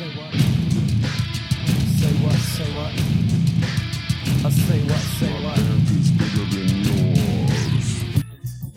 [0.00, 0.32] Say what?
[2.00, 2.32] Say what?
[2.32, 2.92] Say what?
[4.46, 5.02] I say what?
[5.18, 5.32] Say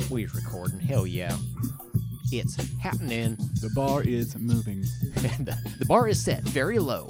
[0.02, 0.12] what?
[0.12, 0.80] We recording.
[0.82, 1.38] Hell yeah.
[2.34, 3.38] It's happening.
[3.62, 4.84] The bar is moving
[5.16, 7.08] And the, the bar is set very low,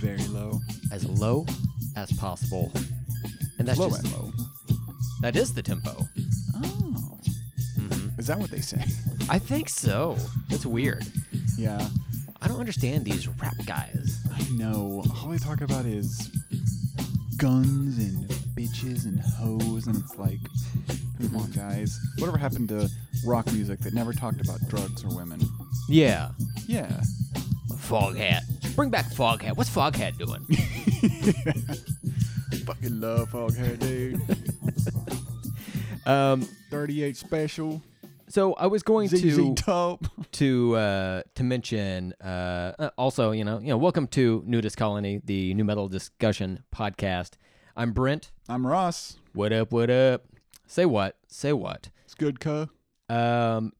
[0.00, 0.60] very low.
[0.92, 1.44] as low
[1.96, 2.70] as possible.
[3.58, 4.30] And that's low just low.
[5.22, 6.06] that is the tempo.
[6.54, 7.18] Oh.
[7.80, 8.16] Mhm.
[8.16, 8.84] Is that what they say?
[9.28, 10.16] I think so.
[10.50, 11.04] It's weird.
[11.58, 11.88] yeah.
[12.46, 14.20] I don't understand these rap guys.
[14.32, 15.02] I know.
[15.20, 16.30] All they talk about is
[17.38, 20.38] guns and bitches and hoes, and it's like,
[21.20, 21.98] come on, guys.
[22.18, 22.88] Whatever happened to
[23.26, 25.40] rock music that never talked about drugs or women?
[25.88, 26.28] Yeah.
[26.68, 27.00] Yeah.
[27.72, 28.42] Foghat.
[28.76, 29.56] Bring back Foghat.
[29.56, 30.44] What's Foghat doing?
[32.64, 34.20] Fucking love Foghat, dude.
[36.06, 37.82] um, 38 special.
[38.36, 40.08] So I was going ZZ to Top.
[40.32, 45.22] to uh, to mention uh, uh, also, you know, you know, welcome to NuDis Colony,
[45.24, 47.38] the new metal discussion podcast.
[47.78, 48.32] I'm Brent.
[48.46, 49.16] I'm Ross.
[49.32, 49.72] What up?
[49.72, 50.26] What up?
[50.66, 51.16] Say what?
[51.28, 51.88] Say what?
[52.04, 52.66] It's good, cuh.
[53.08, 53.72] Um,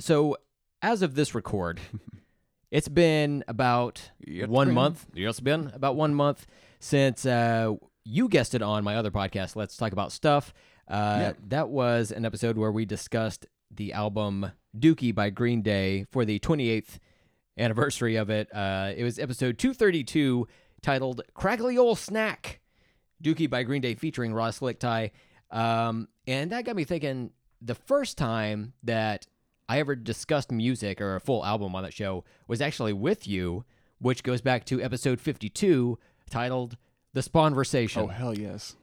[0.00, 0.38] so
[0.80, 1.78] as of this record,
[2.70, 5.04] it's been about It's one been- month.
[5.14, 6.46] It's been about one month
[6.80, 7.74] since uh,
[8.06, 9.54] you guessed it on my other podcast.
[9.54, 10.54] Let's talk about stuff.
[10.88, 11.32] Uh, Yeah.
[11.48, 16.38] That was an episode where we discussed the album Dookie by Green Day for the
[16.38, 16.98] 28th
[17.58, 18.48] anniversary of it.
[18.54, 20.46] Uh, it was episode 232
[20.82, 22.60] titled Craggly Old Snack.
[23.22, 25.12] Dookie by Green Day featuring Ross Lickteig.
[25.50, 27.30] Um, and that got me thinking
[27.62, 29.26] the first time that
[29.68, 33.64] I ever discussed music or a full album on that show was actually with you,
[33.98, 35.98] which goes back to episode 52
[36.30, 36.76] titled
[37.14, 38.02] The Spawn Spawnversation.
[38.02, 38.76] Oh, hell yes.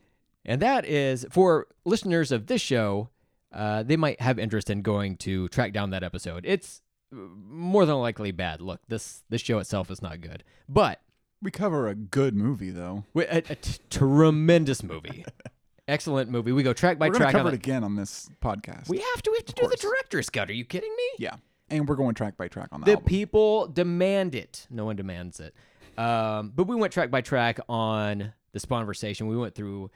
[0.46, 3.10] And that is for listeners of this show,
[3.54, 6.44] uh, they might have interest in going to track down that episode.
[6.46, 8.62] It's more than likely bad.
[8.62, 11.00] Look, this this show itself is not good, but
[11.42, 13.04] We cover a good movie, though.
[13.14, 15.26] wi- a, a t- tremendous movie,
[15.88, 16.52] excellent movie.
[16.52, 17.14] We go track by track.
[17.14, 17.40] We're going to track.
[17.44, 18.90] cover it again on this podcast.
[18.90, 19.32] We have to.
[19.32, 20.50] We have to do the director's cut.
[20.50, 21.04] Are you kidding me?
[21.20, 21.36] yeah.
[21.70, 23.06] And we're going track by track on the, The album.
[23.06, 24.68] people demand it.
[24.70, 25.56] No one demands it.
[25.98, 29.28] Um, but we went track by track on the Spawnversation.
[29.28, 29.90] We went through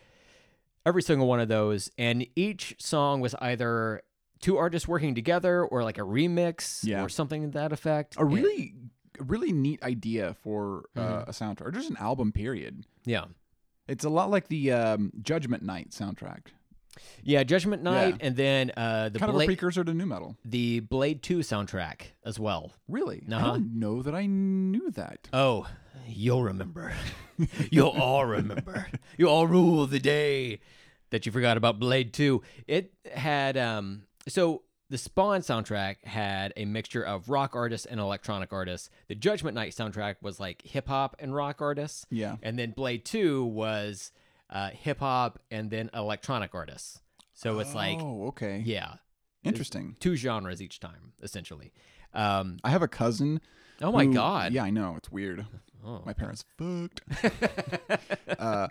[0.88, 4.02] every single one of those, and each song was either
[4.40, 7.03] two artists working together or like a remix Yeah.
[7.03, 8.16] or something to that effect.
[8.18, 8.74] a really
[9.20, 11.30] really neat idea for uh, Mm-hmm.
[11.30, 13.26] a soundtrack or just an album period yeah.
[13.88, 16.42] it's a lot like the um, judgment night soundtrack
[17.24, 18.28] Yeah, Judgment Night, Yeah.
[18.28, 22.02] and then uh, the kind of a precursor to new metal the Blade Two soundtrack
[22.24, 22.74] as well.
[22.88, 23.47] really i Uh-huh.
[23.53, 25.68] don't know that i knew that Oh,
[26.08, 26.94] you'll remember.
[27.72, 28.88] you'll all remember.
[29.18, 30.59] You'll all rule the day
[31.09, 32.41] that you forgot about Blade 2.
[32.68, 38.53] It had um so the Spawn soundtrack had a mixture of rock artists and electronic
[38.53, 38.90] artists.
[39.09, 42.06] The Judgment Night soundtrack was like hip hop and rock artists.
[42.09, 44.12] yeah And then Blade 2 was
[44.50, 47.01] uh, hip hop and then electronic artists.
[47.34, 48.96] So it's like oh okay yeah,
[49.44, 51.72] interesting two genres each time essentially.
[52.13, 53.41] Um i have a cousin
[53.81, 54.53] oh my who- god.
[54.53, 55.46] yeah i know it's weird
[55.85, 56.01] Oh.
[56.06, 57.01] my parents fucked
[58.40, 58.67] uh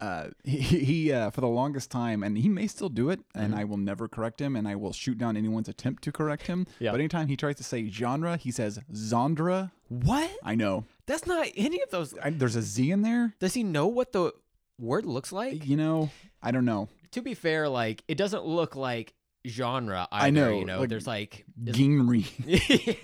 [0.00, 3.54] uh, he, he uh, for the longest time, and he may still do it, and
[3.54, 6.66] I will never correct him, and I will shoot down anyone's attempt to correct him.
[6.78, 6.90] Yeah.
[6.92, 9.70] But anytime he tries to say genre, he says Zondra.
[9.88, 10.30] What?
[10.42, 10.84] I know.
[11.06, 13.34] That's not any of those I, there's a Z in there.
[13.40, 14.32] Does he know what the
[14.78, 15.66] word looks like?
[15.66, 16.10] You know,
[16.42, 16.88] I don't know.
[17.12, 19.14] To be fair, like it doesn't look like
[19.46, 20.26] genre either.
[20.26, 22.96] I know, You know, like, there's like yeah.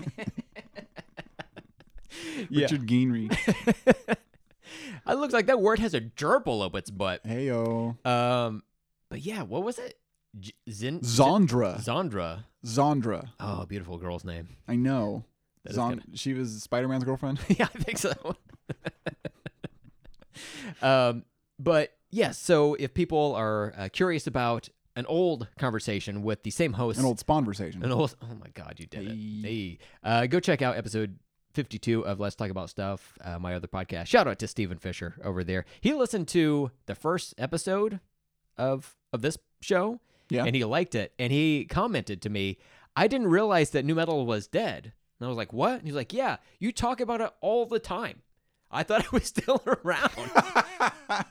[2.51, 4.17] Richard Geenry.
[5.09, 7.23] It looks like that word has a gerbil up its butt.
[7.25, 8.05] Heyo.
[8.07, 8.63] Um,
[9.11, 9.99] but yeah, what was it?
[10.39, 11.79] J- Zin- Zondra.
[11.81, 12.45] Zondra.
[12.65, 13.29] Zondra.
[13.41, 14.49] Oh, beautiful girl's name.
[14.67, 15.25] I know.
[15.65, 17.39] That is Zon- she was Spider Man's girlfriend.
[17.49, 18.13] yeah, I think so.
[20.83, 21.25] um,
[21.59, 26.73] but yes, so if people are uh, curious about an old conversation with the same
[26.75, 27.85] host, An old spawn conversation.
[27.85, 29.11] An old, oh my God, you did it.
[29.11, 29.41] Hey.
[29.43, 29.79] Hey.
[30.03, 31.19] Uh, go check out episode
[31.57, 34.09] 52 of Let's Talk About Stuff, uh, my other podcast.
[34.09, 35.65] Shout out to Stephen Fisher over there.
[35.81, 37.99] He listened to the first episode
[38.59, 39.99] of of this show
[40.29, 40.45] Yeah.
[40.45, 41.15] and he liked it.
[41.19, 42.59] And he commented to me,
[42.95, 44.93] I didn't realize that new metal was dead.
[45.19, 45.79] And I was like, what?
[45.79, 48.21] And he's like, yeah, you talk about it all the time.
[48.71, 50.11] I thought it was still around.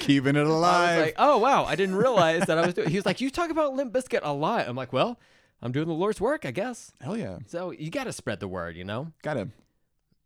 [0.00, 0.96] Keeping it I alive.
[0.96, 2.88] was like, oh wow, I didn't realize that I was doing.
[2.90, 4.66] He was like, you talk about Limp Bizkit a lot.
[4.68, 5.20] I'm like, well,
[5.62, 6.92] I'm doing the Lord's work, I guess.
[7.00, 7.38] Hell yeah.
[7.46, 9.12] So you got to spread the word, you know.
[9.22, 9.48] Gotta.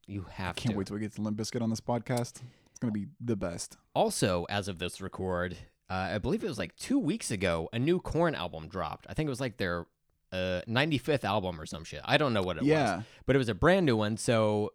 [0.07, 0.79] You have Can't to.
[0.79, 2.41] wait till we get to Limp Bizkit on this podcast.
[2.71, 3.77] It's going to be the best.
[3.95, 5.57] Also, as of this record,
[5.91, 9.07] uh, I believe it was like two weeks ago, a new Korn album dropped.
[9.09, 9.87] I think it was like their
[10.33, 12.01] uh, 95th album or some shit.
[12.05, 13.03] I don't know what it was, Yeah.
[13.27, 14.17] but it was a brand new one.
[14.17, 14.73] So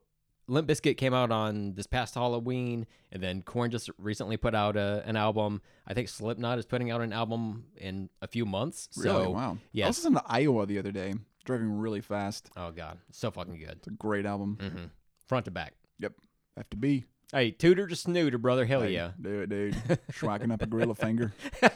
[0.47, 4.75] Limp Bizkit came out on this past Halloween, and then Korn just recently put out
[4.75, 5.61] a, an album.
[5.87, 8.89] I think Slipknot is putting out an album in a few months.
[8.97, 9.23] Really?
[9.23, 9.57] So, wow.
[9.81, 11.13] I was in Iowa the other day,
[11.45, 12.49] driving really fast.
[12.57, 14.57] Oh god, so fucking good, It's a great album.
[14.59, 14.85] hmm
[15.27, 15.73] front to back.
[15.99, 16.13] Yep.
[16.57, 17.05] Have to be.
[17.31, 18.65] Hey, tutor to snooter, brother.
[18.65, 19.11] Hell Hey, yeah.
[19.19, 19.73] Do it, dude.
[20.11, 21.33] Schwacking up a gorilla finger.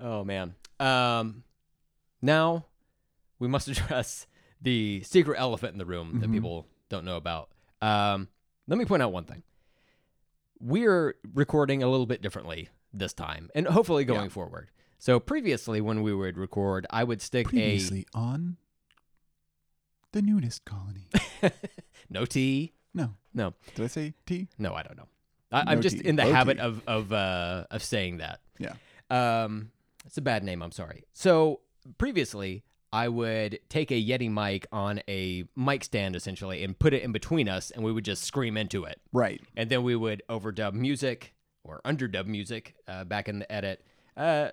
[0.00, 0.54] Oh man.
[0.80, 1.44] Um,
[2.20, 2.66] now
[3.38, 4.26] we must address
[4.64, 6.32] the secret elephant in the room that Mhm.
[6.32, 7.50] people don't know about.
[7.80, 8.28] Um,
[8.66, 9.42] let me point out one thing.
[10.60, 14.28] We're recording a little bit differently this time, and hopefully going Yeah.
[14.28, 14.70] forward.
[14.98, 18.56] So previously, when we would record, I would stick Previously on
[20.12, 21.08] the NuDis Colony.
[22.08, 22.72] no tea.
[22.94, 23.16] No.
[23.34, 23.54] No.
[23.74, 24.48] Did I say tea?
[24.58, 25.08] No, I don't know.
[25.52, 26.06] I, I'm No just tea.
[26.06, 26.62] in the Low habit tea.
[26.62, 28.40] of of uh, of saying that.
[28.58, 28.74] Yeah.
[29.10, 29.72] Um,
[30.06, 30.62] it's a bad name.
[30.62, 31.04] I'm sorry.
[31.12, 31.60] So
[31.98, 37.02] previously, I would take a Yeti mic on a mic stand essentially and put it
[37.02, 39.40] in between us, and we would just scream into it, Right.
[39.56, 43.84] and then we would overdub music or underdub music uh, back in the edit.
[44.16, 44.50] Uh,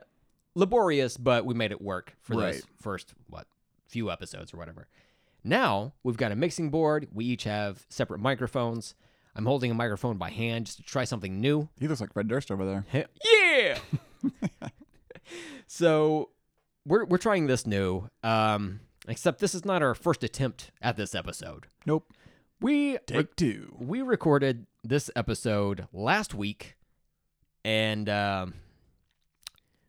[0.55, 3.45] laborious, but we made it work for those first what
[3.87, 4.87] few episodes or whatever.
[5.43, 7.07] Now we've got a mixing board.
[7.13, 8.95] We each have separate microphones.
[9.35, 11.69] I'm holding a microphone by hand just to try something new.
[11.79, 12.85] He looks like Fred Durst over there.
[13.53, 13.77] Yeah.
[15.67, 16.29] so
[16.85, 18.09] we're we're trying this new.
[18.23, 21.67] Um, except this is not our first attempt at this episode.
[21.85, 22.13] Nope.
[22.59, 23.75] We Take two.
[23.79, 26.75] we recorded this episode last week,
[27.65, 28.53] and um,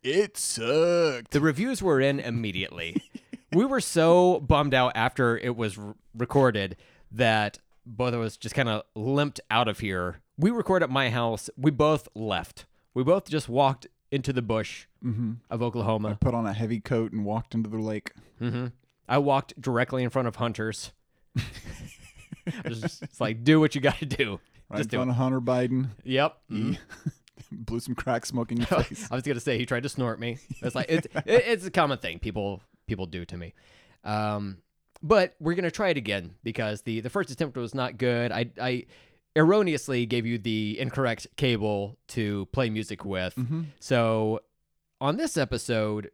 [0.01, 1.31] It sucked.
[1.31, 3.01] the reviews were in immediately.
[3.53, 6.75] we were so bummed out after it was r- recorded
[7.11, 10.21] that both of us just kind of limped out of here.
[10.37, 11.49] We recorded at my house.
[11.55, 12.65] We both left.
[12.95, 15.33] We both just walked into the bush Mm-hmm.
[15.49, 16.09] of Oklahoma.
[16.11, 18.11] I put on a heavy coat and walked into the lake.
[18.39, 18.67] hmm
[19.09, 20.93] I walked directly in front of hunters.
[22.67, 24.39] Just- it's like, do what you got to do.
[24.69, 25.89] Right Just do of Hunter Biden.
[26.03, 26.37] Yep.
[26.51, 26.77] Mhm.
[27.51, 29.07] blew some crack smoke in your face.
[29.11, 30.37] I was gonna say he tried to snort me.
[30.61, 33.53] It's like it's it, it's a common thing people people do to me.
[34.03, 34.57] Um,
[35.03, 38.31] but we're gonna try it again because the the first attempt was not good.
[38.31, 38.85] I I
[39.35, 43.35] erroneously gave you the incorrect cable to play music with.
[43.35, 43.63] Mm-hmm.
[43.79, 44.41] So
[45.01, 46.11] on this episode,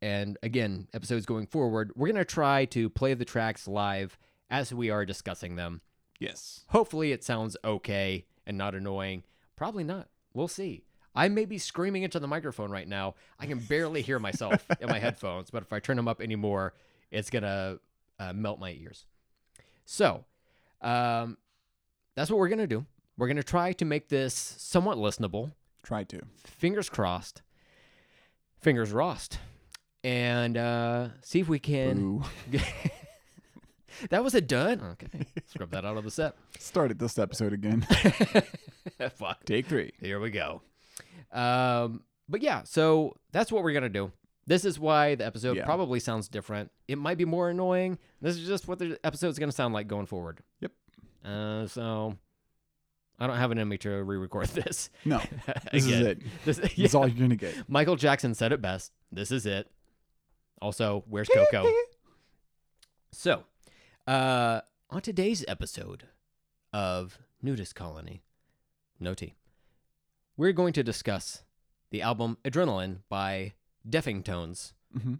[0.00, 4.18] and again episodes going forward, we're gonna try to play the tracks live
[4.50, 5.80] as we are discussing them.
[6.18, 6.60] Yes.
[6.68, 9.24] Hopefully, it sounds okay and not annoying.
[9.56, 10.08] Probably not.
[10.34, 10.84] We'll see.
[11.14, 13.14] I may be screaming into the microphone right now.
[13.38, 16.74] I can barely hear myself in my headphones, but if I turn them up anymore,
[17.10, 17.80] it's going to
[18.18, 19.04] uh, melt my ears.
[19.84, 20.24] So,
[20.80, 21.36] um,
[22.14, 22.84] that's what we're going to do.
[23.16, 25.52] We're going to try to make this somewhat listenable.
[25.82, 26.20] Try to.
[26.44, 27.42] Fingers crossed.
[28.60, 29.38] Fingers crossed.
[30.04, 32.22] And uh, see if we can.
[34.10, 34.80] That was a dud.
[34.82, 35.26] Okay.
[35.46, 36.34] Scrub that out of the set.
[36.58, 37.82] Started this episode again.
[39.16, 39.44] Fuck.
[39.44, 39.92] Take three.
[40.00, 40.62] Here we go.
[41.30, 44.10] Um, but yeah, so that's what we're gonna do.
[44.46, 45.64] This is why the episode Yeah.
[45.66, 46.70] probably sounds different.
[46.88, 47.98] It might be more annoying.
[48.20, 50.40] This is just what the episode's gonna sound like going forward.
[50.60, 50.72] Yep.
[51.24, 52.16] Uh, so
[53.18, 54.90] I don't have an enemy to re-record this.
[55.04, 55.20] No.
[55.72, 56.18] This is it.
[56.44, 57.68] This, This is all you're gonna get.
[57.68, 58.92] Michael Jackson said it best.
[59.10, 59.70] This is it.
[60.60, 61.68] Also, where's Coco?
[63.12, 63.44] so,
[64.06, 66.04] uh, on today's episode
[66.72, 68.22] of NuDis Colony,
[69.00, 69.34] no tea,
[70.36, 71.42] we're going to discuss
[71.90, 73.54] the album Adrenaline by
[73.88, 75.18] Deffing Tones, Mhm.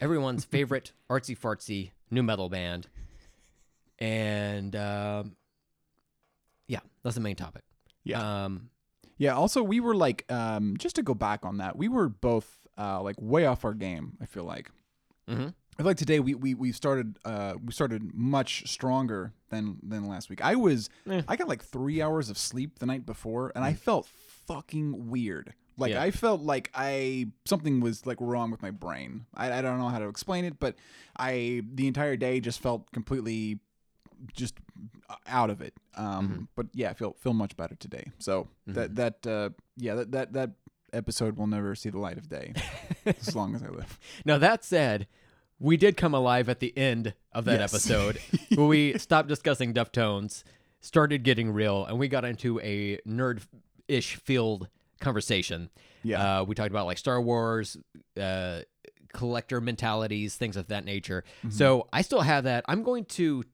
[0.00, 2.88] everyone's favorite artsy fartsy new metal band.
[3.98, 5.36] And um,
[6.68, 7.62] yeah, that's the main topic.
[8.04, 8.44] Yeah.
[8.44, 8.70] Um,
[9.16, 9.34] Yeah.
[9.34, 13.00] Also, we were like, um, just to go back on that, we were both uh,
[13.02, 14.16] like way off our game.
[14.20, 14.70] I feel like.
[15.28, 15.54] mhm.
[15.76, 20.06] I feel like today we we we started uh we started much stronger than than
[20.08, 20.40] last week.
[20.40, 21.22] I was Eh.
[21.26, 24.06] I got like three hours of sleep the night before, and I felt
[24.46, 25.52] fucking weird.
[25.76, 26.02] Like Yeah.
[26.02, 29.26] I felt like I something was like wrong with my brain.
[29.34, 30.76] I, I don't know how to explain it, but
[31.16, 33.58] I the entire day just felt completely
[34.32, 34.54] just
[35.26, 35.74] out of it.
[35.96, 38.12] Um, but yeah, I feel feel much better today.
[38.18, 40.50] So that that uh, yeah that that that
[40.92, 42.52] episode will never see the light of day
[43.06, 43.98] as long as I live.
[44.24, 45.06] Now that said,
[45.58, 47.72] we did come alive at the end of that Yes.
[47.74, 48.18] episode
[48.54, 50.44] where we stopped discussing Deftones,
[50.80, 54.68] started getting real, and we got into a nerd-ish field
[55.00, 55.70] conversation.
[56.02, 56.40] Yeah.
[56.40, 57.76] Uh, we talked about like Star Wars,
[58.20, 58.60] uh,
[59.12, 61.24] collector mentalities, things of that nature.
[61.38, 61.50] Mm-hmm.
[61.50, 62.64] So I still have that.
[62.68, 63.46] I'm going to uh,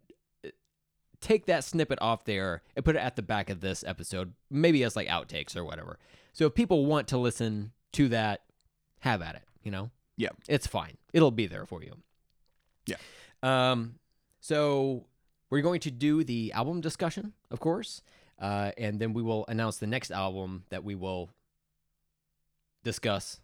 [1.20, 4.82] take that snippet off there and put it at the back of this episode, maybe
[4.84, 5.98] as like outtakes or whatever.
[6.32, 8.42] So if people want to listen to that,
[9.00, 9.42] have at it.
[9.62, 10.30] You know, Yeah.
[10.48, 10.96] it's fine.
[11.12, 11.96] It'll be there for you.
[12.86, 12.96] Yeah.
[13.42, 13.96] Um.
[14.40, 15.06] So
[15.50, 18.02] we're going to do the album discussion, of course,
[18.38, 21.28] uh, and then we will announce the next album that we will
[22.84, 23.40] discuss.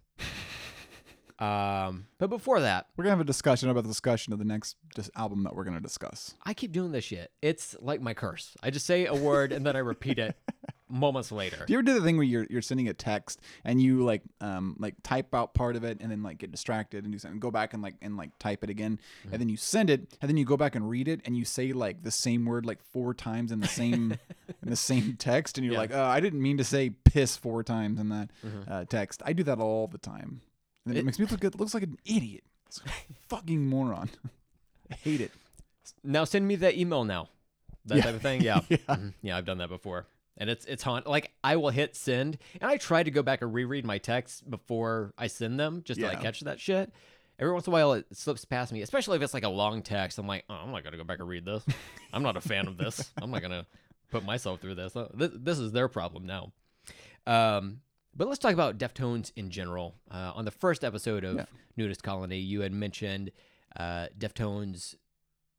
[1.39, 4.75] Um, but before that, We're gonna have a discussion about the discussion of the next
[4.95, 6.33] dis- album that we're gonna discuss.
[6.45, 7.31] I keep doing this shit.
[7.41, 8.55] It's like my curse.
[8.63, 10.35] I just say a word and then I repeat it
[10.89, 11.63] moments later.
[11.67, 14.23] Do you ever do the thing where you're you're sending a text and you like
[14.41, 17.39] um like type out part of it and then like get distracted and do something,
[17.39, 18.99] go back and like and like type it again,
[19.31, 21.45] and then you send it and then you go back and read it and you
[21.45, 24.11] say like the same word like four times in the same
[24.63, 25.79] in the same text and you're Yeah.
[25.81, 28.29] like, uh, I didn't mean to say piss four times in that
[28.67, 29.21] uh, text.
[29.25, 30.41] I do that all the time,
[30.89, 32.89] and it, It- makes me look it looks like an idiot, It's a
[33.29, 34.09] fucking moron.
[34.91, 35.31] I hate it.
[36.03, 37.29] Now send me that email now.
[37.85, 38.03] That Yeah.
[38.03, 38.41] type of thing.
[38.41, 38.61] Yeah.
[38.69, 38.77] Yeah.
[38.87, 39.13] Mhm.
[39.21, 40.07] Yeah, I've done that before.
[40.37, 43.41] And it's it's haunt like I will hit send and I try to go back
[43.41, 46.91] and reread my texts before I send them just to like catch that shit.
[47.39, 49.81] Every once in a while it slips past me, especially if it's like a long
[49.81, 50.17] text.
[50.19, 51.63] I'm like, oh, I'm not gonna go back and read this.
[52.13, 53.11] I'm not a fan of this.
[53.21, 53.65] I'm not gonna
[54.11, 54.93] put myself through this.
[55.13, 56.51] This, this is their problem now.
[57.25, 57.81] Um,
[58.17, 59.95] but let's talk about Deftones in general.
[60.11, 61.45] Uh, on the first episode of Yeah.
[61.77, 63.31] NuDis Colony, you had mentioned
[63.75, 64.95] uh, Deftones.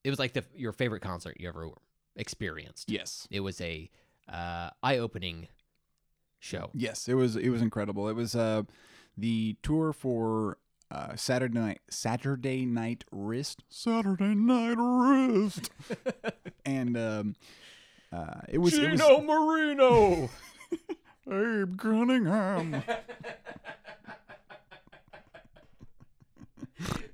[0.05, 1.71] It was like the, your favorite concert you ever
[2.17, 2.91] experienced.
[2.91, 3.27] Yes.
[3.31, 3.88] It was a
[4.29, 5.49] uh, eye-opening
[6.41, 6.71] show.
[6.75, 8.09] Yes, it was it was incredible.
[8.09, 8.62] It was uh
[9.17, 10.59] the tour for
[10.91, 15.71] uh Saturday night Saturday night wrist Saturday night wrist
[16.65, 17.37] and um
[18.12, 20.31] uh it was it was Moreno.
[21.31, 22.83] Abe Cunningham.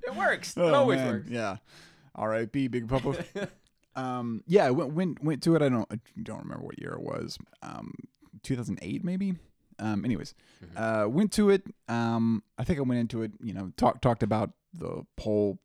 [0.06, 0.54] it works.
[0.56, 1.30] Oh, it always man, works.
[1.30, 1.56] Yeah.
[2.14, 2.68] R.I.P.
[2.68, 3.25] Big Papa.
[3.97, 5.62] um yeah, I went went went to it.
[5.62, 7.38] I don't I don't remember what year it was.
[7.62, 7.94] Um
[8.42, 9.35] 2008 maybe.
[9.78, 10.35] Um anyways,
[10.76, 11.62] uh went to it.
[11.88, 15.59] Um I think I went into it, you know, talked talked about the whole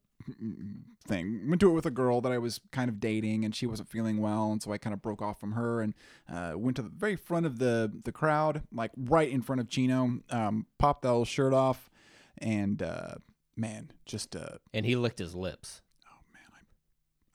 [1.08, 1.48] thing.
[1.50, 3.90] Went to it with a girl that I was kind of dating and she wasn't
[3.90, 5.94] feeling well and so I kind of broke off from her and
[6.32, 9.70] uh went to the very front of the the crowd, like right in front of
[9.70, 10.20] Chino.
[10.30, 11.90] Um popped that little shirt off
[12.38, 13.16] and uh
[13.56, 15.82] man, just uh And he licked his lips.
[16.08, 16.44] Oh man,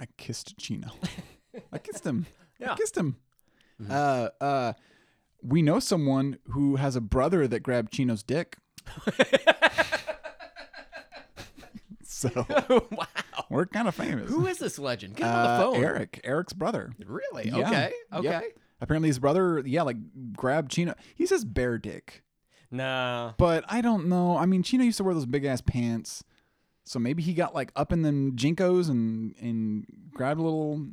[0.00, 0.88] I, I kissed Chino.
[1.72, 2.26] I kissed him.
[2.66, 3.16] I kissed him.
[3.90, 4.72] Uh, uh,
[5.42, 8.56] we know someone who has a brother that grabbed Chino's dick.
[12.32, 13.06] so wow.
[13.50, 14.30] we're kind of famous.
[14.30, 15.16] Who is this legend?
[15.16, 15.84] Get him on uh, the phone.
[15.84, 16.92] Eric, Eric's brother.
[17.06, 17.48] Really?
[17.48, 17.68] Yeah.
[17.68, 17.92] Okay.
[18.12, 18.24] Yep.
[18.24, 18.42] Okay.
[18.80, 19.96] Apparently, his brother, yeah, like
[20.34, 20.94] grabbed Chino.
[21.14, 22.22] He says bear dick,
[22.70, 23.32] Nah.
[23.38, 24.36] but I don't know.
[24.36, 26.24] I mean, Chino used to wear those big ass pants,
[26.84, 30.86] so maybe he got like up in them jinkos and and grabbed a little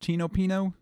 [0.00, 0.74] Chino Pino,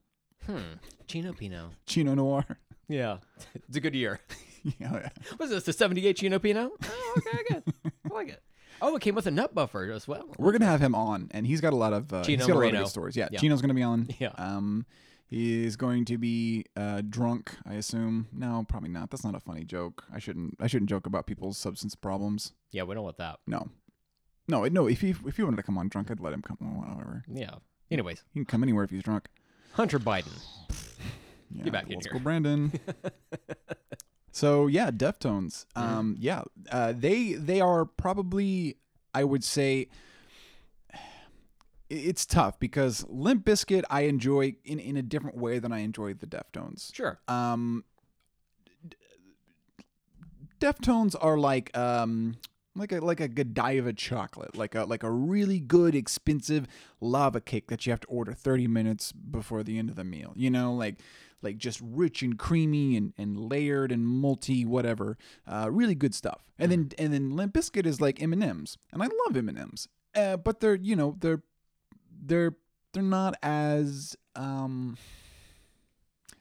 [0.47, 0.59] Hmm.
[1.07, 1.71] Chino Pino.
[1.87, 2.45] Chino Noir.
[2.89, 3.19] Yeah.
[3.55, 4.21] It's a good year.
[4.79, 5.09] yeah,
[5.39, 6.71] Was this the 78 Chino Pino?
[6.85, 7.63] Oh, okay, good.
[8.11, 8.43] I like it.
[8.85, 10.29] Oh, it came with a nut buffer as well.
[10.39, 12.57] We're gonna have him on, and he's got a lot of uh, Chino he's got
[12.57, 13.17] a lot of good stories.
[13.17, 13.39] Yeah, Yeah.
[13.39, 14.09] Chino's gonna be on.
[14.19, 14.33] Yeah.
[14.37, 14.85] Um,
[15.29, 18.27] he's going to be uh, drunk, I assume.
[18.33, 19.11] No, probably not.
[19.11, 20.05] That's not a funny joke.
[20.13, 20.57] I shouldn't.
[20.61, 22.53] I shouldn't joke about people's substance problems.
[22.73, 23.39] Yeah, we don't want that.
[23.47, 23.69] No,
[24.49, 24.87] no, no.
[24.87, 26.59] If he if he wanted to come on drunk, I'd let him come.
[26.61, 27.25] on Whatever.
[27.33, 27.55] Yeah.
[27.91, 29.29] Anyways, He can come anywhere if he's drunk.
[29.75, 30.33] Hunter Biden.
[31.55, 32.13] Yeah, Get back in here.
[32.15, 32.73] go, Brandon.
[34.33, 35.67] so yeah, Deftones.
[35.77, 35.81] Mm-hmm.
[35.81, 38.79] Um, yeah, uh, they they are probably
[39.15, 39.89] I would say
[41.91, 46.15] it's tough because Limp Bizkit I enjoy in in a different way than I enjoy
[46.15, 46.95] the Deftones.
[46.95, 47.21] Sure.
[47.29, 47.85] Um,
[50.59, 52.37] Deftones are like um
[52.75, 56.67] like a like a Godiva chocolate, like a like a really good expensive
[57.01, 60.33] lava cake that you have to order 30 minutes before the end of the meal.
[60.37, 60.97] You know, like
[61.43, 65.17] like just rich and creamy and, and layered and multi whatever.
[65.47, 66.45] Uh, really good stuff.
[66.59, 68.79] And then and then Limp Bizkit is like M&Ms.
[68.93, 69.89] And I love M&Ms.
[70.15, 71.43] Uh, but they're, you know, they're
[72.25, 72.55] they're
[72.93, 74.97] they're not as um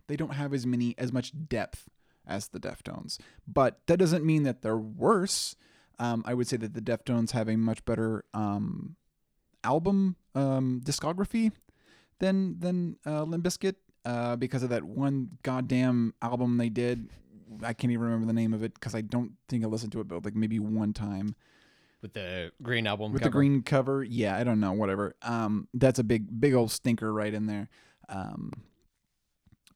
[0.07, 1.89] they don't have as many as much depth
[2.27, 3.17] as the Deftones.
[3.47, 5.55] But that doesn't mean that they're worse.
[5.99, 8.95] Um, I would say that the Deftones have a much better um,
[9.63, 11.51] album um, discography
[12.19, 17.09] than than uh, Limp Bizkit uh, because of that one goddamn album they did.
[17.63, 19.99] I can't even remember the name of it because I don't think I listened to
[19.99, 21.35] it, but like maybe one time
[22.01, 23.29] With the green album with cover.
[23.29, 24.03] the green cover.
[24.03, 25.15] Yeah, I don't know, whatever.
[25.21, 27.69] Um, that's a big, big old stinker right in there.
[28.07, 28.51] Um,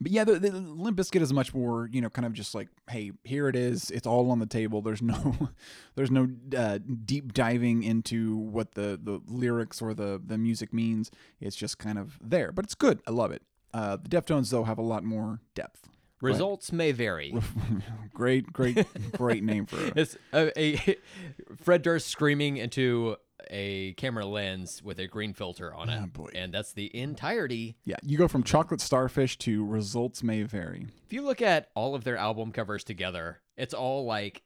[0.00, 2.68] but yeah, the, the Limp Bizkit is much more, you know, kind of just like,
[2.90, 3.90] hey, here it is.
[3.90, 4.82] It's all on the table.
[4.82, 5.36] There's no,
[5.94, 11.10] there's no uh, deep diving into what the the lyrics or the the music means.
[11.40, 13.00] It's just kind of there, but it's good.
[13.06, 13.42] I love it.
[13.76, 15.88] Uh, the Deftones though have a lot more depth.
[16.22, 17.34] Results may vary.
[18.14, 19.92] great, great, great name for it.
[19.96, 20.96] It's a, a
[21.62, 23.16] Fred Durst screaming into
[23.50, 27.76] a camera lens with a green filter on it, Oh, and that's the entirety.
[27.84, 30.86] Yeah, you go from chocolate starfish to results may vary.
[31.04, 34.42] If you look at all of their album covers together, it's all like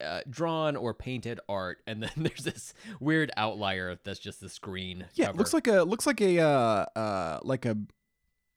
[0.00, 5.06] uh, drawn or painted art, and then there's this weird outlier that's just this green.
[5.14, 7.76] Yeah, looks like a looks like a uh, uh like a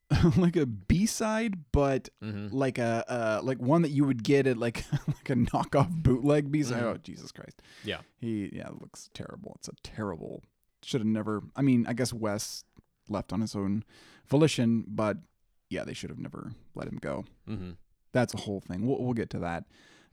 [0.37, 2.51] like a B side, but Mhm.
[2.53, 6.49] like a uh like one that you would get at like like a knockoff bootleg
[6.51, 6.81] B side.
[6.81, 6.85] Mhm.
[6.85, 7.61] Oh Jesus Christ!
[7.83, 7.99] Yeah.
[8.17, 9.53] he yeah looks terrible.
[9.59, 10.43] It's a terrible.
[10.83, 11.43] Should have never.
[11.55, 12.63] I mean, I guess Wes
[13.09, 13.83] left on his own
[14.29, 15.17] volition, but
[15.69, 17.25] yeah, they should have never let him go.
[17.49, 17.75] Mhm.
[18.13, 18.85] That's a whole thing.
[18.87, 19.65] We'll we'll get to that.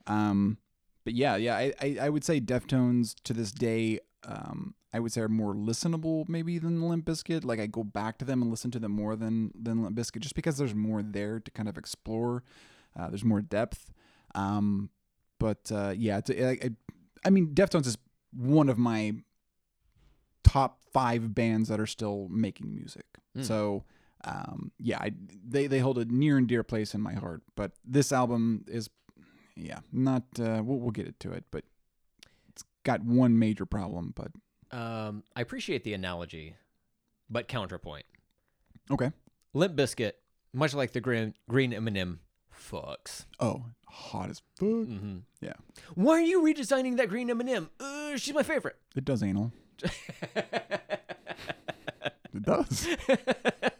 [0.08, 0.58] Um,
[1.04, 4.00] but yeah, yeah, I, I I would say Deftones to this day.
[4.26, 7.44] Um, I would say are more listenable maybe than Limp Bizkit.
[7.44, 10.20] Like I go back to them and listen to them more than than Limp Bizkit,
[10.20, 12.42] just because there's more there to kind of explore.
[12.98, 13.92] Uh, there's more depth.
[14.34, 14.90] Um,
[15.38, 16.70] but uh, yeah, it's, I, I,
[17.26, 17.98] I mean, Deftones is
[18.32, 19.14] one of my
[20.42, 23.06] top five bands that are still making music.
[23.36, 23.44] Mm.
[23.44, 23.84] So
[24.24, 25.12] um, yeah, I,
[25.46, 27.42] they they hold a near and dear place in my heart.
[27.56, 28.88] But this album is,
[29.56, 30.22] yeah, not.
[30.38, 31.64] Uh, we'll, we'll get into it, but
[32.84, 34.14] got one major problem.
[34.14, 34.30] But
[34.76, 36.56] Um, I appreciate the analogy,
[37.28, 38.04] but counterpoint.
[38.90, 39.10] okay.
[39.52, 40.12] Limp Bizkit,
[40.52, 42.20] much like the green green M&M,
[42.52, 43.26] fucks.
[43.40, 44.68] Oh, hot as fuck.
[44.68, 45.52] hmm Yeah,
[45.94, 47.70] Why are you redesigning that green M&M?
[47.78, 48.76] Uh, she's my favorite.
[48.96, 49.52] it does anal.
[52.36, 52.88] It does.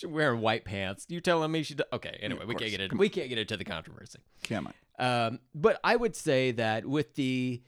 [0.00, 1.04] She's wearing white pants.
[1.10, 1.74] You telling me she?
[1.74, 2.18] Do- okay.
[2.22, 2.96] Anyway, of we can't get it.
[2.96, 4.20] We can't get into the controversy.
[4.44, 4.74] Come on.
[4.98, 7.62] Um, but I would say that with the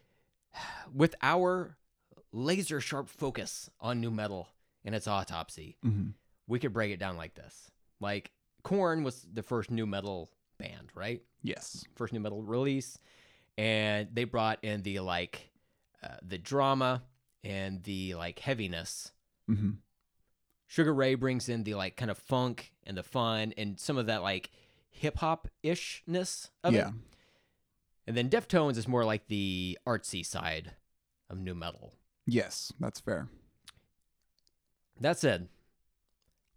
[0.93, 1.77] with our
[2.33, 4.49] laser sharp focus on new metal
[4.85, 6.11] and its autopsy, hmm
[6.49, 7.71] we could break it down like this.
[8.01, 11.23] Like Korn was the first new metal band, right?
[11.43, 11.85] Yes.
[11.95, 12.99] First new metal release,
[13.59, 15.51] and they brought in the like
[16.03, 17.03] uh, the drama
[17.45, 19.13] and the like heaviness.
[19.47, 19.73] hmm
[20.73, 24.07] Sugar Ray brings in the like kind of funk and the fun and some of
[24.07, 24.49] that like
[24.91, 26.79] hip hop ishness of it.
[26.79, 26.89] Yeah.
[26.89, 26.95] it.
[28.07, 30.73] And then Deftones is more like the artsy side
[31.29, 31.93] of new metal.
[32.27, 33.29] Yes, that's fair.
[34.99, 35.49] That said,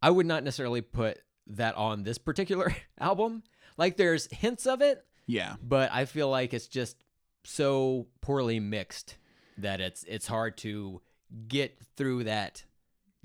[0.01, 3.43] I would not necessarily put that on this particular album.
[3.75, 5.56] Like there's hints of it, Yeah.
[5.62, 6.95] but I feel like it's just
[7.43, 9.17] so poorly mixed
[9.58, 11.01] that it's it's hard to
[11.49, 12.63] get through that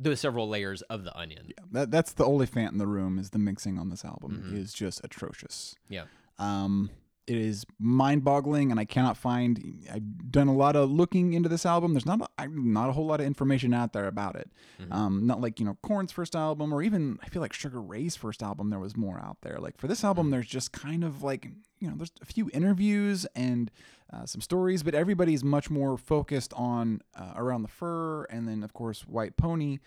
[0.02, 1.44] those several layers of the onion.
[1.48, 1.64] Yeah.
[1.72, 4.56] That that's the only fan in the room is the mixing on this album Mhm.
[4.56, 5.76] is just atrocious.
[5.88, 6.04] Yeah.
[6.38, 6.90] Um,
[7.30, 9.86] it is mind-boggling, and I cannot find.
[9.92, 11.94] I've done a lot of looking into this album.
[11.94, 14.50] There's not a, not a whole lot of information out there about it.
[14.80, 14.92] Mhm.
[14.92, 18.16] Um, not like you know Korn's first album, or even I feel like Sugar Ray's
[18.16, 18.70] first album.
[18.70, 19.58] There was more out there.
[19.60, 21.46] Like for this album, there's just kind of like
[21.78, 23.70] you know there's a few interviews and
[24.12, 28.64] uh, some stories, but everybody's much more focused on uh, around the fur, and then
[28.64, 29.78] of course White Pony.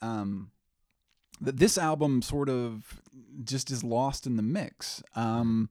[0.00, 0.52] Um,
[1.40, 3.00] this album sort of
[3.42, 5.02] just is lost in the mix.
[5.16, 5.68] Um,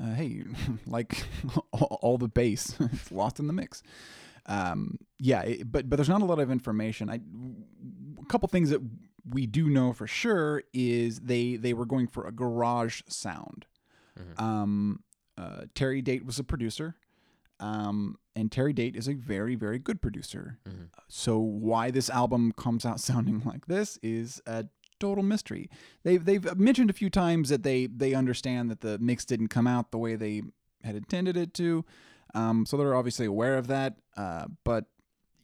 [0.00, 0.44] uh, hey,
[0.86, 1.24] like
[1.72, 3.82] all, the bass, it's lost in the mix.
[4.46, 7.08] Um, yeah, it, but but there's not a lot of information.
[7.08, 7.20] I
[8.20, 8.80] a couple things that
[9.28, 13.66] we do know for sure is they they were going for a garage sound.
[14.18, 14.40] Mhm.
[14.42, 15.02] Um,
[15.38, 16.96] uh, Terry Date was a producer.
[17.60, 20.58] Um, and Terry Date is a very, very good producer.
[20.68, 20.88] Mhm.
[21.06, 24.66] So why this album comes out sounding like this is a
[25.02, 25.68] total mystery.
[26.04, 29.66] They've they've mentioned a few times that they they understand that the mix didn't come
[29.66, 30.42] out the way they
[30.84, 31.84] had intended it to.
[32.34, 33.96] Um, so they're obviously aware of that.
[34.16, 34.86] Uh, but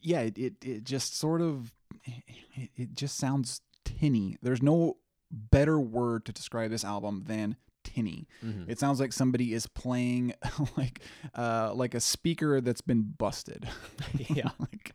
[0.01, 1.71] yeah, it, it it just sort of
[2.05, 4.37] it, it just sounds tinny.
[4.41, 4.97] There's no
[5.31, 8.27] better word to describe this album than tinny.
[8.43, 8.67] Mhm.
[8.69, 10.33] It sounds like somebody is playing
[10.77, 11.01] like
[11.35, 13.67] uh like a speaker that's been busted.
[14.29, 14.49] Yeah.
[14.59, 14.93] like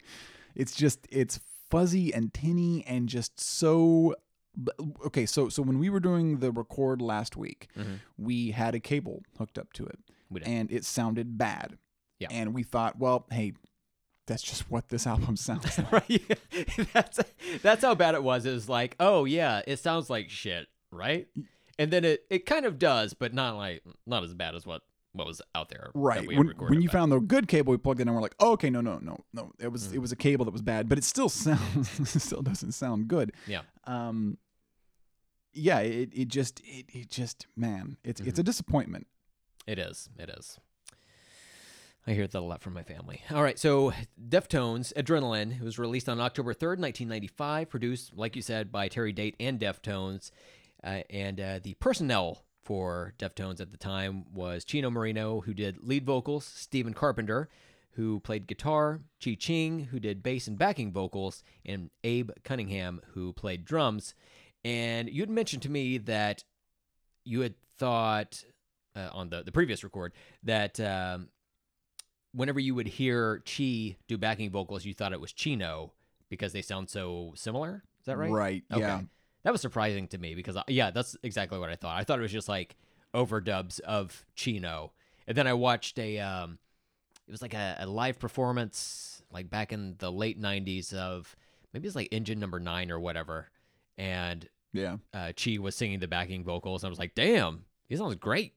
[0.55, 4.15] it's just it's fuzzy and tinny and just so
[5.07, 8.01] okay, so so when we were doing the record last week, Mhm.
[8.17, 9.99] we had a cable hooked up to it
[10.45, 11.79] and it sounded bad.
[12.21, 12.29] Yeah.
[12.31, 13.53] And we thought, well, hey,
[14.27, 15.93] that's just what this album sounds like.
[15.93, 16.39] right?
[16.93, 17.21] that's
[17.63, 18.47] that's how bad it was.
[18.47, 21.27] It was like, oh yeah, it sounds like shit, right?
[21.79, 24.83] And then it, it kind of does, but not like not as bad as what
[25.13, 25.91] what was out there.
[25.95, 26.27] that Right.
[26.27, 28.53] When, when you found the good cable, we plugged it in and we're like, oh,
[28.53, 29.53] okay, no, no, no, no.
[29.61, 29.95] It was Mm.
[29.95, 33.07] it was a cable that was bad, but it still sounds it still doesn't sound
[33.09, 33.33] good.
[33.47, 34.39] yeah, Um
[35.55, 39.07] yeah, it, it just it, it just man, it's it's a disappointment.
[39.67, 40.09] it is.
[40.19, 40.59] It is.
[42.07, 43.23] I hear that a lot from my family.
[43.31, 43.95] All right, so
[44.29, 49.37] Deftones Adrenaline was released on October 3rd, 1995, produced, like you said, by Terry Date
[49.41, 50.31] and Deftones.
[50.83, 55.79] Uh, and uh, the personnel for Deftones at the time was Chino Moreno, who did
[55.83, 57.49] lead vocals, Stephen Carpenter,
[57.93, 63.33] who played guitar, Chi Cheng, who did bass and backing vocals, and Abe Cunningham, who
[63.33, 64.15] played drums.
[64.65, 66.43] And you had mentioned to me that
[67.25, 68.43] you had thought
[68.97, 71.29] uh, on the, the previous record that um,
[72.33, 75.93] whenever you would hear Chi do backing vocals, you thought it was Chino
[76.31, 77.83] because they sound so similar.
[78.01, 78.31] Is that right?
[78.31, 78.65] Right.
[78.73, 78.81] Okay.
[78.81, 79.01] Yeah.
[79.45, 81.99] That was surprising to me because, I, yeah, that's exactly what I thought.
[81.99, 82.77] I thought it was just like
[83.15, 84.93] overdubs of Chino.
[85.27, 86.59] And then I watched a, um,
[87.29, 91.37] it was like a, a live performance, like back in the late 90s of
[91.73, 93.51] maybe it's like Engine Number Nine or whatever.
[93.99, 94.97] And Yeah.
[95.15, 96.83] uh, Chi was singing the backing vocals.
[96.83, 98.53] And I was like, damn, he sounds great.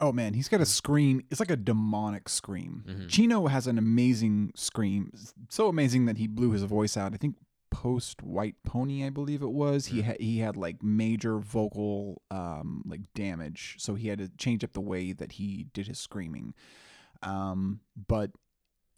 [0.00, 1.22] Oh man, he's got a scream.
[1.30, 2.84] It's like a demonic scream.
[2.86, 3.08] Mhm.
[3.08, 5.12] Chino has an amazing scream.
[5.48, 7.14] So amazing that he blew his voice out.
[7.14, 7.36] I think
[7.70, 9.86] post White Pony, I believe it was.
[9.86, 14.64] He had he had like major vocal um like damage, so he had to change
[14.64, 16.52] up the way that he did his screaming.
[17.22, 18.32] Um, but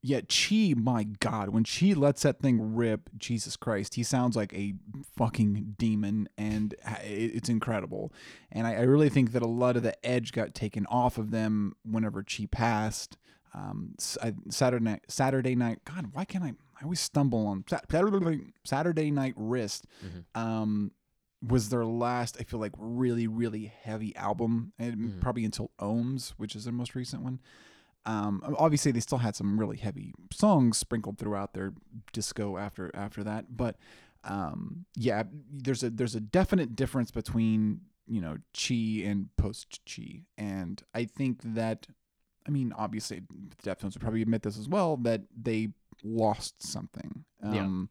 [0.07, 4.53] yet Chi, my God, when she lets that thing rip, Jesus Christ, he sounds like
[4.53, 4.75] a
[5.17, 8.13] fucking demon, and it's incredible.
[8.53, 11.31] And I, I really think that a lot of the edge got taken off of
[11.31, 13.17] them whenever Chi passed.
[13.55, 15.79] Um, Saturday night, Saturday night.
[15.85, 16.49] God, why can't I?
[16.81, 19.87] I always stumble on Saturday, Saturday night wrist.
[20.05, 20.25] Mhm.
[20.39, 20.91] Um,
[21.41, 22.37] was their last?
[22.41, 25.21] I feel like really, really heavy album, and Mhm.
[25.21, 27.39] probably until Ohms, which is their most recent one.
[28.07, 31.73] Um, obviously, they still had some really heavy songs sprinkled throughout their
[32.13, 33.77] disco after after that, but
[34.25, 40.23] um, yeah, there's a there's a definite difference between you know Chi and post Chi,
[40.37, 41.87] and I think that
[42.47, 45.69] I mean obviously the Deftones would probably admit this as well that they
[46.03, 47.25] lost something.
[47.43, 47.63] Yeah.
[47.63, 47.91] Um,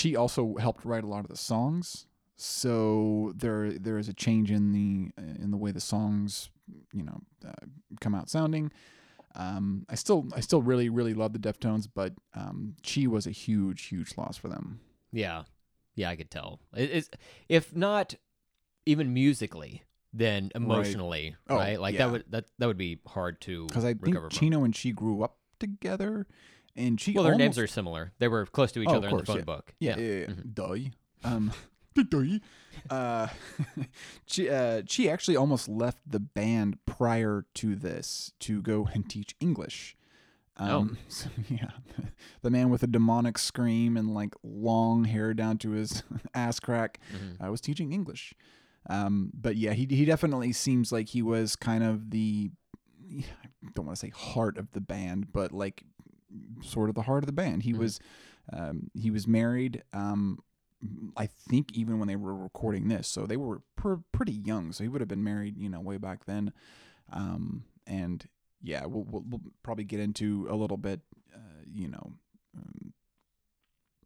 [0.00, 4.50] Chi also helped write a lot of the songs, so there there is a change
[4.50, 5.10] in the
[5.42, 6.50] in the way the songs
[6.92, 7.66] you know uh,
[8.00, 8.70] come out sounding.
[9.34, 13.30] Um, I still I still really really love the Deftones, but um, Chi was a
[13.30, 14.80] huge huge loss for them.
[15.12, 15.44] Yeah,
[15.94, 16.60] yeah, I could tell.
[16.74, 17.08] It,
[17.48, 18.14] if not
[18.86, 21.80] even musically, then emotionally, Oh, right?
[21.80, 22.06] Like yeah.
[22.06, 24.38] that would that that would be hard to Because I think recover from.
[24.38, 26.26] Chino and Chi grew up together,
[26.76, 28.12] and Chi Well, their names are similar.
[28.18, 29.44] They were close to each Oh, other in the phone yeah.
[29.44, 29.74] book.
[29.80, 30.26] yeah yeah, yeah.
[30.26, 30.54] Mhm.
[30.54, 31.28] Duh.
[31.28, 31.52] Um.
[32.90, 33.28] Uh,
[34.34, 39.34] Chi, uh, Chi actually almost left the band prior to this to go and teach
[39.40, 39.96] English.
[40.56, 41.70] Um, so, yeah,
[42.42, 46.02] the man with a demonic scream and like long hair down to his
[46.34, 47.36] ass crack Mhm.
[47.40, 48.34] I was teaching English.
[48.90, 52.50] Um, but yeah, he he definitely seems like he was kind of the
[53.10, 53.24] I
[53.74, 55.84] don't want to say heart of the band, but like
[56.62, 57.62] sort of the heart of the band.
[57.62, 57.78] He Mhm.
[57.78, 58.00] was
[58.52, 59.82] um, he was married.
[59.92, 60.38] Um,
[61.16, 64.72] I think even when they were recording this, so they were pr- pretty young.
[64.72, 66.52] So he would have been married, you know, way back then.
[67.12, 68.26] Um, and
[68.62, 71.00] yeah, we'll, we'll, we'll probably get into a little bit,
[71.34, 71.38] uh,
[71.72, 72.12] you know,
[72.56, 72.92] um,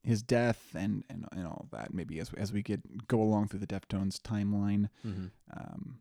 [0.02, 3.58] his death and, and and all that maybe as as we get go along through
[3.60, 4.88] the Deftones timeline.
[5.04, 5.30] Mhm.
[5.56, 5.98] Um,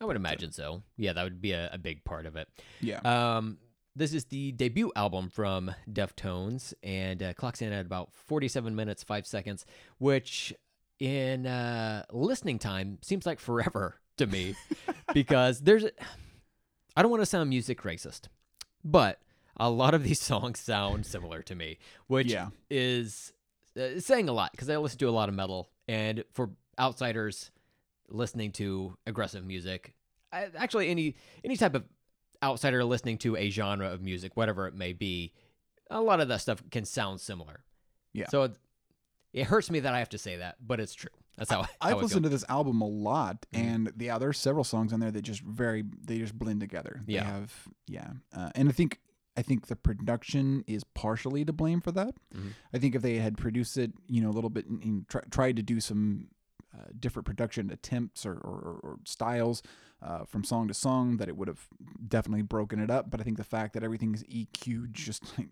[0.00, 0.82] I would imagine so.
[0.96, 2.48] Yeah, that would be a, a big part of it.
[2.80, 3.58] yeah, Um,
[3.96, 9.02] this is the debut album from Deftones, and uh, clocks in at about 47 minutes,
[9.02, 9.64] 5 seconds,
[9.98, 10.54] which
[11.00, 14.54] in uh, listening time seems like forever to me
[15.14, 15.84] because there's.
[16.96, 18.28] I don't want to sound music racist,
[18.84, 19.20] but
[19.58, 22.48] a lot of these songs sound similar to me, which Yeah.
[22.70, 23.32] is
[23.78, 27.50] uh, saying a lot because I listen to a lot of metal, and for outsiders
[28.08, 29.94] listening to aggressive music,
[30.32, 31.84] I, actually any any type of
[32.42, 35.32] outsider listening to a genre of music, whatever it may be,
[35.90, 37.64] a lot of that stuff can sound similar.
[38.12, 38.28] Yeah.
[38.28, 38.52] So it,
[39.32, 41.10] it hurts me that I have to say that, but it's true.
[41.36, 43.60] That's how, I, I've listened to this album a lot, Mhm.
[43.60, 47.02] and yeah, there's several songs on there that just very they just blend together.
[47.06, 47.24] They Yeah.
[47.24, 47.52] have
[47.86, 49.00] yeah, uh, and I think
[49.36, 52.14] I think the production is partially to blame for that.
[52.34, 52.52] Mhm.
[52.72, 55.20] I think if they had produced it, you know, a little bit and, and try,
[55.30, 56.28] tried to do some
[56.74, 59.62] uh, different production attempts or, or, or styles
[60.02, 61.66] uh, from song to song, that it would have
[62.06, 63.10] definitely broken it up.
[63.10, 65.48] But I think the fact that everything's EQ'd just like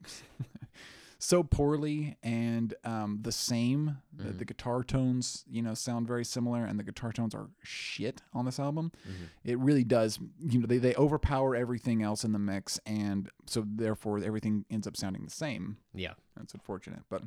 [1.18, 4.38] so poorly and um, the same, the, Mhm.
[4.38, 8.44] the guitar tones, you know, sound very similar, and the guitar tones are shit on
[8.44, 8.92] this album.
[9.08, 9.28] Mhm.
[9.44, 13.64] It really does, you know, they, they overpower everything else in the mix, and so
[13.66, 15.78] therefore everything ends up sounding the same.
[15.94, 16.12] Yeah.
[16.36, 17.04] That's unfortunate.
[17.08, 17.22] But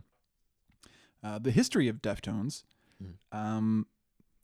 [1.23, 2.63] uh, the history of Deftones.
[3.03, 3.15] Mhm.
[3.37, 3.87] Um,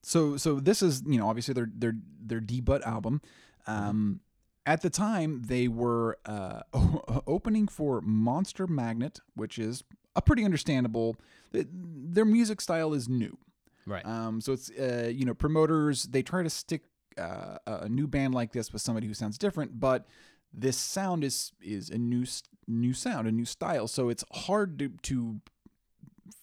[0.03, 3.21] so so this is you know obviously their their their debut album.
[3.65, 4.19] Um,
[4.65, 6.61] At the time, they were uh,
[7.27, 9.83] opening for Monster Magnet, which is
[10.15, 11.15] a pretty understandable.
[11.51, 13.37] Their music style is new.
[13.85, 14.05] Right.
[14.05, 16.83] Um, so it's uh, you know promoters they try to stick
[17.17, 20.05] uh, a new band like this with somebody who sounds different, but
[20.53, 22.25] this sound is is a new
[22.67, 23.87] new sound, a new style.
[23.87, 25.41] So it's hard to to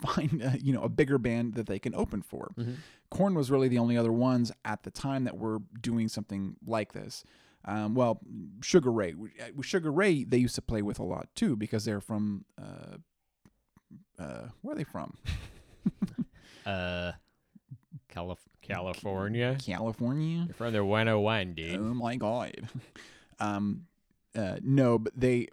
[0.00, 2.50] find uh, you know a bigger band that they can open for.
[2.58, 2.76] Mhm.
[3.10, 6.92] Korn was really the only other ones at the time that were doing something like
[6.92, 7.24] this.
[7.64, 8.20] Um, well,
[8.62, 11.84] Sugar Ray, uh, with Sugar Ray, they used to play with a lot too because
[11.84, 12.96] they're from uh,
[14.18, 15.16] uh, where are they from?
[16.66, 17.12] Uh,
[18.08, 19.56] Calif- California.
[19.58, 20.44] California.
[20.46, 21.76] You're from the 101, dude.
[21.76, 22.52] Oh my god.
[23.42, 23.86] Um,
[24.36, 25.48] uh, no, but they,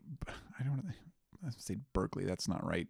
[0.59, 0.89] I don't know.
[0.91, 2.25] I gonna say Berkeley.
[2.25, 2.85] That's not right.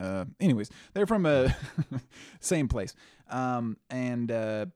[0.00, 1.54] Uh, anyways, they're from a
[2.40, 2.94] same place.
[3.30, 4.66] Um, and uh,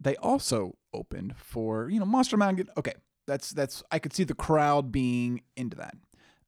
[0.00, 2.68] they also opened for you know Monster Magnet.
[2.76, 2.94] Okay,
[3.26, 5.94] that's that's I could see the crowd being into that.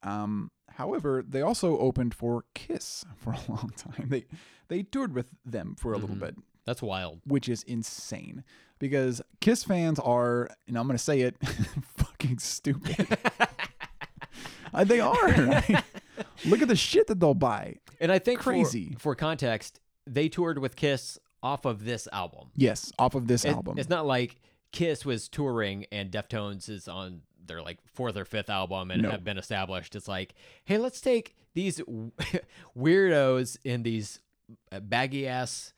[0.03, 4.09] Um, however, they also opened for Kiss for a long time.
[4.09, 4.25] They
[4.69, 6.21] they toured with them for a little Mhm.
[6.21, 7.21] bit That's wild.
[7.27, 8.43] which is insane
[8.79, 11.37] because Kiss fans are, and I'm going to say it,
[11.97, 13.07] fucking stupid.
[14.75, 15.15] Uh, they are.
[15.29, 15.85] right?
[16.45, 17.77] Look at the shit that they'll buy.
[18.01, 18.97] And I think Crazy.
[18.99, 22.51] For, context, they toured with Kiss off of this album.
[22.57, 23.79] Yes, off of this It- album.
[23.79, 24.41] It's not like
[24.73, 29.11] Kiss was touring and Deftones is on their like fourth or fifth album and No.
[29.11, 29.95] have been established.
[29.97, 31.81] It's like, hey, let's take these
[32.77, 34.21] weirdos in these
[34.71, 35.73] uh, baggy ass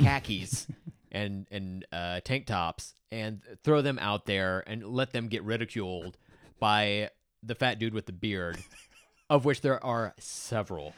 [0.00, 0.66] khakis
[1.12, 6.16] and and uh, tank tops and throw them out there and let them get ridiculed
[6.58, 7.10] by
[7.42, 8.58] the fat dude with the beard,
[9.30, 10.92] of which there are several.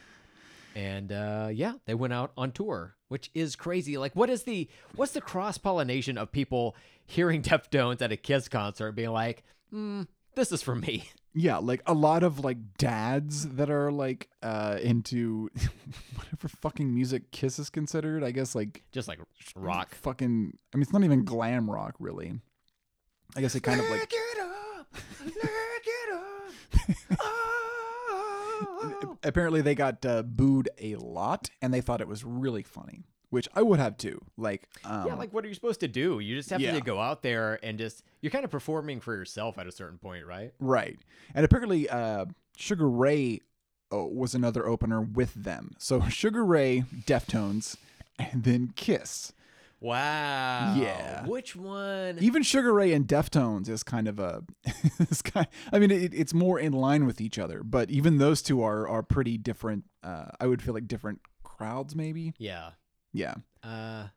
[0.75, 3.99] And uh, yeah, they went out on tour, which is crazy.
[3.99, 8.49] Like, what is the what's the cross pollination of people hearing Deftones at a Kiss
[8.49, 13.51] concert, being like, mm, "This is for me." yeah, like a lot of like dads
[13.51, 15.51] that are like uh into
[16.17, 18.25] whatever fucking music Kiss is considered.
[18.25, 19.21] I guess like Just like
[19.55, 19.95] rock.
[19.95, 20.57] fucking.
[20.73, 22.33] I mean, it's not even glam rock really.
[23.37, 24.87] I guess it kind of like it up,
[25.23, 25.35] lick
[25.87, 27.29] it up.
[29.25, 33.49] Apparently they got uh, booed a lot and they thought it was really funny which
[33.55, 36.19] i would have too like um, Yeah, like what are you supposed to do?
[36.19, 36.73] You just have Yeah.
[36.73, 39.97] to go out there and just you're kind of performing for yourself at a certain
[39.99, 40.53] point, right?
[40.61, 40.99] right
[41.35, 42.27] and apparently uh,
[42.59, 43.41] sugar ray
[43.91, 47.77] uh, was another opener with them so sugar ray deftones
[48.19, 49.33] and then kiss
[49.83, 50.75] Wow.
[50.79, 51.27] Yeah.
[51.27, 52.19] Which one?
[52.21, 54.43] even sugar ray and deftones is kind of a
[55.01, 58.43] it's kind i mean it, it's more in line with each other but even those
[58.43, 62.71] two are are pretty different uh, i would feel like different crowds maybe Yeah.
[63.13, 64.09] yeah Uh,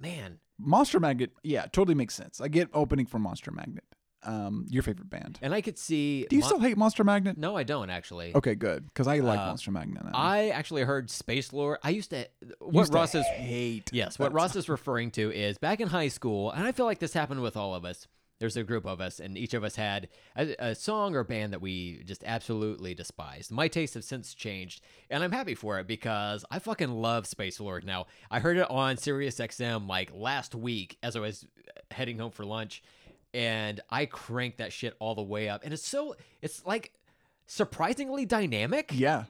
[0.00, 0.38] man.
[0.58, 2.40] Monster Magnet, yeah, totally makes sense.
[2.40, 3.84] I get opening for Monster Magnet.
[4.26, 5.38] Um, your favorite band.
[5.40, 6.26] And I could see.
[6.28, 7.38] Do you Mon- still hate Monster Magnet?
[7.38, 8.34] No, I don't actually.
[8.34, 10.04] Okay, good, because I like Uh, Monster Magnet.
[10.04, 10.10] Now.
[10.14, 11.78] I actually heard Space Lord.
[11.82, 12.26] I used to.
[12.58, 13.24] What Used to Ross is.
[13.26, 13.90] hate.
[13.92, 16.86] Yes, what that Ross is referring to is back in high school, and I feel
[16.86, 18.06] like this happened with all of us.
[18.38, 21.54] There's a group of us, and each of us had a, a song or band
[21.54, 23.50] that we just absolutely despised.
[23.50, 27.60] My tastes have since changed, and I'm happy for it because I fucking love Space
[27.60, 28.08] Lord now.
[28.30, 31.46] I heard it on Sirius XM like last week as I was
[31.90, 32.82] heading home for lunch,
[33.36, 35.62] and I crank that shit all the way up.
[35.62, 36.92] And it's so, it's like
[37.46, 38.90] surprisingly dynamic.
[38.94, 39.24] Yeah,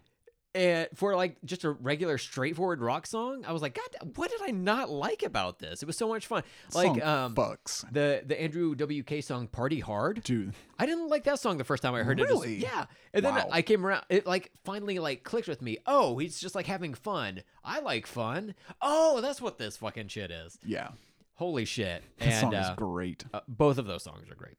[0.54, 4.40] and for like just a regular straightforward rock song i was like god what did
[4.42, 5.82] i not like about this?
[5.82, 6.42] It was so much fun.
[6.74, 10.22] Like Song um fucks, the the andrew wk song party hard.
[10.24, 10.54] Dude.
[10.78, 12.22] i didn't like that song the first time i heard it.
[12.24, 12.54] Really?
[12.54, 12.84] It was- yeah.
[13.12, 15.76] And then i came around it like finally like clicked with me.
[15.86, 17.42] Oh he's just like having fun.
[17.62, 18.54] I like fun.
[18.80, 20.58] Oh that's what this fucking shit is.
[20.64, 20.88] Yeah,
[21.37, 23.25] holy shit that and song uh, is great.
[23.33, 24.57] uh, both of those songs are great.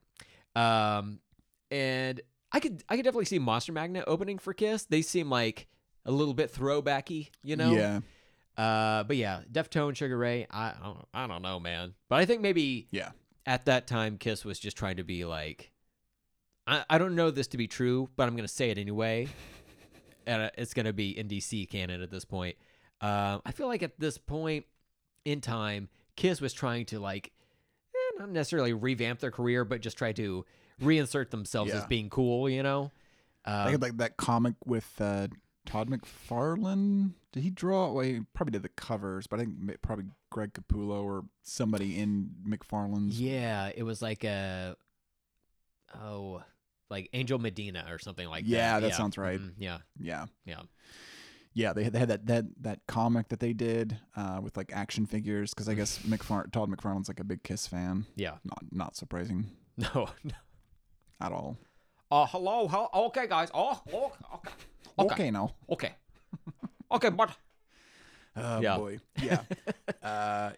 [0.56, 1.20] Um,
[1.70, 4.86] and I could I could definitely see Monster Magnet opening for Kiss.
[4.86, 5.68] They seem like
[6.06, 7.72] a little bit throwbacky, you know.
[7.74, 8.00] Yeah,
[8.58, 10.48] Uh, but yeah, Deftone, Sugar Ray.
[10.50, 11.94] I I don't, I don't know, man.
[12.10, 13.12] But I think maybe yeah,
[13.46, 15.72] at that time Kiss was just trying to be like.
[16.70, 19.28] I, I don't know this to be true, but I'm gonna say it anyway.
[20.28, 22.56] and uh, it's gonna be NDC canon at this point.
[23.00, 24.66] Um, I feel like at this point
[25.24, 27.32] in time, Kiss was trying to like,
[27.96, 30.46] eh, not necessarily revamp their career, but just try to
[30.82, 32.50] reinsert themselves as being cool.
[32.50, 32.92] You know,
[33.46, 35.28] um, had like that comic with uh,
[35.66, 37.12] Todd McFarlane.
[37.32, 37.92] Did he draw?
[37.92, 42.00] Well, he probably did the covers, but I think ma- probably Greg Capullo or somebody
[42.00, 43.20] in McFarlane's.
[43.22, 44.76] yeah, it was like a
[46.02, 46.42] oh,
[46.90, 48.50] like Angel Medina or something like that.
[48.50, 48.88] Yeah, that.
[48.88, 49.40] that sounds right.
[49.40, 50.62] Mhm, yeah, Yeah, yeah.
[51.58, 51.74] Yeah.
[51.74, 55.06] They had, they had that that that comic that they did uh, with like action
[55.06, 58.06] figures because I guess McFar- Todd McFarlane's like a big Kiss fan.
[58.16, 58.36] Yeah.
[58.44, 60.10] Not not surprising No.
[60.24, 60.32] no.
[61.20, 61.58] at all.
[62.12, 62.88] Uh, hello, hello.
[63.08, 63.50] Okay, guys.
[63.54, 64.52] Oh, oh, okay.
[65.00, 65.32] Okay, Okay.
[65.32, 65.54] now.
[65.70, 65.92] Okay.
[66.92, 67.30] Okay, but
[68.36, 68.78] Oh Yeah.
[68.78, 69.00] boy.
[69.22, 69.42] Yeah.
[70.04, 70.52] uh,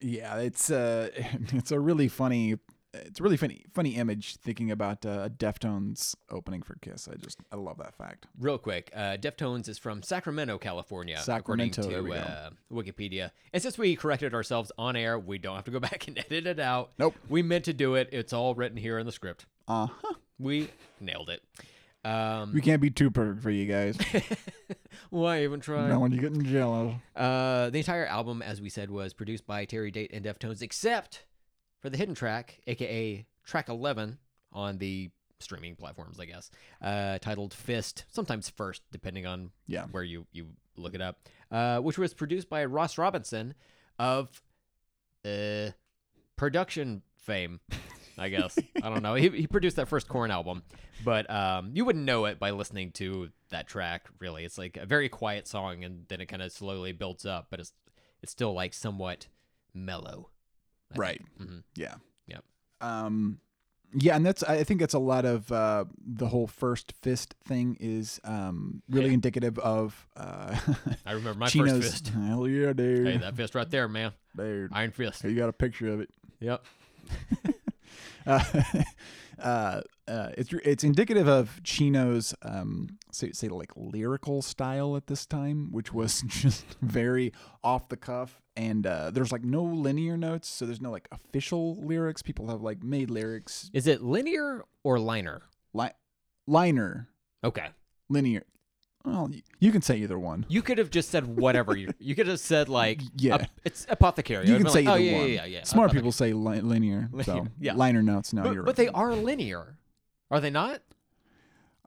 [0.00, 1.10] yeah, it's uh
[1.52, 2.56] it's a really funny
[2.92, 7.08] it's a really funny funny image thinking about uh, Deftones opening for Kiss.
[7.08, 8.26] I just I love that fact.
[8.38, 13.30] Real quick, uh, Deftones is from Sacramento, California, Sacramento, according to uh, Wikipedia.
[13.52, 16.46] And since we corrected ourselves on air, we don't have to go back and edit
[16.46, 16.92] it out.
[16.98, 17.14] Nope.
[17.28, 18.08] We meant to do it.
[18.12, 19.46] It's all written here in the script.
[19.68, 20.14] Uh huh.
[20.38, 20.68] We
[21.00, 21.42] nailed it.
[22.02, 23.98] Um, We can't be too perfect for you guys.
[25.10, 25.88] why even try?
[25.88, 26.94] Not when you're getting jealous.
[27.14, 31.24] Uh, the entire album, as we said, was produced by Terry Date and Deftones, except
[31.80, 34.18] for the hidden track, aka track 11
[34.52, 36.50] on the streaming platforms, I guess,
[36.82, 39.86] uh, titled Fist, sometimes First, depending on Yeah.
[39.90, 41.18] where you, you look it up,
[41.50, 43.54] uh, which was produced by Ross Robinson
[43.98, 44.42] of
[45.24, 45.70] uh,
[46.36, 47.60] production fame.
[48.18, 49.14] I guess I don't know.
[49.14, 50.62] He, he produced that first Korn album,
[51.04, 54.08] but um, you wouldn't know it by listening to that track.
[54.18, 57.46] Really, it's like a very quiet song, and then it kind of slowly builds up.
[57.50, 57.72] But it's
[58.22, 59.28] it's still like somewhat
[59.72, 60.28] mellow.
[60.94, 61.22] I Right.
[61.40, 61.62] Mhm.
[61.76, 61.94] Yeah.
[62.26, 62.44] Yep.
[62.80, 63.40] Um,
[63.92, 67.76] yeah, and that's I think that's a lot of uh, the whole first fist thing
[67.80, 69.14] is um, really Yeah.
[69.14, 70.56] indicative of uh,
[71.06, 71.82] I remember my Chino's.
[71.84, 72.08] first fist.
[72.08, 73.06] Hell yeah, dude.
[73.06, 74.12] Hey, that fist right there, man.
[74.36, 74.70] dude.
[74.72, 75.24] Iron fist.
[75.24, 76.10] You got a picture of it.
[76.40, 76.64] Yep.
[78.26, 78.42] Uh,
[79.40, 85.26] uh, uh, it's it's indicative of Chino's um, say, say like lyrical style at this
[85.26, 87.32] time, which was just very
[87.64, 91.76] off the cuff, and uh, there's like no linear notes, so there's no like official
[91.84, 92.22] lyrics.
[92.22, 95.42] People have like made lyrics, Is it linear or liner?
[95.72, 95.90] li-
[96.46, 97.08] liner,
[97.44, 97.68] Okay.
[98.08, 98.42] linear.
[99.04, 100.44] Well, you can say either one.
[100.48, 101.76] You could have just said whatever.
[101.76, 103.36] you you could have said like Yeah.
[103.36, 104.46] ap- it's apothecary.
[104.46, 105.26] You can say like, either oh, yeah, one.
[105.28, 105.64] yeah, yeah, yeah.
[105.64, 107.74] Smart people say li- linear, so yeah.
[107.74, 108.32] liner notes.
[108.32, 109.78] No, But, you're but they are linear.
[110.30, 110.82] Are they not?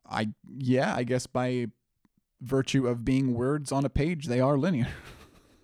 [0.09, 1.67] I yeah, I guess by
[2.41, 4.87] virtue of being words on a page, they are linear.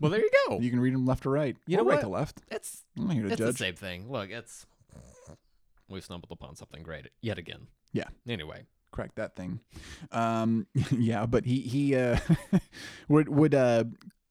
[0.02, 0.60] Well, there you go.
[0.62, 1.58] You can read them left to right.
[1.68, 2.02] You or know right what?
[2.04, 2.42] to left.
[2.50, 4.10] It's I'm here to it's the same thing.
[4.10, 4.66] Look, it's
[5.90, 7.68] we've stumbled upon something great yet again.
[7.92, 8.06] Yeah.
[8.26, 9.60] Anyway, Crack that thing.
[10.12, 12.17] Um, yeah, but he he uh,
[13.08, 13.86] would would uh,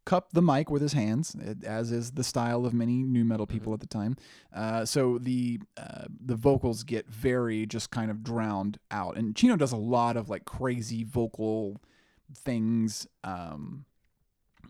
[0.04, 3.46] cup the mic with his hands, uh, as is the style of many nu metal
[3.46, 3.54] Mm-hmm.
[3.56, 4.16] people at the time.
[4.54, 9.56] Uh, so the uh, the vocals get very just kind of drowned out, and Chino
[9.56, 11.80] does a lot of like crazy vocal
[12.34, 13.06] things.
[13.24, 13.84] Um,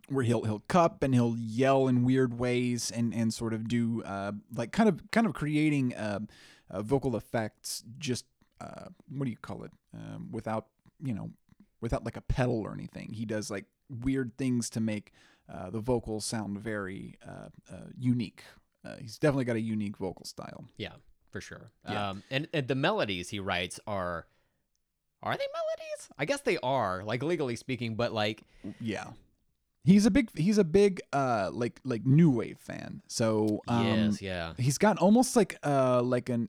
[0.08, 4.02] where he'll he'll cup and he'll yell in weird ways and and sort of do
[4.04, 6.20] uh, like kind of kind of creating uh,
[6.70, 8.24] uh, vocal effects just
[8.60, 10.66] uh, what do you call it um, without
[11.02, 11.30] you know
[11.80, 13.64] without like a pedal or anything he does like
[14.02, 15.12] weird things to make
[15.52, 18.42] uh, the vocals sound very uh, uh, unique
[18.84, 20.92] uh, he's definitely got a unique vocal style yeah,
[21.30, 21.70] for sure.
[21.88, 22.10] Yeah.
[22.10, 24.26] Um, and and the melodies he writes are
[25.22, 26.08] are they melodies?
[26.16, 28.42] I guess they are, like legally speaking, but like
[28.80, 29.08] yeah
[29.84, 34.20] he's a big he's a big uh like like new wave fan so um yes,
[34.20, 34.52] yeah.
[34.58, 36.48] he's got almost like uh like an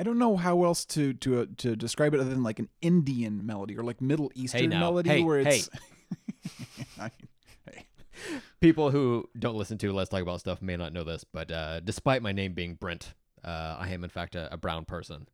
[0.00, 2.70] I don't know how else to to uh, to describe it other than like an
[2.80, 4.80] Indian melody or like Middle Eastern now.
[4.80, 5.58] melody Hey, where hey.
[5.58, 5.68] it's
[6.98, 7.10] I-
[7.70, 7.84] hey.
[8.60, 11.80] People who don't listen to Let's Talk About Stuff may not know this, but uh,
[11.80, 13.12] despite my name being Brent,
[13.44, 15.28] uh, I am in fact a, a brown person,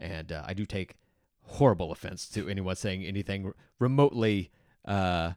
[0.00, 0.94] and uh, I do take
[1.42, 4.50] horrible offense to anyone saying anything remotely.
[4.86, 5.32] Uh,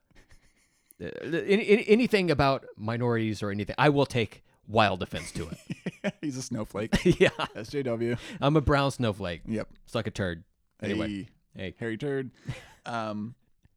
[1.01, 5.57] any, any- anything about minorities or anything, I will take wild offense to it.
[6.21, 6.93] he's a snowflake.
[7.19, 8.17] yeah, SJW.
[8.41, 9.41] I'm a brown snowflake.
[9.47, 9.67] Yep.
[9.85, 10.43] Suck a turd.
[10.81, 12.31] Anyway, Hey, hey, Harry Turd.
[12.85, 13.35] Um,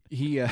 [0.09, 0.49] he, uh,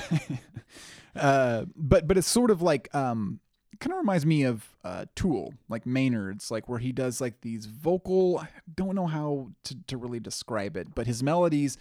[1.17, 3.41] uh, but but it's sort of like um,
[3.79, 7.67] kind of reminds me of uh, Tool, like Maynard's, like where he does like these
[7.67, 8.39] vocal.
[8.39, 11.79] I don't know how to to really describe it, but his melodies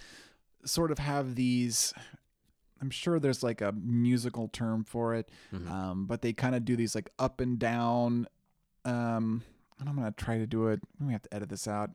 [0.65, 1.93] sort of have these.
[2.81, 5.69] I'm sure there's like a musical term for it, Mhm.
[5.69, 8.27] um, but they kind of do these like up and down.
[8.85, 9.43] Um,
[9.87, 10.81] I'm gonna try to do it.
[10.99, 11.91] We have to edit this out.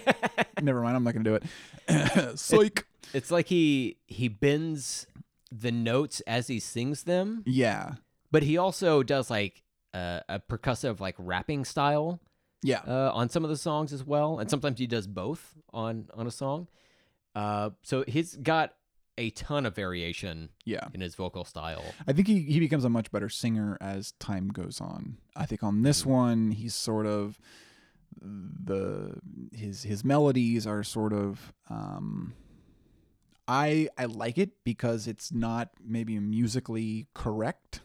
[0.62, 0.96] Never mind.
[0.96, 1.44] I'm not gonna do it.
[2.38, 2.86] Psych.
[3.12, 5.06] it's like he he bends
[5.50, 7.42] the notes as he sings them.
[7.46, 7.92] Yeah.
[8.30, 9.62] but he also does like
[9.94, 12.20] uh, a percussive like rapping style
[12.62, 12.80] Yeah.
[12.86, 16.26] uh, on some of the songs as well and sometimes he does both on on
[16.26, 16.68] a song
[17.34, 18.74] uh, so he's got
[19.18, 20.88] a ton of variation Yeah.
[20.94, 24.48] in his vocal style I think he, he becomes a much better singer as time
[24.48, 25.18] goes on.
[25.36, 27.38] I think on this one he's sort of
[28.20, 29.14] the
[29.52, 32.34] his his melodies are sort of um
[33.46, 37.80] I I like it because it's not maybe musically correct.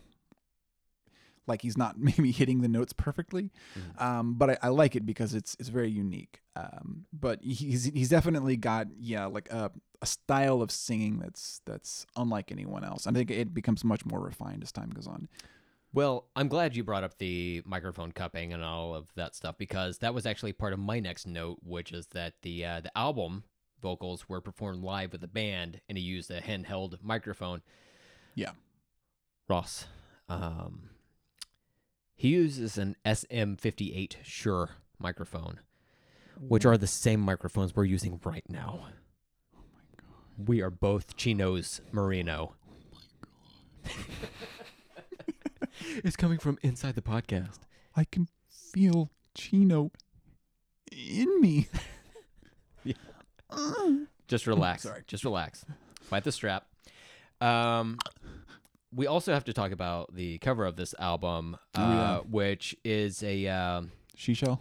[1.48, 3.52] Like he's not maybe hitting the notes perfectly,
[3.98, 6.42] um, but I, I like it because it's it's very unique.
[6.56, 9.72] Um, but he's he's definitely got yeah like a,
[10.04, 13.08] a style of singing that's that's unlike anyone else.
[13.08, 15.30] I think it becomes much more refined as time goes on.
[15.93, 19.99] Well, I'm glad you brought up the microphone cupping and all of that stuff because
[19.99, 23.45] that was actually part of my next note, which is that the uh, the album
[23.82, 27.62] vocals were performed live with the band, and he used a handheld microphone.
[28.36, 28.51] Yeah.
[29.47, 29.86] Ross,
[30.28, 30.89] um,
[32.14, 35.62] he uses an SM58 Shure microphone,
[36.41, 38.88] which are the same microphones we're using right now.
[40.38, 40.48] My god.
[40.50, 42.56] We are both Chinos Moreno.
[46.04, 47.60] it's coming from inside the podcast.
[47.96, 49.92] I can feel Chino
[50.92, 51.68] in me.
[52.86, 52.96] Yeah.
[53.50, 53.92] Uh,
[54.28, 54.84] Just relax.
[54.84, 55.04] Sorry.
[55.08, 55.64] Just relax.
[56.02, 56.66] Fight the strap.
[57.40, 57.98] Um,
[58.94, 62.18] we also have to talk about the cover of this album, uh, Oh, yeah.
[62.30, 63.48] which is a.
[63.48, 64.60] Um, she shell.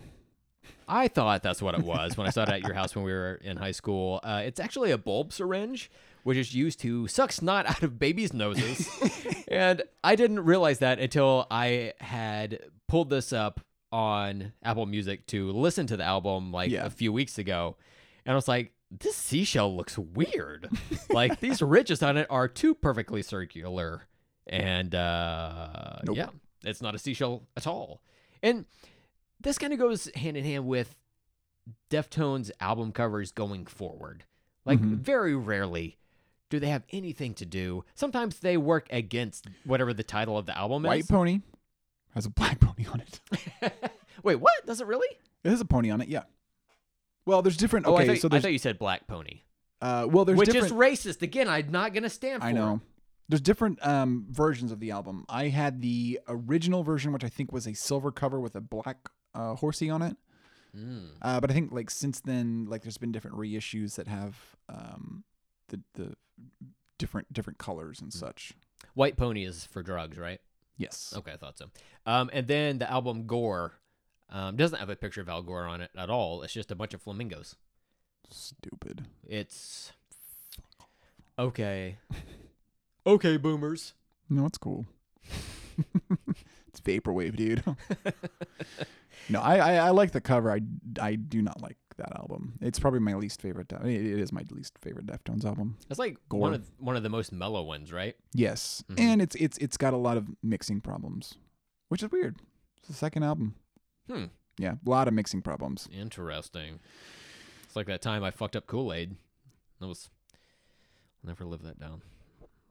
[0.88, 3.12] I thought that's what it was when I saw it at your house when we
[3.12, 4.20] were in high school.
[4.22, 5.90] Uh, it's actually a bulb syringe,
[6.24, 8.88] which is used to suck snot out of babies' noses.
[9.48, 12.58] and I didn't realize that until I had
[12.88, 13.60] pulled this up
[13.90, 16.84] on Apple Music to listen to the album like Yeah.
[16.86, 17.76] a few weeks ago.
[18.24, 20.68] And I was like, this seashell looks weird.
[21.10, 24.02] like these ridges on it are too perfectly circular.
[24.46, 26.16] And uh, Nope.
[26.16, 26.28] yeah,
[26.64, 28.02] it's not a seashell at all.
[28.42, 28.64] And
[29.42, 30.96] this kind of goes hand in hand with
[31.90, 34.24] Deftones album covers going forward.
[34.64, 34.96] Like Mhm.
[34.98, 35.98] very rarely
[36.50, 37.84] do they have anything to do.
[37.94, 41.10] Sometimes they work against whatever the title of the album White is.
[41.10, 41.40] White Pony
[42.14, 43.20] has a black pony on it.
[44.22, 44.66] Wait, what?
[44.66, 45.08] Does it really?
[45.44, 46.08] It has a pony on it.
[46.08, 46.24] Yeah.
[47.26, 47.86] Well, there's different.
[47.86, 49.42] oh, Okay, I thought, so I thought you said Black Pony,
[49.80, 50.66] uh, well, there's which different.
[50.66, 50.72] is
[51.06, 51.22] racist.
[51.22, 52.46] Again, I'm not gonna stand for.
[52.48, 52.54] I it.
[52.54, 52.80] know.
[53.28, 55.24] There's different um, versions of the album.
[55.28, 59.08] I had the original version, which I think was a silver cover with a black
[59.34, 60.16] uh, horsey on it.
[60.76, 61.10] Mm.
[61.20, 64.36] Uh, but I think like since then, like there's been different reissues that have
[64.68, 65.24] um,
[65.68, 66.16] the the
[66.98, 68.52] different different colors and such.
[68.94, 70.40] White Pony is for drugs, right?
[70.76, 71.14] Yes.
[71.16, 71.66] Okay, I thought so.
[72.06, 73.74] Um, and then the album Gore
[74.30, 76.42] um, doesn't have a picture of Al Gore on it at all.
[76.42, 77.56] It's just a bunch of flamingos.
[78.30, 79.06] Stupid.
[79.28, 79.92] It's
[81.38, 81.98] okay.
[83.06, 83.92] okay, boomers.
[84.30, 84.86] No, it's cool.
[86.68, 87.62] it's vaporwave, dude.
[89.28, 90.50] no, I, I I like the cover.
[90.52, 90.60] I
[91.00, 92.54] I do not like that album.
[92.60, 93.72] It's probably my least favorite.
[93.72, 95.76] I mean, it is my least favorite Deftones album.
[95.90, 96.40] It's like Gore.
[96.40, 98.14] one of one of the most mellow ones, right?
[98.34, 99.00] Yes, Mhm.
[99.00, 101.34] and it's it's it's got a lot of mixing problems,
[101.88, 102.36] which is weird.
[102.78, 103.54] It's the second album.
[104.10, 104.24] Hmm.
[104.58, 105.88] Yeah, a lot of mixing problems.
[105.92, 106.80] Interesting.
[107.64, 109.16] It's like that time I fucked up Kool Aid.
[109.80, 110.10] That was.
[111.24, 112.02] I'll never live that down.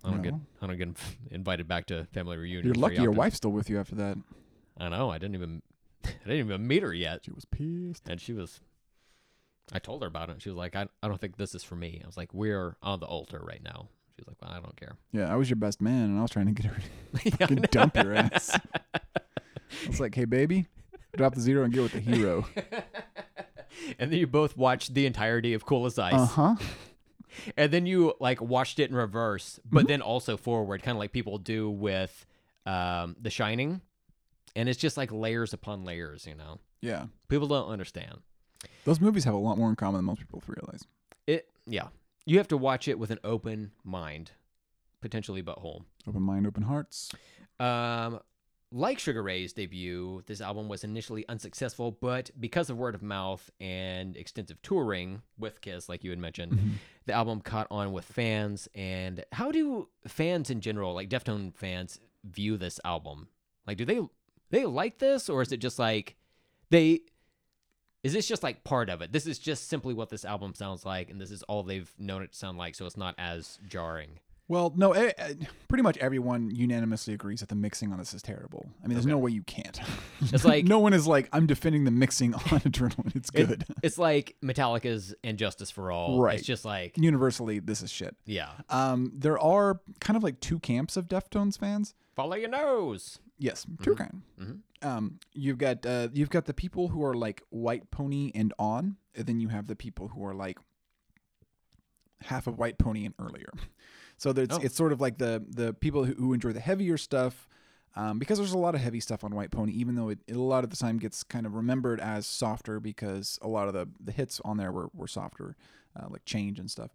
[0.04, 0.34] I don't get.
[0.62, 0.90] I don't get
[1.32, 2.66] invited back to family reunions.
[2.66, 4.18] You're lucky your wife's still with you after that.
[4.78, 5.10] I know.
[5.10, 5.62] I didn't even.
[6.06, 8.08] I didn't even meet her yet, She was pissed.
[8.10, 8.60] and she was.
[9.74, 10.34] I told her about it.
[10.34, 12.34] And She was like, "I, I don't think this is for me." I was like,
[12.34, 15.36] "We're on the altar right now." She was like, "Well, I don't care." Yeah, I
[15.36, 16.76] was your best man, and I was trying to get her
[17.24, 18.58] to fucking dump your ass.
[18.94, 20.68] I was like, hey, baby,
[21.16, 22.46] drop the zero and get with the hero.
[23.98, 26.14] and then you both watched the entirety of Cool as Ice.
[26.14, 26.56] Uh huh.
[27.56, 31.14] and then you like watched it in reverse, but then also forward, kind of like
[31.14, 32.26] people do with
[32.66, 33.80] um, The Shining,
[34.56, 36.26] and it's just like layers upon layers.
[36.26, 37.08] You know, Yeah.
[37.30, 38.22] people don't understand
[38.86, 40.86] Those movies have a lot more in common than most people realize.
[41.28, 41.48] it.
[41.66, 41.88] Yeah,
[42.26, 44.32] you have to watch it with an open mind,
[45.02, 45.84] potentially butthole.
[46.08, 47.12] Open mind, open hearts.
[47.60, 48.20] Um,
[48.72, 53.50] like Sugar Ray's debut, this album was initially unsuccessful, but because of word of mouth
[53.60, 58.68] and extensive touring with Kiss, like you had mentioned, the album caught on with fans.
[58.74, 63.28] And how do fans in general, like Deftone fans, view this album?
[63.68, 64.00] Like, do they
[64.52, 66.16] they like this, or is it just like
[66.70, 67.02] they?
[68.04, 69.12] Is this just like part of it?
[69.12, 72.24] This is just simply what this album sounds like, and this is all they've known
[72.24, 74.20] it to sound like, so it's not as jarring.
[74.52, 74.92] Well, no,
[75.70, 78.70] pretty much everyone unanimously agrees that the mixing on this is terrible.
[78.84, 79.80] I mean, there's no way you can't.
[80.20, 83.16] It's like- no one is like, I'm defending the mixing on Adrenaline.
[83.16, 83.66] It's It- good.
[83.82, 86.20] it's like Metallica's ...And Justice for All.
[86.22, 86.38] Right.
[86.38, 88.16] It's just like, Universally, this is shit.
[88.26, 91.94] yeah, Um, there are kind of like two camps of Deftones fans.
[92.16, 93.20] follow your nose.
[93.40, 94.22] Yes, two kind.
[94.40, 94.60] Mhm.
[94.84, 98.98] Um, you've got uh, you've got the people who are like White Pony and on,
[99.16, 100.58] and then you have the people who are like
[102.22, 103.52] half of White Pony and earlier.
[104.22, 104.60] So there's, Oh.
[104.62, 107.48] it's sort of like the the people who, who enjoy the heavier stuff,
[107.96, 110.36] um, because there's a lot of heavy stuff on White Pony, even though it, it
[110.36, 113.74] a lot of the time gets kind of remembered as softer because a lot of
[113.74, 115.56] the the hits on there were were softer,
[116.00, 116.92] uh, like Change and stuff.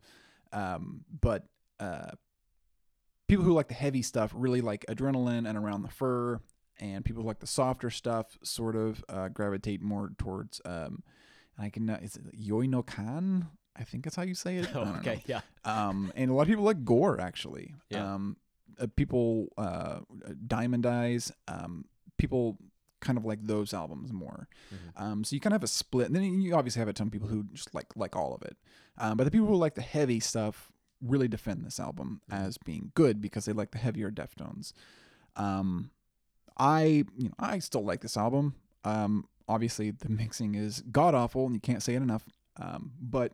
[0.52, 1.46] Um, but
[1.80, 2.12] uh,
[3.26, 6.38] people who like the heavy stuff really like adrenaline and around the fur
[6.78, 11.02] and people who like the softer stuff sort of uh, gravitate more towards um
[11.58, 13.48] i can uh, is it yoi no kan
[13.78, 14.98] i think that's how you say it I don't know.
[15.00, 15.40] okay, yeah.
[15.64, 18.14] um and a lot of people like gore actually Yeah.
[18.14, 18.36] um
[18.78, 20.00] uh, people uh,
[20.46, 21.86] Diamond Eyes, um,
[22.18, 22.58] people
[23.00, 24.48] kind of like those albums more.
[24.70, 25.02] Mhm.
[25.02, 26.08] Um, so you kind of have a split.
[26.08, 28.42] And then you obviously have a ton of people who just like like all of
[28.42, 28.54] it.
[28.98, 30.70] Um, but the people who like the heavy stuff
[31.00, 34.74] really defend this album as being good because they like the heavier Deftones.
[35.36, 35.90] Um,
[36.58, 38.56] I you know I still like this album.
[38.84, 42.24] Um, obviously the mixing is god awful and you can't say it enough.
[42.60, 43.32] Um, but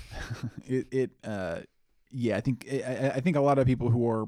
[0.66, 1.60] it it uh
[2.10, 4.26] yeah I think I, I- think a lot of people who are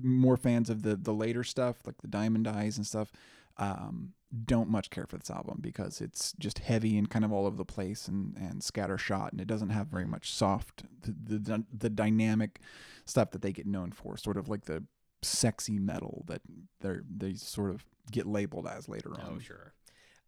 [0.00, 3.10] more fans of the the later stuff like the Diamond Eyes and stuff
[3.56, 4.12] um
[4.44, 7.56] don't much care for this album because it's just heavy and kind of all over
[7.56, 11.90] the place and and scattershot and it doesn't have very much soft the the, the
[11.90, 12.60] dynamic
[13.06, 14.84] stuff that they get known for sort of like the
[15.22, 16.42] sexy metal that
[16.80, 19.34] they're they sort of get labeled as later on.
[19.36, 19.72] Oh, sure.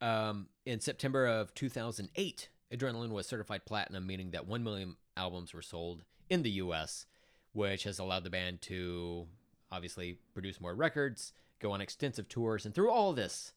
[0.00, 5.62] Um, in September of 2008, Adrenaline was certified platinum, meaning that 1 million albums were
[5.62, 7.06] sold in the US,
[7.52, 9.26] which has allowed the band to
[9.72, 13.52] obviously produce more records, go on extensive tours, and through all this,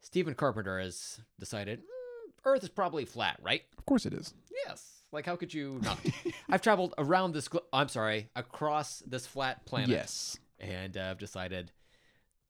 [0.00, 3.62] Stephen Carpenter has decided "Mm, Earth is probably flat, right?
[3.78, 4.34] Of course it is.
[4.66, 4.96] Yes.
[5.12, 5.98] Like, how could you not?
[6.48, 10.38] I've traveled around this, I'm sorry, across this flat planet Yes.
[10.58, 11.72] and uh, I've decided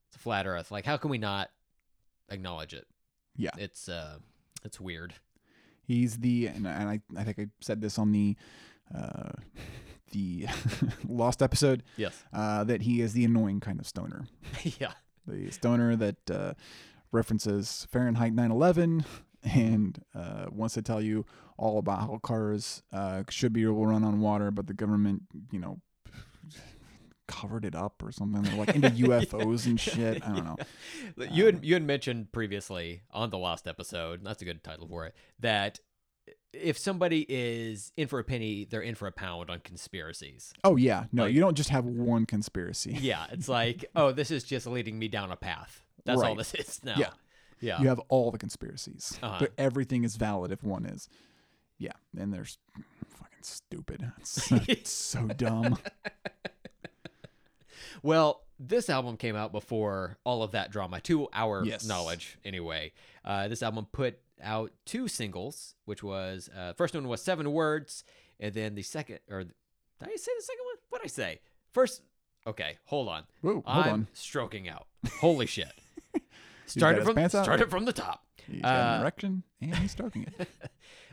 [0.09, 0.70] it's a flat Earth.
[0.70, 1.51] Like, how can we not
[2.28, 2.86] acknowledge it?
[3.36, 3.51] Yeah.
[3.59, 4.18] It's uh,
[4.64, 5.14] it's weird.
[5.91, 8.36] He's the and, and I I think I said this on the
[8.95, 9.32] uh
[10.12, 10.47] the
[11.09, 12.22] lost episode Yes.
[12.32, 14.26] uh that he is the annoying kind of stoner.
[14.82, 14.93] yeah.
[15.26, 16.53] The stoner that uh
[17.11, 19.05] references Fahrenheit 9/11
[19.43, 21.24] and uh wants to tell you
[21.59, 25.22] all about how cars uh should be able to run on water but the government,
[25.51, 25.80] you know,
[27.31, 30.22] covered it up or something They're like into UFOs and shit.
[30.26, 30.57] I don't know.
[31.31, 34.24] You had you had mentioned previously on the last episode.
[34.24, 35.14] That's a good title for it.
[35.39, 35.78] That
[36.53, 40.53] if somebody is in for a penny, they're in for a pound on conspiracies.
[40.64, 42.97] Oh yeah, no, Like- you don't just have one conspiracy.
[43.01, 45.85] Yeah, it's like, oh, this is just leading me down a path.
[46.05, 46.95] That's all this is now.
[46.97, 47.11] Yeah.
[47.61, 47.81] Yeah.
[47.81, 49.18] You have all the conspiracies.
[49.22, 49.37] Uh-huh.
[49.39, 51.09] But everything is valid if one is.
[51.78, 52.47] Yeah, and they're
[53.09, 54.11] fucking stupid.
[54.18, 55.78] It's, it's so dumb.
[58.03, 61.87] Well, this album came out before all of that drama, to our Yes.
[61.87, 62.93] knowledge, anyway.
[63.24, 68.05] Uh, this album put out two singles, which was uh, first one was Seven Words,
[68.39, 69.53] and then the second, or did
[70.03, 70.76] I say the second one?
[70.91, 71.41] What did I say?
[71.72, 72.03] First,
[72.47, 73.24] okay, hold on.
[73.43, 74.07] Whoa, hold I'm on.
[74.12, 74.87] stroking out.
[75.20, 75.72] Holy shit!
[76.66, 78.24] Started from started from the top.
[78.47, 80.49] He's got an Uh, erection and he's stroking it.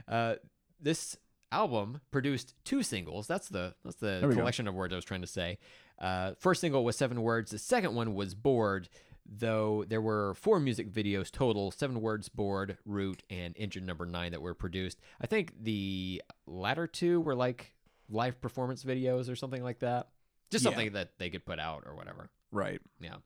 [0.07, 0.35] Uh,
[0.79, 1.17] this
[1.51, 3.27] album produced two singles.
[3.27, 4.39] That's the that's the we go.
[4.39, 5.57] collection of words I was trying to say.
[5.99, 7.51] Uh, first single was seven words.
[7.51, 8.89] The second one was bored.
[9.29, 14.31] Though there were four music videos total: seven words, bored, root, and engine number nine
[14.31, 14.99] that were produced.
[15.19, 17.73] I think the latter two were like
[18.09, 20.07] live performance videos or something like that.
[20.49, 20.71] Just Yeah.
[20.71, 22.29] something that they could put out or whatever.
[22.51, 22.79] Right.
[23.01, 23.17] Yeah.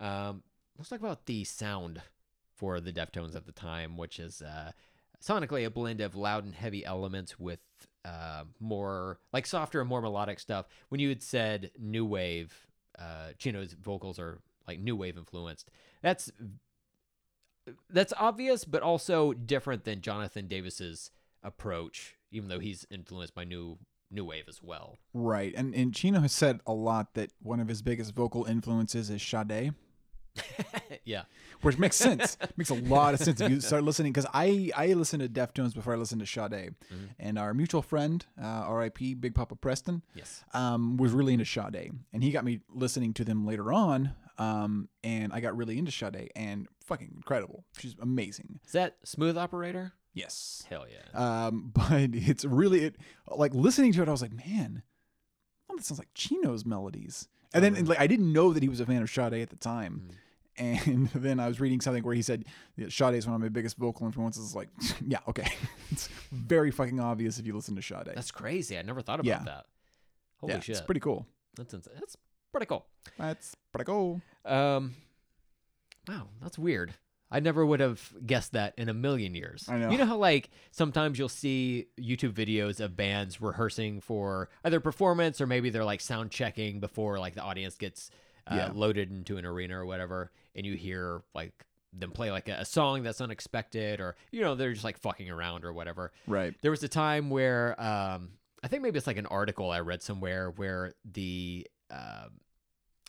[0.00, 0.42] Um,
[0.78, 2.00] let's talk about the sound
[2.54, 4.72] for the Deftones at the time, which is uh,
[5.22, 7.60] sonically a blend of loud and heavy elements with
[8.04, 10.66] uh, more like softer and more melodic stuff.
[10.88, 12.52] When you had said new wave,
[12.98, 15.70] uh, Chino's vocals are like new wave influenced.
[16.02, 16.30] That's
[17.90, 21.10] that's obvious, but also different than Jonathan Davis's
[21.42, 23.78] approach, even though he's influenced by new
[24.10, 24.98] new wave as well.
[25.12, 25.52] Right.
[25.56, 29.22] And and Chino has said a lot that one of his biggest vocal influences is
[29.22, 29.74] Sade,
[31.04, 31.22] yeah.
[31.62, 32.36] which makes sense.
[32.56, 35.74] makes a lot of sense if you start listening because I I listened to Deftones
[35.74, 36.74] before I listened to Sade,
[37.18, 39.14] and our mutual friend, uh, R.I.P.
[39.14, 40.44] Big Papa Preston, Yes.
[40.52, 44.12] um, was really into Sade, and he got me listening to them later on.
[44.36, 47.64] Um, and I got really into Sade, and fucking incredible.
[47.78, 48.58] She's amazing.
[48.66, 49.92] Is that Smooth Operator?
[50.12, 50.64] Yes.
[50.68, 51.46] Hell yeah.
[51.46, 52.96] Um, but it's really it
[53.28, 54.08] like listening to it.
[54.08, 54.82] I was like, man,
[55.70, 57.28] oh, that sounds like Chino's melodies.
[57.54, 59.56] And then like I didn't know that he was a fan of Sade at the
[59.56, 60.08] time.
[60.56, 62.44] And then I was reading something where he said
[62.78, 64.54] that Sade is one of my biggest vocal influences.
[64.54, 64.68] Like,
[65.04, 65.52] yeah, okay,
[65.90, 68.12] it's very fucking obvious if you listen to Sade.
[68.14, 68.78] That's crazy.
[68.78, 69.42] I never thought about Yeah.
[69.46, 69.64] that.
[70.38, 70.76] Holy yeah, shit.
[70.76, 71.26] it's pretty cool.
[71.56, 72.16] That's ins- that's
[72.52, 72.86] pretty cool.
[73.18, 74.22] That's pretty cool.
[74.44, 74.94] Um,
[76.06, 76.94] wow, that's weird.
[77.30, 79.66] I never would have guessed that in a million years.
[79.68, 79.90] I know.
[79.90, 85.40] You know how like sometimes you'll see YouTube videos of bands rehearsing for either performance
[85.40, 88.10] or maybe they're like sound checking before like the audience gets
[88.46, 88.70] uh, Yeah.
[88.74, 91.52] loaded into an arena or whatever, and you hear like
[91.96, 95.30] them play like a, a song that's unexpected or you know they're just like fucking
[95.30, 96.12] around or whatever.
[96.26, 96.54] Right.
[96.60, 98.30] There was a time where um,
[98.62, 102.38] I think maybe it's like an article I read somewhere where the um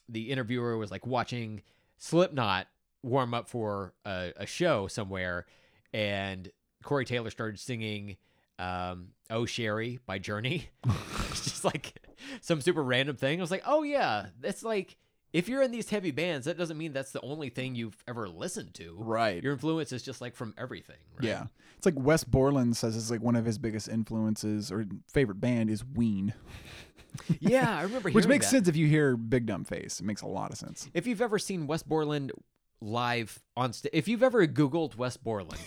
[0.08, 1.62] the interviewer was like watching
[1.98, 2.68] Slipknot
[3.06, 5.46] warm up for a, a show somewhere,
[5.94, 6.50] and
[6.84, 8.18] Corey Taylor started singing
[8.60, 10.70] um, "Oh Sherrie" by Journey.
[11.30, 11.94] it's just like
[12.42, 13.40] some super random thing.
[13.40, 14.98] I was like, oh yeah, that's like
[15.36, 18.30] if you're in these heavy bands, that doesn't mean that's the only thing you've ever
[18.30, 18.96] listened to.
[18.98, 19.44] Right.
[19.44, 20.96] Your influence is just like from everything.
[21.18, 21.28] Right?
[21.28, 21.44] Yeah.
[21.76, 25.70] It's like Wes Borland says it's like one of his biggest influences or favorite band
[25.70, 26.34] is Ween.
[27.42, 28.10] yeah, I remember.
[28.10, 28.52] Hearing Which makes that.
[28.52, 30.00] sense if you hear Big Dumb Face.
[30.00, 30.90] It makes a lot of sense.
[30.94, 32.32] If you've ever seen Wes Borland
[32.82, 35.62] live on stage, if you've ever Googled Wes Borland,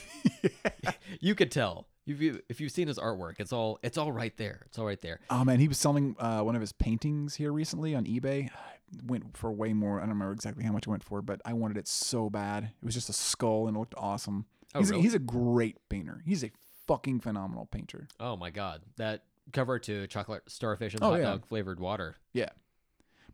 [1.20, 1.88] you could tell.
[2.06, 4.62] If you if you've seen his artwork, it's all it's all right there.
[4.66, 5.20] It's all right there.
[5.28, 8.48] Oh man, he was selling uh, one of his paintings here recently on eBay.
[9.06, 9.98] Went for way more.
[9.98, 12.64] I don't remember exactly how much it went for, but I wanted it so bad.
[12.64, 14.46] It was just a skull and it looked awesome.
[14.74, 15.00] Oh, he's, really?
[15.00, 16.22] a, he's a great painter.
[16.24, 16.50] He's a
[16.86, 18.08] fucking phenomenal painter.
[18.18, 21.22] Oh my god, that cover to chocolate starfish and Oh, hot yeah.
[21.26, 22.16] dog flavored water.
[22.32, 22.48] Yeah.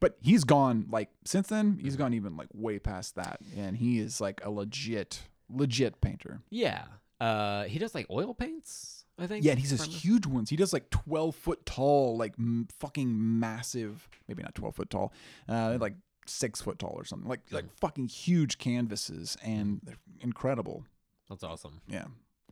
[0.04, 3.40] But he's gone like since then, he's gone even like way past that.
[3.56, 6.42] And he is like a legit, legit painter.
[6.50, 6.82] Yeah.
[7.18, 9.06] Uh, he does like oil paints.
[9.18, 9.46] I think.
[9.46, 10.50] Yeah, and he's this huge ones.
[10.50, 15.10] He does like 12 foot tall, like m- fucking massive, maybe not 12 foot tall,
[15.48, 15.94] uh, like
[16.26, 17.26] six foot tall or something.
[17.26, 20.84] Like, like fucking huge canvases and they're incredible.
[21.30, 21.80] That's awesome.
[21.88, 22.04] Yeah,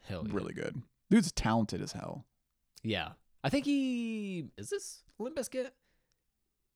[0.05, 0.35] Hell yeah.
[0.35, 0.81] really good.
[1.11, 2.25] Dude's talented as hell.
[2.83, 3.11] Yeah.
[3.45, 5.73] I think he is this Limp Bizkit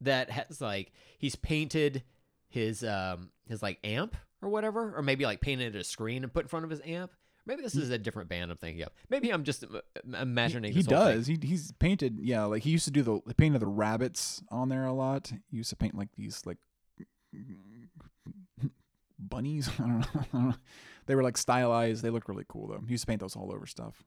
[0.01, 2.03] that has like he's painted
[2.49, 6.45] his um his like amp or whatever, or maybe like painted a screen and put
[6.45, 7.13] in front of his amp.
[7.47, 8.91] Maybe this is a different band I'm thinking of.
[9.09, 9.81] Maybe I'm just uh,
[10.21, 10.73] imagining.
[10.73, 11.17] He this whole thing.
[11.17, 11.27] does.
[11.29, 12.19] He, he's painted.
[12.21, 14.93] Yeah, like he used to do the, the paint of the rabbits on there a
[14.93, 15.33] lot.
[15.49, 16.59] He used to paint like these like
[19.19, 19.69] bunnies.
[19.79, 20.07] I don't know.
[20.15, 20.55] I don't know.
[21.07, 22.03] They were like stylized.
[22.03, 22.83] They look really cool though.
[22.85, 24.03] He used to paint those all over stuff.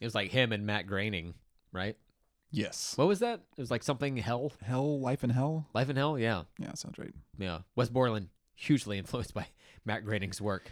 [0.00, 1.34] It was like him and Matt Groening,
[1.72, 1.96] right?
[2.52, 2.92] Yes.
[2.96, 3.40] What was that?
[3.56, 5.66] It was like something hell, Hell, life, and hell.
[5.74, 6.18] life in hell.
[6.18, 7.12] Yeah, Yeah, sounds right.
[7.38, 7.60] yeah.
[7.74, 9.46] Wes Borland hugely influenced by
[9.84, 10.70] Matt Groening's work.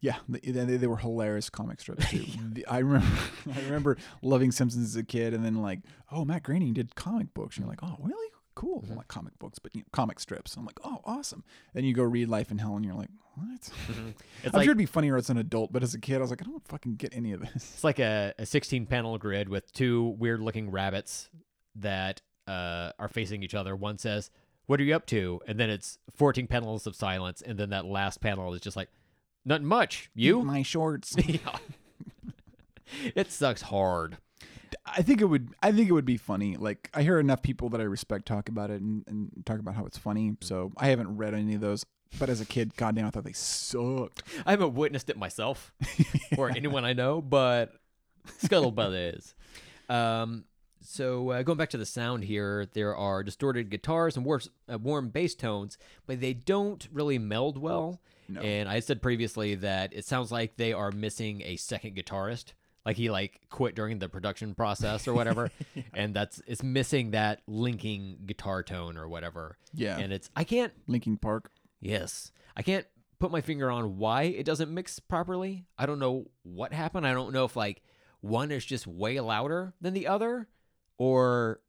[0.00, 2.26] Yeah, they, they, they were hilarious comic strips too.
[2.52, 3.06] The- I remember,
[3.54, 5.80] I remember loving Simpsons as a kid, and then like,
[6.12, 8.28] oh, Matt Groening did comic books, and you're like, oh, really?
[8.56, 8.82] Cool.
[8.88, 10.56] Well, like comic books, but you know, comic strips.
[10.56, 11.44] I'm like, oh, awesome.
[11.74, 13.70] Then you go read Life in Hell, and you're like, what?
[14.42, 16.20] It's I'm like sure it'd be funnier as an adult, but as a kid, I
[16.20, 17.54] was like, I don't fucking get any of this.
[17.74, 21.28] It's like a, a 16 panel grid with two weird looking rabbits
[21.76, 23.76] that uh, are facing each other.
[23.76, 24.30] One says,
[24.66, 25.40] What are you up to?
[25.46, 27.42] And then it's 14 panels of silence.
[27.42, 28.88] And then that last panel is just like,
[29.44, 30.10] Nothing much.
[30.14, 30.42] You?
[30.42, 31.14] my shorts.
[31.26, 31.58] yeah.
[33.14, 34.18] it sucks hard.
[34.84, 35.54] I think it would.
[35.62, 36.56] I think it would be funny.
[36.56, 39.74] Like I hear enough people that I respect talk about it and, and talk about
[39.74, 40.36] how it's funny.
[40.40, 41.84] So I haven't read any of those.
[42.18, 44.22] But as a kid, goddamn, I thought they sucked.
[44.46, 45.72] I haven't witnessed it myself
[46.38, 47.72] or anyone I know, but
[48.42, 49.34] Scuttlebutt is.
[49.88, 50.44] Um,
[50.80, 54.40] so uh, going back to the sound here, there are distorted guitars and warm,
[54.72, 58.00] uh, warm bass tones, but they don't really meld well.
[58.28, 58.40] No.
[58.40, 62.52] And I said previously that it sounds like they are missing a second guitarist.
[62.86, 65.50] Like he like quit during the production process or whatever,
[65.92, 69.58] and that's it's missing that linking guitar tone or whatever.
[69.74, 69.98] Yeah.
[69.98, 71.50] and it's I can't Linkin Park.
[71.80, 72.30] Yes.
[72.56, 72.86] I can't
[73.18, 75.66] put my finger on why it doesn't mix properly.
[75.76, 77.06] I don't know what happened.
[77.06, 77.82] I don't know if like
[78.20, 80.46] one is just way louder than the other
[80.96, 81.60] or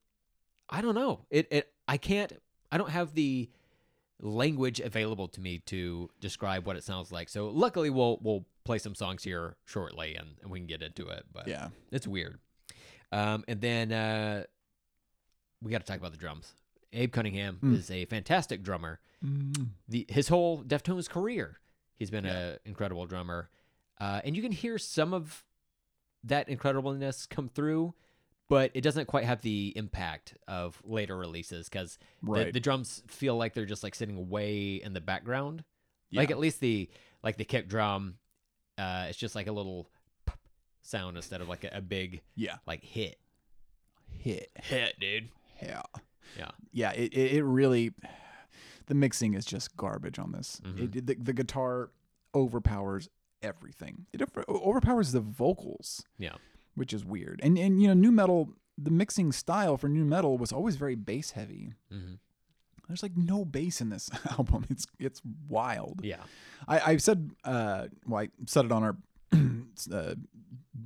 [0.69, 1.25] I don't know.
[1.31, 2.31] It it I can't
[2.71, 3.49] I don't have the
[4.21, 7.29] language available to me to describe what it sounds like.
[7.29, 11.07] So luckily we'll we'll play some songs here shortly and, and we can get into
[11.09, 11.25] it.
[11.31, 11.69] But Yeah.
[11.91, 12.39] it's weird.
[13.11, 14.43] Um, and then uh,
[15.61, 16.53] we got to talk about the drums.
[16.93, 17.75] Abe Cunningham Mm.
[17.75, 18.99] is a fantastic drummer.
[19.89, 21.59] The his whole Deftones career,
[21.95, 23.49] he's been a incredible drummer,
[23.99, 25.43] uh, and you can hear some of
[26.23, 27.93] that incredibleness come through,
[28.49, 32.45] but it doesn't quite have the impact of later releases because Right.
[32.47, 35.63] the, the drums feel like they're just like sitting way in the background.
[36.13, 36.89] Like at least the
[37.23, 38.15] like the kick drum,
[38.77, 39.89] uh, it's just like a little
[40.25, 40.39] pop
[40.81, 42.57] sound instead of like a, a big Yeah.
[42.65, 43.17] like hit.
[44.17, 44.49] Hit.
[44.63, 45.29] Hit, dude.
[45.61, 45.81] Yeah.
[46.37, 46.51] Yeah.
[46.71, 46.91] Yeah.
[46.91, 47.91] It, it, it really,
[48.85, 50.61] the mixing is just garbage on this.
[50.65, 50.95] Mhm.
[50.95, 51.89] It, the, the guitar
[52.33, 53.09] overpowers
[53.41, 54.05] everything.
[54.13, 56.35] It overpowers the vocals, Yeah.
[56.77, 57.39] Which is weird.
[57.43, 60.95] And, and, you know, nu metal, the mixing style for nu metal was always very
[60.95, 61.73] bass heavy.
[61.91, 62.15] hmm
[62.87, 64.65] There's like no bass in this album.
[64.69, 66.01] It's it's wild.
[66.03, 66.23] Yeah.
[66.67, 68.95] I, I said uh well I said it on our
[69.91, 70.15] uh,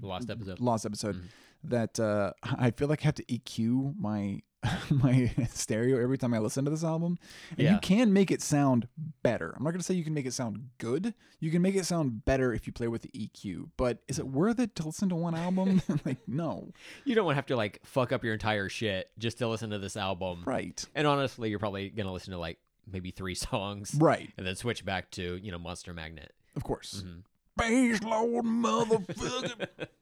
[0.01, 0.59] Lost episode.
[0.59, 1.27] lost episode Mhm.
[1.75, 2.31] that uh
[2.67, 4.41] I feel like I have to EQ my
[4.91, 7.17] my stereo every time I listen to this album.
[7.51, 7.73] And Yeah.
[7.73, 8.87] you can make it sound
[9.23, 9.53] better.
[9.57, 11.13] I'm not gonna say you can make it sound good.
[11.39, 13.69] You can make it sound better if you play with the EQ.
[13.77, 15.81] But is it worth it to listen to one album?
[16.05, 16.71] like no.
[17.05, 19.71] You don't want to have to like fuck up your entire shit just to listen
[19.71, 20.43] to this album.
[20.45, 20.83] Right.
[20.93, 22.59] And honestly, you're probably gonna listen to like
[22.91, 24.29] maybe three songs Right.
[24.37, 26.33] and then switch back to you know Monster Magnet.
[26.55, 27.03] Of course.
[27.05, 27.23] Mhm.
[27.59, 29.67] Space Lord motherfucker.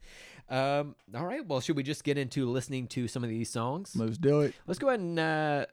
[0.52, 1.46] Um, all right.
[1.46, 3.96] Well, should we just get into listening to some of these songs?
[3.96, 4.56] Let's do it.
[4.66, 5.66] Let's go ahead and uh,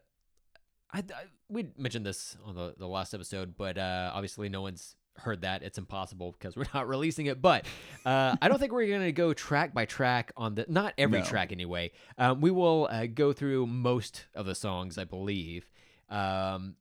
[0.93, 1.03] I, I
[1.49, 5.63] we mentioned this on the, the last episode, but uh, obviously no one's heard that.
[5.63, 7.41] It's impossible because we're not releasing it.
[7.41, 7.65] But
[8.05, 11.25] uh, I don't think we're gonna go track by track on the not every No.
[11.25, 11.89] track anyway.
[12.19, 15.65] Um, we will uh, go through most of the songs, I believe.
[16.07, 16.75] Um,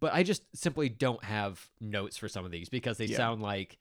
[0.00, 3.18] but I just simply don't have notes for some of these because they Yeah.
[3.18, 3.78] sound like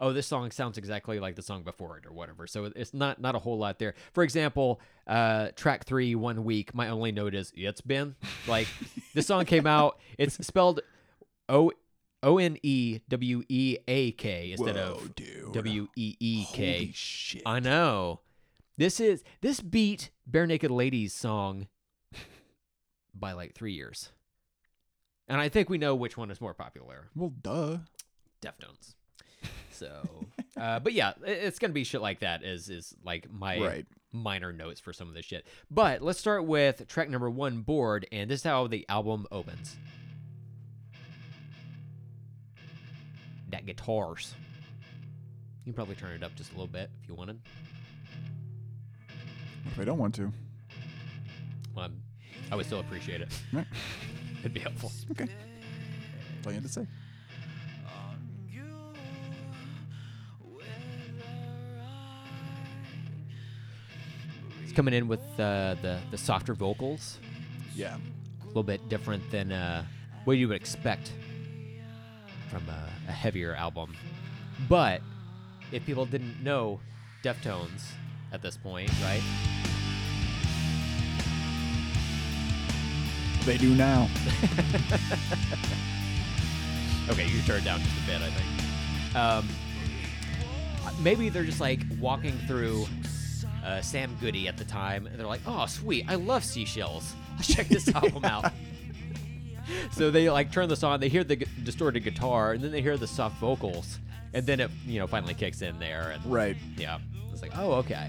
[0.00, 3.20] oh this song sounds exactly like the song before it or whatever so it's not
[3.20, 7.34] not a whole lot there for example uh track three one week my only note
[7.34, 8.14] is it's been
[8.46, 8.68] like
[9.14, 10.80] this song came out it's spelled
[11.48, 11.72] o
[12.22, 15.52] o n e w e a k instead of dude.
[15.52, 17.42] w e e k Holy shit.
[17.46, 18.20] i know
[18.76, 21.68] this is this beat Barenaked Ladies song
[23.14, 24.10] by like three years
[25.28, 27.78] and i think we know which one is more popular well, duh.
[28.42, 28.95] Deftones.
[29.70, 30.02] So,
[30.56, 32.42] uh, but yeah, it's gonna be shit like that.
[32.42, 33.86] Is is like my Right.
[34.12, 35.46] minor notes for some of this shit.
[35.70, 39.76] But let's start with track number one, "Bored," and this is how the album opens.
[43.50, 44.34] That guitars.
[45.64, 47.40] You can probably turn it up just a little bit if you wanted.
[49.66, 50.32] If I don't want to.
[51.74, 51.90] Well,
[52.50, 53.28] I would still appreciate it.
[53.52, 53.66] Right.
[54.40, 54.90] It'd be helpful.
[55.10, 55.24] Okay.
[55.26, 56.86] That's all you had to say.
[64.76, 67.18] Coming in with uh, the the softer vocals.
[67.74, 67.96] Yeah.
[68.42, 69.84] a little bit different than uh,
[70.24, 71.12] what you would expect
[72.48, 73.96] from a, a heavier album.
[74.68, 75.00] But
[75.72, 76.80] if people didn't know
[77.24, 77.82] Deftones
[78.32, 79.22] at this point, right?
[83.44, 84.08] They do now.
[87.08, 89.14] Okay, you turned down just a bit, I think.
[89.14, 89.48] Um,
[91.00, 92.84] maybe they're just like walking through
[93.66, 96.04] uh, Sam Goody at the time, and they're like, "Oh, sweet!
[96.08, 97.14] I love seashells.
[97.36, 98.52] Let's check this album out."
[99.92, 101.00] so they like turn this on.
[101.00, 103.98] They hear the gu- distorted guitar, and then they hear the soft vocals,
[104.34, 106.56] and then it you know finally kicks in there, and Right.
[106.76, 106.98] yeah,
[107.32, 108.08] it's like, oh, okay.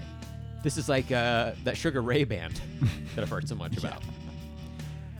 [0.62, 2.60] This is like uh, that Sugar Ray band
[3.14, 4.02] that I've heard so much about.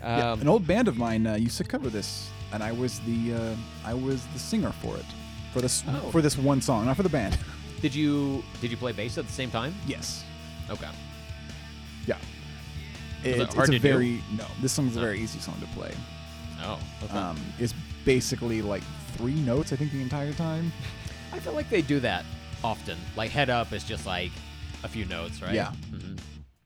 [0.00, 3.00] Yeah, Um, an old band of mine uh, used to cover this, and I was
[3.00, 5.04] the uh, I was the singer for it,
[5.52, 6.10] for this Oh.
[6.12, 7.36] for this one song, not for the band.
[7.80, 9.74] Did you did you play bass at the same time?
[9.86, 10.24] yes.
[10.70, 10.88] Okay.
[12.06, 12.16] Yeah.
[13.24, 13.88] it It's, hard it's a to do?
[13.92, 14.44] very no.
[14.60, 15.02] This song's a Oh.
[15.02, 15.92] very easy song to play.
[16.62, 17.16] Oh, okay.
[17.16, 18.82] Um, it's basically like
[19.16, 20.72] three notes, I think, the entire time.
[21.32, 22.24] I feel like they do that
[22.64, 22.98] often.
[23.16, 24.32] Like Head Up is just like
[24.84, 25.54] a few notes, right?
[25.54, 25.70] Yeah.
[25.90, 26.14] hmm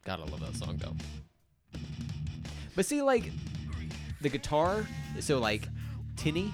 [0.05, 0.95] Gotta love that song though.
[2.75, 3.31] But see, like
[4.21, 4.87] the guitar
[5.17, 5.69] is so like
[6.17, 6.53] tinny.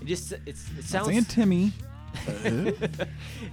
[0.00, 1.72] It just it's, it sounds saying Timmy.
[2.26, 2.72] Uh,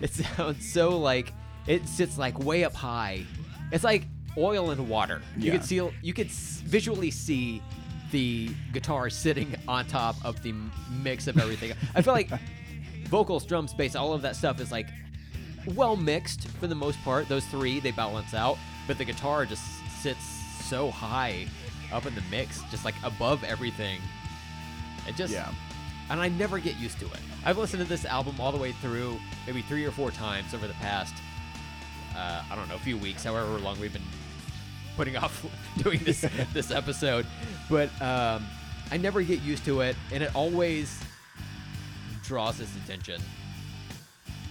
[0.01, 1.31] it sounds so like
[1.67, 3.25] it sits like way up high.
[3.71, 4.05] It's like
[4.37, 5.21] oil and water.
[5.37, 5.57] You Yeah.
[5.57, 7.61] could see you could visually see
[8.11, 10.53] the guitar sitting on top of the
[10.91, 11.73] mix of everything.
[11.95, 12.29] I feel like
[13.07, 14.87] vocals, drums, bass, all of that stuff is like
[15.73, 17.27] well mixed for the most part.
[17.27, 18.57] Those three they balance out,
[18.87, 19.63] but the guitar just
[20.01, 20.23] sits
[20.65, 21.47] so high
[21.91, 23.99] up in the mix, just like above everything.
[25.07, 25.51] It just yeah.
[26.09, 27.19] and I never get used to it.
[27.45, 30.67] I've listened to this album all the way through, maybe three or four times over
[30.67, 31.13] the past,
[32.15, 34.01] uh, I don't know, a few weeks, however long we've been
[34.95, 35.45] putting off
[35.83, 36.21] doing this
[36.53, 37.25] this episode.
[37.69, 38.45] But um,
[38.91, 40.99] I never get used to it, and it always
[42.23, 43.21] draws his attention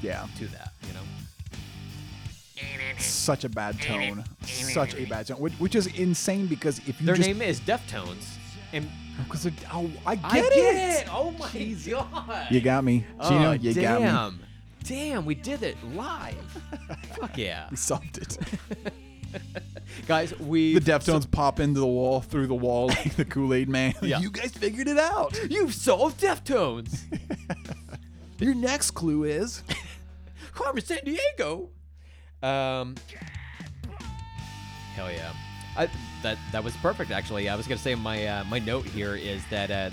[0.02, 0.26] Yeah.
[0.38, 0.72] to that.
[0.86, 1.00] You know?
[2.98, 4.24] Such a bad tone.
[4.42, 5.38] Such a bad tone.
[5.38, 8.36] Which, which is insane because if you Their just name is Deftones,
[8.72, 8.88] and
[9.24, 10.54] because oh, I get I it.
[10.54, 11.08] get it.
[11.12, 12.46] Oh my god!
[12.50, 13.04] You got me.
[13.18, 14.00] Oh, Gino, you got
[14.32, 14.38] me.
[14.84, 15.24] Damn.
[15.24, 16.34] We did it live.
[17.18, 17.66] Fuck yeah.
[17.70, 18.38] We solved it.
[20.06, 23.68] Guys, we the Deftones pop into the wall through the wall like the Kool Aid
[23.68, 23.94] Man.
[24.02, 24.20] Yeah.
[24.20, 25.38] You guys figured it out.
[25.50, 27.00] You've solved Deftones.
[28.38, 29.62] Your next clue is
[30.52, 31.68] Carmen Sandiego.
[32.42, 32.94] Um.
[34.94, 35.32] Hell yeah.
[35.76, 35.88] I,
[36.22, 37.48] that that was perfect actually.
[37.48, 39.90] I was gonna say my uh, my note here is that uh,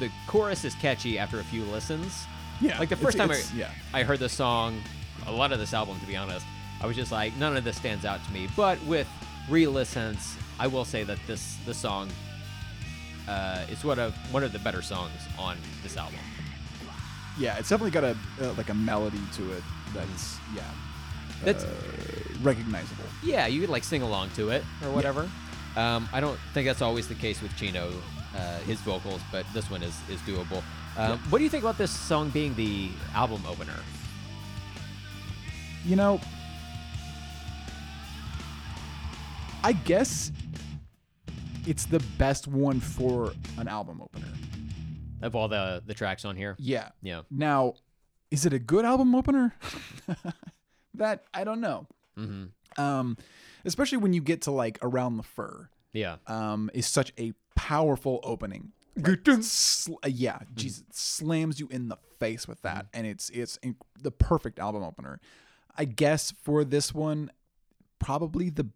[0.00, 2.26] the chorus is catchy after a few listens.
[2.60, 2.78] Yeah.
[2.78, 3.70] Like the first it's- time it's- I, yeah.
[3.92, 4.80] I heard this song,
[5.26, 6.44] a lot of this album to be honest,
[6.82, 8.48] I was just like none of this stands out to me.
[8.56, 9.06] But with
[9.48, 12.08] re-listens, I will say that this this song
[13.28, 16.18] uh, is one of one of the better songs on this album.
[17.38, 19.62] Yeah, it's definitely got a uh, like a melody to it
[19.94, 20.62] that's yeah
[21.44, 21.70] That's uh,
[22.42, 23.04] recognizable.
[23.22, 25.28] yeah, you could like sing along to it or whatever.
[25.76, 27.92] Um, I don't think that's always the case with Chino,
[28.36, 30.62] uh, his vocals, but this one is is doable.
[30.96, 33.76] Um, What do you think about this song being the album opener?
[35.84, 36.20] You know,
[39.62, 40.32] I guess
[41.66, 44.28] it's the best one for an album opener.
[45.22, 46.88] Of all the the tracks on here, Yeah.
[47.02, 47.22] yeah.
[47.30, 47.74] Now,
[48.30, 49.54] is it a good album opener?
[50.94, 51.86] that I don't know.
[52.16, 52.44] hmm
[52.78, 53.16] Um,
[53.64, 55.68] especially when you get to like around the fur.
[55.92, 56.16] Yeah.
[56.26, 58.72] Um, is such a powerful opening.
[58.96, 60.54] Like, sl- uh, yeah, mm-hmm.
[60.56, 62.98] Jesus slams you in the face with that, mm-hmm.
[62.98, 65.20] and it's it's in- the perfect album opener.
[65.76, 67.30] I guess for this one,
[67.98, 68.66] probably the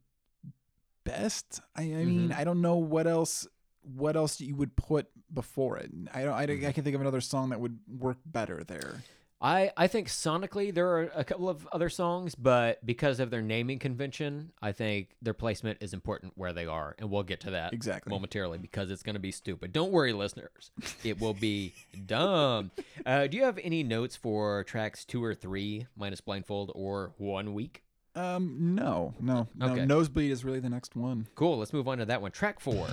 [1.05, 1.61] best.
[1.77, 2.41] I, I mean, mm-hmm.
[2.41, 3.47] I don't know what else
[3.83, 5.91] what else you would put before it.
[6.13, 6.33] I don't.
[6.33, 9.03] I, I can think of another song that would work better there.
[9.41, 13.43] I, I think sonically there are a couple of other songs, but because of their
[13.43, 17.51] naming convention, I think their placement is important where they are, and we'll get to
[17.51, 18.11] that Exactly.
[18.11, 19.73] momentarily because it's going to be stupid.
[19.73, 20.71] Don't worry, listeners,
[21.03, 21.75] it will be
[22.07, 22.71] dumb.
[23.05, 27.53] Uh, do you have any notes for tracks two or three, minus blindfold, or one
[27.53, 27.83] week?
[28.17, 29.73] Um, no, no, no.
[29.73, 29.85] Okay.
[29.85, 31.27] Nosebleed is really the next one.
[31.35, 31.59] Cool.
[31.59, 32.31] Let's move on to that one.
[32.31, 32.87] Track four.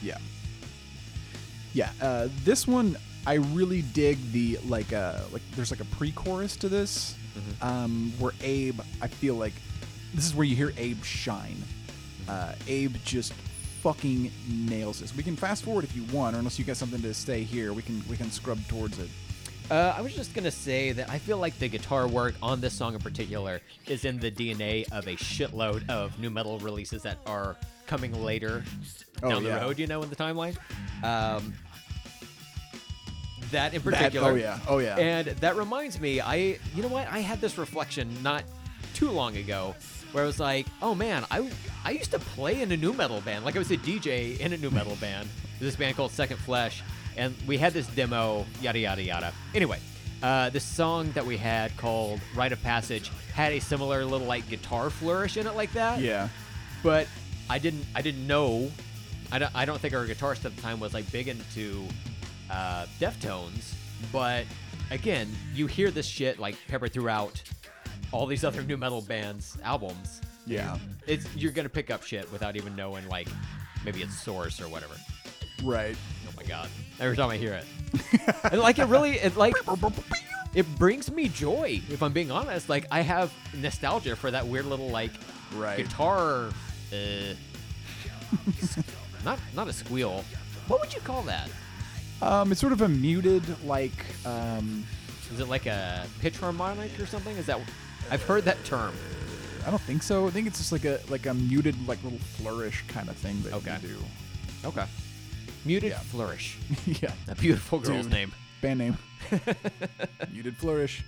[0.00, 0.18] Yeah.
[1.72, 1.90] Yeah.
[2.00, 2.96] Uh, this one,
[3.26, 4.92] I really dig the like.
[4.92, 7.16] Uh, like there's like a pre-chorus to this,
[7.62, 8.80] um, where Abe.
[9.00, 9.54] I feel like
[10.14, 11.56] this is where you hear Abe shine.
[12.28, 13.32] Uh, Abe just
[13.82, 15.14] fucking nails this.
[15.16, 17.72] We can fast forward if you want, or unless you got something to stay here,
[17.72, 19.08] we can we can scrub towards it.
[19.70, 22.74] Uh, I was just gonna say that I feel like the guitar work on this
[22.74, 27.16] song in particular is in the DNA of a shitload of nu metal releases that
[27.24, 27.56] are
[27.86, 28.62] coming later
[29.22, 29.60] Oh, down the yeah.
[29.62, 29.78] road.
[29.78, 30.56] You know, in the timeline.
[31.02, 31.54] Um,
[33.54, 34.30] that in particular.
[34.30, 34.58] oh yeah.
[34.68, 34.96] Oh yeah.
[34.96, 37.08] And that reminds me, I you know what?
[37.08, 38.44] I had this reflection not
[38.94, 39.74] too long ago
[40.12, 41.48] where I was like, oh man, I
[41.84, 43.44] I used to play in a nu metal band.
[43.44, 45.28] Like I was a DJ in a nu metal band.
[45.60, 46.82] This band called Second Flesh,
[47.16, 49.32] and we had this demo, yada yada yada.
[49.54, 49.78] Anyway,
[50.22, 54.48] uh, this song that we had called Rite of Passage had a similar little like
[54.48, 56.28] guitar flourish in it like that yeah.
[56.82, 57.06] but
[57.50, 58.70] I didn't I didn't know
[59.32, 61.86] I don't, I don't think our guitarist at the time was like big into
[62.54, 63.74] uh, Deftones
[64.12, 64.44] but
[64.90, 67.42] again you hear this shit like peppered throughout
[68.12, 70.20] all these other nu metal bands albums.
[70.46, 70.76] Yeah.
[71.06, 73.28] it's you're gonna pick up shit without even knowing like
[73.84, 74.94] maybe it's source or whatever.
[75.62, 75.96] Right.
[76.28, 76.68] oh my god.
[77.00, 77.64] Every time I hear it.
[78.52, 79.54] And like it really it like
[80.54, 82.68] it brings me joy if I'm being honest.
[82.68, 85.12] Like I have nostalgia for that weird little like
[85.54, 85.78] Right.
[85.78, 86.50] guitar
[86.92, 87.34] uh
[89.24, 90.24] not not a squeal.
[90.68, 91.48] What would you call that
[92.22, 94.84] Um, it's sort of a muted like um.
[95.32, 97.58] is it like a pitch harmonic or something is that
[98.10, 98.94] i've heard that term
[99.66, 100.26] I don't think so.
[100.26, 103.40] I think it's just like a like a muted like little flourish kind of thing
[103.44, 103.78] that Okay.
[103.82, 104.68] you do.
[104.68, 104.84] okay
[105.64, 105.98] muted Yeah.
[106.00, 107.12] flourish yeah.
[107.28, 108.12] a beautiful girl's Dude.
[108.12, 108.96] name Band name.
[110.32, 111.02] muted flourish.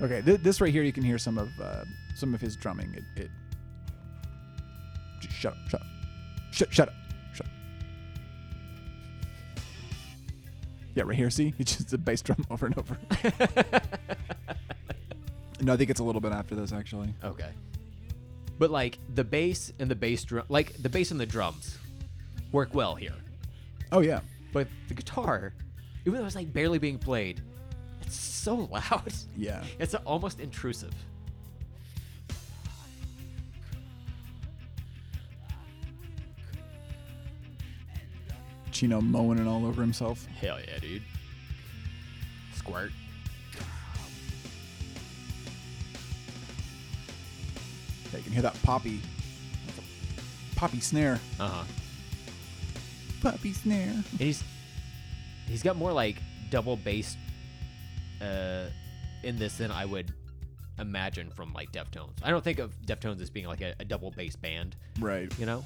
[0.00, 1.84] Okay, th- this right here you can hear some of uh,
[2.14, 2.94] some of his drumming.
[2.94, 3.30] It, it
[5.20, 5.86] Just shut up, shut up,
[6.52, 6.94] shut shut up,
[10.94, 11.30] Yeah, right here.
[11.30, 12.96] See, it's just a bass drum over and over.
[15.60, 17.14] no, I think it's a little bit after this actually.
[17.22, 17.50] okay
[18.58, 21.76] but like the bass and the bass drum like the bass and the drums
[22.52, 23.14] work well here
[23.92, 24.20] Oh yeah,
[24.52, 25.52] but the guitar
[26.06, 27.40] even though it's like barely being played
[28.02, 29.62] it's so loud yeah.
[29.78, 30.92] it's almost intrusive
[38.74, 40.26] Chino mowing it all over himself.
[40.26, 41.02] hell yeah dude
[42.54, 42.90] squirt
[48.12, 49.00] Yeah, you can hear that poppy,
[50.56, 51.64] poppy snare, uh-huh
[53.22, 53.88] poppy snare.
[53.88, 54.44] And he's
[55.48, 56.16] he's got more like
[56.50, 57.16] double bass
[58.20, 58.66] uh
[59.22, 60.12] in this than I would
[60.78, 62.10] imagine from like Deftones.
[62.22, 65.32] I don't think of Deftones as being like a, a double bass band, Right.
[65.38, 65.64] you know?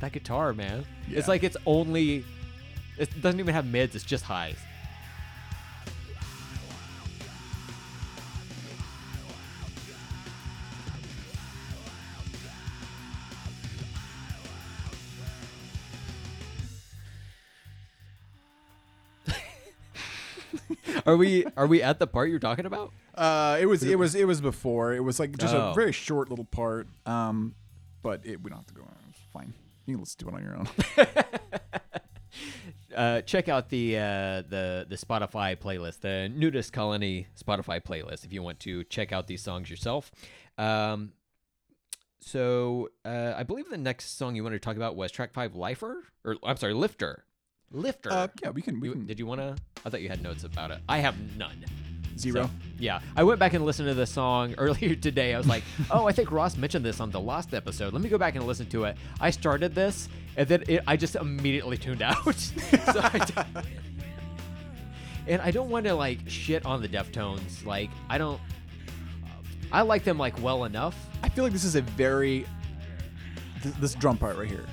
[0.00, 0.84] That guitar, man.
[1.08, 1.18] Yeah.
[1.18, 2.24] It's like it's only
[2.98, 4.56] it doesn't even have mids, it's just highs.
[21.06, 22.92] Are we are we at the part you're talking about?
[23.14, 24.94] Uh, it was it was it was before.
[24.94, 25.70] It was like just Oh.
[25.70, 26.88] a very short little part.
[27.06, 27.54] Um,
[28.02, 28.94] but it, we don't have to go on.
[29.10, 29.52] It's fine.
[29.88, 30.68] You let's do it on your own.
[32.96, 38.32] uh, check out the uh, the the Spotify playlist, the NuDis Colony Spotify playlist, if
[38.32, 40.10] you want to check out these songs yourself.
[40.58, 41.12] Um,
[42.20, 45.54] so uh, I believe the next song you wanted to talk about was track five,
[45.54, 47.24] "Lifer," or I'm sorry, "Lifter."
[47.70, 48.10] Lifter.
[48.12, 48.80] Uh, yeah, we can.
[48.80, 49.56] We You- can did you want to?
[49.86, 50.80] I thought you had notes about it.
[50.88, 51.64] I have none.
[52.18, 52.44] Zero.
[52.44, 55.34] So, yeah, I went back and listened to the song earlier today.
[55.34, 57.92] I was like, oh, I think Ross mentioned this on the last episode.
[57.92, 58.96] Let me go back and listen to it.
[59.20, 62.34] I started this, and then it, I just immediately tuned out.
[62.34, 63.34] so I d-
[65.26, 67.64] and I don't want to like shit on the Deftones.
[67.66, 68.40] Like, I don't.
[69.70, 70.96] I like them like well enough.
[71.22, 72.46] I feel like this is a very
[73.62, 74.64] th- this drum part right here.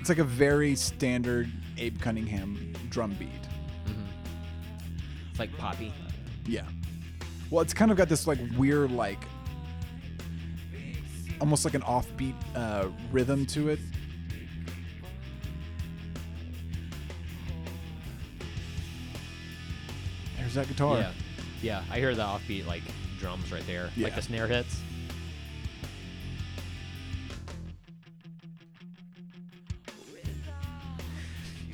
[0.00, 1.50] It's like a very standard
[1.84, 3.28] Abe Cunningham drum beat.
[5.30, 5.92] It's like poppy.
[6.46, 6.62] Yeah.
[7.50, 9.22] Well, it's kind of got this like weird like
[11.40, 13.78] almost like an offbeat uh, rhythm to it.
[20.38, 20.98] There's that guitar.
[20.98, 21.10] Yeah,
[21.60, 21.82] yeah.
[21.90, 22.82] I hear the offbeat like
[23.18, 24.80] drums right there, like the snare hits.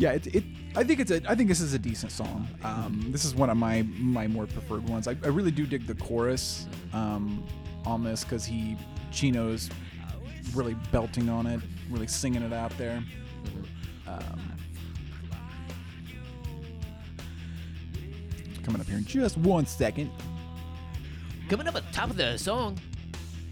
[0.00, 0.44] Yeah, it, it.
[0.74, 1.20] I think it's a.
[1.28, 2.48] I think this is a decent song.
[2.64, 5.06] Um, this is one of my my more preferred ones.
[5.06, 7.46] I, I really do dig the chorus um,
[7.84, 8.78] on this because he
[9.12, 9.68] Chino's
[10.54, 13.04] really belting on it, really singing it out there.
[14.08, 14.52] Um,
[18.62, 20.10] coming up here in just one second.
[21.50, 22.78] Coming up at the top of the song,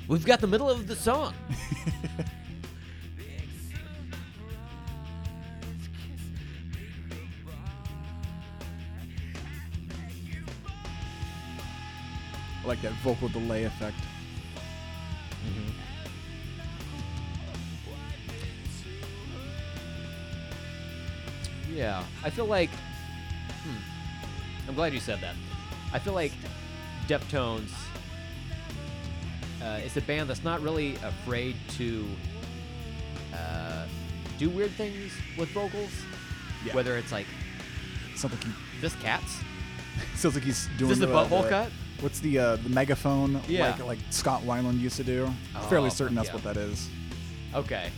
[0.08, 1.34] we've got the middle of the song.
[12.68, 13.96] like that vocal delay effect.
[21.78, 22.70] Yeah, I feel like.
[22.70, 25.36] Hmm, I'm glad you said that.
[25.92, 26.32] I feel like
[27.06, 27.70] Deftones
[29.62, 32.04] uh, is a band that's not really afraid to
[33.32, 33.86] uh,
[34.38, 35.92] do weird things with vocals.
[36.64, 36.74] Yeah.
[36.74, 37.26] Whether it's like
[38.16, 39.40] something like he this cat's,
[40.16, 40.88] sounds like he's doing.
[40.88, 41.70] this the uh, butthole cut.
[42.00, 43.70] What's the uh, the megaphone Yeah.
[43.70, 45.28] like like Scott Weiland used to do?
[45.68, 46.34] Fairly Oh, certain that's yeah.
[46.34, 46.88] what that is.
[47.54, 47.90] Okay,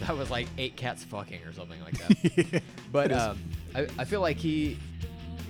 [0.00, 2.62] that was like eight cats fucking or something like that.
[2.92, 3.38] But um,
[3.74, 4.78] I, I feel like he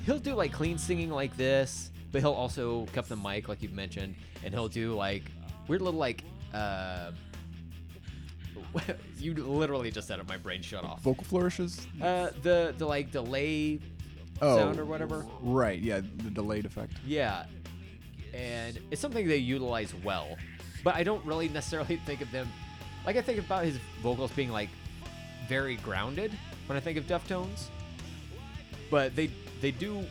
[0.06, 3.74] he'll do like clean singing like this, but he'll also cup the mic like you've
[3.74, 5.24] mentioned, and he'll do like
[5.68, 6.24] weird little like
[6.54, 7.10] uh,
[9.18, 10.28] you literally just said it.
[10.28, 11.02] My brain shut off.
[11.02, 11.86] Vocal flourishes.
[12.00, 13.80] Uh, the the like delay
[14.44, 15.26] Oh, sound or whatever.
[15.40, 15.80] Right.
[15.80, 16.92] Yeah, the delayed effect.
[17.06, 17.44] Yeah,
[18.32, 20.36] and it's something they utilize well,
[20.82, 22.48] but I don't really necessarily think of them.
[23.06, 24.68] Like I think about his vocals being like
[25.48, 26.32] very grounded
[26.66, 27.66] when I think of Deftones,
[28.90, 29.30] but they
[29.60, 30.02] they do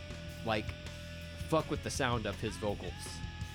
[0.46, 0.64] like
[1.48, 2.92] fuck with the sound of his vocals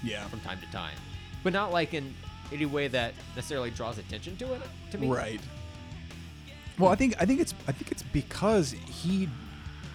[0.04, 0.26] Yeah.
[0.28, 0.96] from time to time,
[1.44, 2.14] but not like in
[2.52, 4.62] any way that necessarily draws attention to it
[4.92, 5.08] to me.
[5.08, 5.42] Right.
[6.78, 9.28] Well, I think I think it's I think it's because he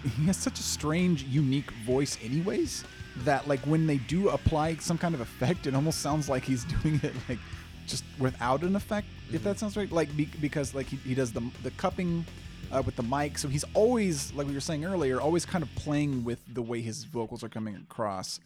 [0.04, 2.84] he has such a strange, unique voice, anyways.
[3.18, 6.64] That like when they do apply some kind of effect, it almost sounds like he's
[6.82, 7.38] doing it like
[7.86, 9.06] just without an effect.
[9.32, 12.24] If that sounds right, like be, because like he, he does the the cupping
[12.72, 15.72] uh, with the mic, so he's always like we were saying earlier, always kind of
[15.76, 18.40] playing with the way his vocals are coming across.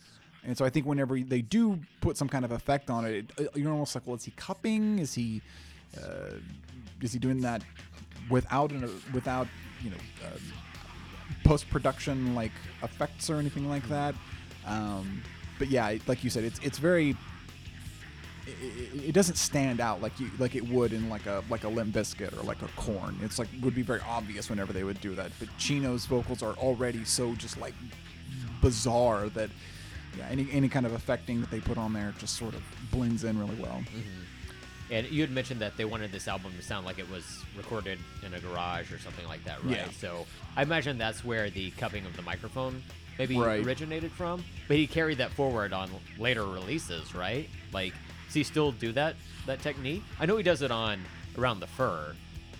[0.44, 3.56] And so I think whenever they do put some kind of effect on it, it
[3.56, 4.98] you're almost like, well, is he cupping?
[4.98, 5.40] Is he
[5.96, 6.36] uh,
[7.00, 7.62] is he doing that
[8.30, 9.48] without an without
[9.82, 10.38] you know uh,
[11.44, 12.52] post production like
[12.82, 14.14] effects or anything like that?
[14.66, 15.22] Um,
[15.58, 17.16] but yeah, like you said, it's it's very
[18.46, 21.68] it, it- doesn't stand out like you like it would in like a like a
[21.68, 23.18] Limp Bizkit or like a Korn.
[23.22, 25.30] It's like would be very obvious whenever they would do that.
[25.38, 27.74] But Chino's vocals are already so just like
[28.62, 29.50] bizarre that
[30.16, 33.24] yeah, any any kind of affecting that they put on there just sort of blends
[33.24, 33.82] in really well.
[34.90, 37.98] And you had mentioned that they wanted this album to sound like it was recorded
[38.24, 39.76] in a garage or something like that, right?
[39.76, 39.90] Yeah.
[39.90, 40.26] So
[40.56, 42.82] I imagine that's where the cupping of the microphone
[43.18, 43.64] maybe Right.
[43.64, 44.42] originated from.
[44.66, 47.48] But he carried that forward on later releases, right?
[47.72, 47.92] Like,
[48.26, 49.16] does he still do that
[49.46, 50.02] that technique?
[50.20, 51.00] I know he does it on
[51.36, 52.14] Around the Fur,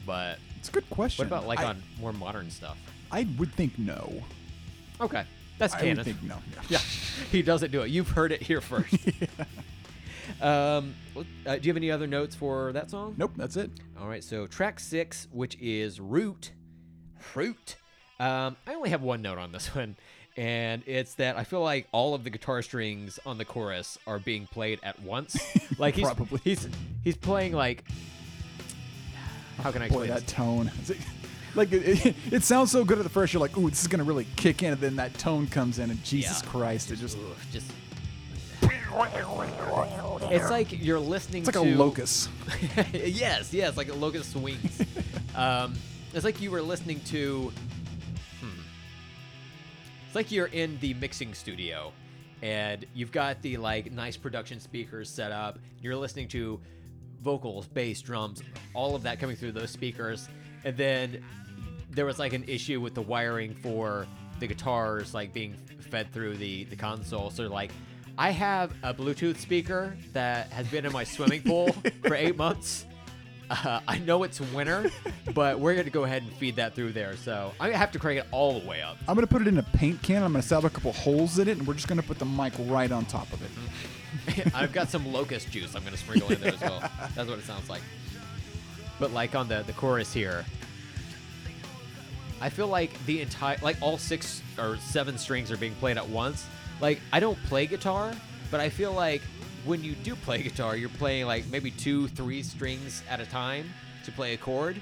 [0.07, 1.29] but It's a good question.
[1.29, 2.77] what about like I, on more modern stuff?
[3.11, 4.23] I would think no.
[5.01, 5.25] Okay,
[5.59, 5.97] that's I canon.
[5.99, 6.37] would think no.
[6.69, 6.79] yeah,
[7.33, 7.89] he doesn't do it.
[7.91, 8.95] You've heard it here first.
[10.41, 10.95] Um,
[11.47, 13.15] uh, do you have any other notes for that song?
[13.17, 13.71] Nope, that's it.
[14.01, 16.53] All right, so track six, which is Root.
[17.19, 17.77] Fruit.
[18.21, 19.97] Um, I only have one note on this one,
[20.37, 24.19] and it's that I feel like all of the guitar strings on the chorus are
[24.19, 25.37] being played at once.
[25.79, 26.41] Like he's Probably.
[26.43, 26.69] he's
[27.05, 27.85] he's playing like
[29.59, 30.33] how can I Boy, that this?
[30.33, 30.71] tone.
[30.89, 30.97] It-
[31.55, 33.33] Like it, it, it sounds so good at the first.
[33.33, 35.91] You're like, ooh, this is gonna really kick in, and then that tone comes in,
[35.91, 36.51] and Jesus Yeah.
[36.51, 37.71] Christ, it just Ugh, just
[40.31, 42.31] it's like you're listening to it's like to a locust.
[42.93, 44.83] yes, yes, like a locust swings.
[45.37, 45.75] um,
[46.15, 47.53] it's like you were listening to.
[48.41, 48.61] Hmm.
[50.07, 51.93] It's like you're in the mixing studio,
[52.43, 55.59] and you've got the like nice production speakers set up.
[55.81, 56.61] You're listening to
[57.21, 58.43] vocals, bass, drums,
[58.75, 60.29] all of that coming through those speakers,
[60.65, 61.25] and then
[61.91, 64.07] there was like an issue with the wiring for
[64.41, 65.55] the guitars like being
[65.91, 67.31] fed through the the console.
[67.31, 67.71] So like.
[68.19, 71.69] I have a Bluetooth speaker that has been in my swimming pool
[72.03, 72.85] for eight months.
[73.49, 74.91] Uh, I know it's winter,
[75.35, 77.17] but we're gonna go ahead and feed that through there.
[77.17, 78.99] So I'm gonna have to crank it all the way up.
[79.07, 80.25] I'm gonna put it in a paint can.
[80.25, 82.55] I'm gonna salve a couple holes in it, and we're just gonna put the mic
[82.59, 84.53] right on top of it.
[84.55, 86.81] I've got some locust juice I'm gonna sprinkle in there as well.
[87.15, 87.83] That's what it sounds like.
[88.99, 90.45] But like on the the chorus here,
[92.41, 96.09] I feel like the entire like all six or seven strings are being played at
[96.09, 96.47] once.
[96.81, 98.13] Like I don't play guitar,
[98.51, 99.23] but I feel like
[99.65, 103.69] when you do play guitar, you're playing like maybe two, three strings at a time
[104.05, 104.81] to play a chord.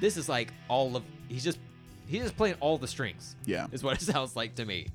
[0.00, 1.58] This is like all of he's just
[2.06, 3.36] he's just playing all the strings.
[3.44, 3.66] Yeah.
[3.72, 4.88] is what it sounds like to me,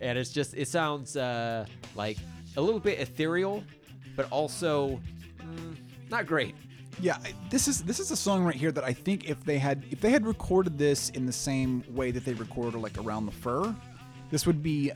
[0.00, 2.18] and it's just it sounds uh, like
[2.56, 3.64] a little bit ethereal,
[4.16, 5.00] but also
[5.40, 5.76] mm,
[6.10, 6.54] not great.
[7.00, 7.18] Yeah,
[7.50, 10.00] this is this is a song right here that I think if they had if
[10.00, 13.74] they had recorded this in the same way that they recorded like around the fur,
[14.30, 14.90] this would be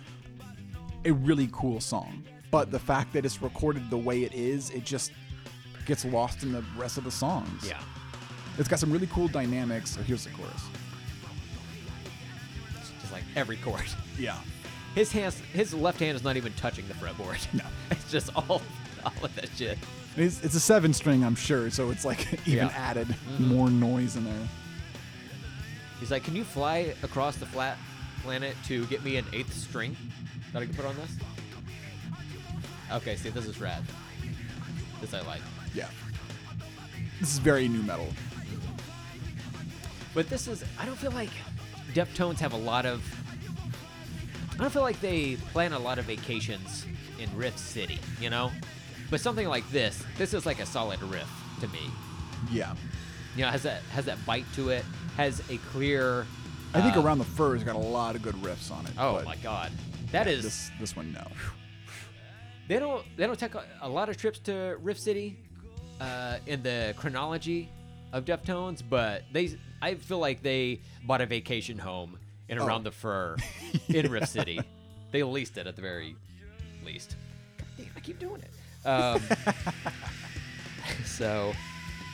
[1.05, 2.23] a really cool song.
[2.51, 5.13] But the fact that it's recorded the way it is, it just
[5.87, 7.67] gets lost in the rest of the songs.
[7.67, 7.81] Yeah,
[8.59, 9.97] It's got some really cool dynamics.
[9.99, 10.63] Oh, here's the chorus.
[12.79, 13.85] it's just like every chord.
[14.19, 14.37] Yeah.
[14.95, 17.39] His hands, his left hand is not even touching the fretboard.
[17.55, 17.65] No.
[17.91, 18.61] it's just all
[19.05, 19.79] all of that shit.
[20.17, 22.69] It's, it's a seven string, I'm sure, so it's like even Yeah.
[22.69, 22.77] Mm-hmm.
[22.79, 24.49] added more noise in there.
[25.99, 27.79] He's like, "Can you fly across the flat
[28.23, 29.97] planet to get me an eighth string
[30.53, 31.11] that I can put on this?"
[32.93, 33.83] Okay, see, this is rad.
[35.01, 35.41] This I like.
[35.75, 35.89] Yeah.
[37.21, 38.09] This is very nu metal.
[40.15, 41.31] But this is I don't feel like
[41.95, 43.03] Deftones have a lot of
[44.53, 46.85] I don't feel like they plan a lot of vacations
[47.19, 48.51] in Rift City, you know?
[49.11, 51.29] But something like this, this is like a solid riff
[51.61, 51.91] to me.
[52.51, 52.75] Yeah.
[53.37, 54.85] You know, has that has that bite to it,
[55.17, 56.27] has a clear
[56.75, 58.93] I think uh, Around the Fur has got a lot of good riffs on it.
[58.99, 59.73] Oh but my god.
[60.13, 61.27] That is This this one no.
[62.69, 65.39] they don't they don't take a, a lot of trips to Rift City
[66.01, 67.71] uh, in the chronology
[68.13, 72.67] of Deftones, but they I feel like they bought a vacation home in Oh.
[72.67, 73.37] around the fur
[73.89, 74.61] in Rift City.
[75.11, 76.15] They leased it at the very
[76.85, 77.17] least.
[77.59, 78.87] God damn, I keep doing it.
[78.87, 79.23] Um,
[81.05, 81.53] so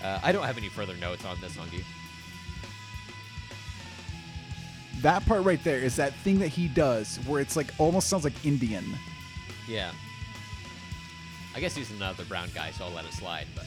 [0.04, 1.66] uh, I don't have any further notes on this song.
[1.70, 1.82] Do you?
[5.02, 8.24] That part right there is that thing that he does where it's like almost sounds
[8.24, 8.84] like Indian.
[9.68, 9.92] Yeah.
[11.54, 13.46] I guess he's another brown guy, so I'll let it slide.
[13.54, 13.64] But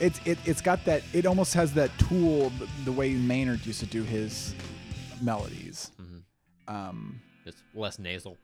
[0.00, 3.80] It's it, it's got that it almost has that tool the, the way Maynard used
[3.80, 4.54] to do his
[5.20, 5.90] melodies.
[6.00, 6.74] Mm-hmm.
[6.74, 8.36] Um just less nasal.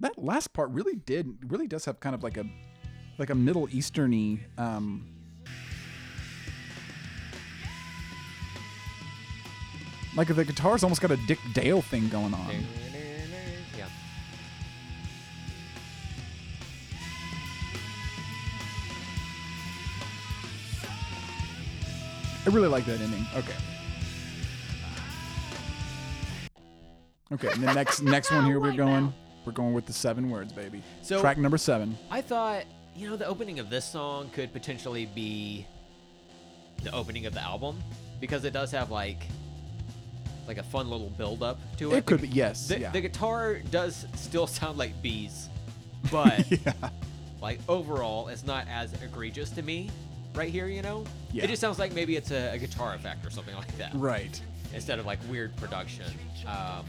[0.00, 2.44] that last part really did really does have kind of like a
[3.18, 5.06] like a middle easterny um
[10.18, 12.50] like the guitar's almost got a Dick Dale thing going on.
[13.76, 13.86] Yeah.
[22.44, 23.24] I really like that ending.
[23.36, 23.54] Okay.
[27.30, 29.12] Okay, and the next next one here we're going.
[29.44, 30.82] We're going with the seven words, baby.
[31.02, 31.96] So- track number seven.
[32.10, 32.64] I thought,
[32.96, 35.64] you know, the opening of this song could potentially be
[36.82, 37.78] the opening of the album
[38.20, 39.22] because it does have like
[40.48, 41.98] like a fun little build up to it.
[41.98, 42.66] It could be yes.
[42.68, 42.90] The, yeah.
[42.90, 45.48] the guitar does still sound like bees,
[46.10, 46.72] but yeah.
[47.40, 49.90] like overall, it's not as egregious to me
[50.34, 50.66] right here.
[50.66, 51.44] You know, Yeah.
[51.44, 54.40] it just sounds like maybe it's a, a guitar effect or something like that Right.
[54.74, 56.06] instead of like weird production.
[56.46, 56.84] Um,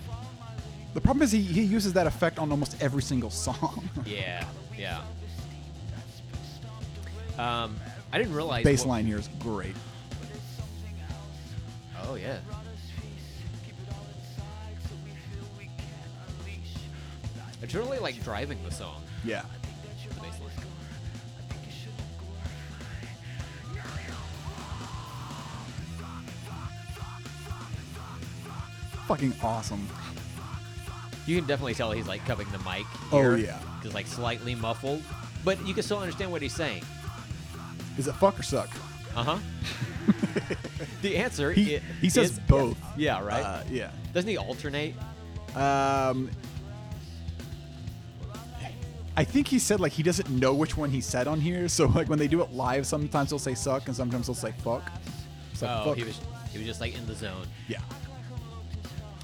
[0.93, 3.87] The problem is he, he uses that effect on almost every single song.
[4.05, 4.45] yeah,
[4.77, 5.01] yeah.
[7.37, 7.75] Um,
[8.11, 9.75] I didn't realize Bass what- line here is great.
[12.07, 12.37] Oh yeah.
[17.69, 19.03] It's really like driving the song.
[19.23, 19.43] Yeah.
[20.09, 20.49] the bass line.
[29.07, 29.87] Fucking awesome.
[31.25, 32.85] You can definitely tell he's like covering the mic.
[33.11, 33.59] Oh, yeah.
[33.83, 35.03] just like slightly muffled,
[35.43, 36.83] but you can still understand what he's saying.
[37.97, 38.69] Is it fuck or suck?
[39.15, 39.37] Uh huh.
[41.01, 42.77] the answer He- i- he says is- both.
[42.97, 43.43] Yeah, right.
[43.43, 43.91] Uh, yeah.
[44.13, 44.95] Doesn't he alternate?
[45.55, 46.29] Um,
[49.19, 51.67] I think he said like he doesn't know which one he said on here.
[51.67, 54.53] So like when they do it live, sometimes he'll say suck and sometimes he'll say
[54.63, 54.89] fuck.
[55.55, 55.97] So oh, fuck.
[55.97, 56.21] he was
[56.53, 57.45] he was just like in the zone.
[57.67, 57.81] yeah.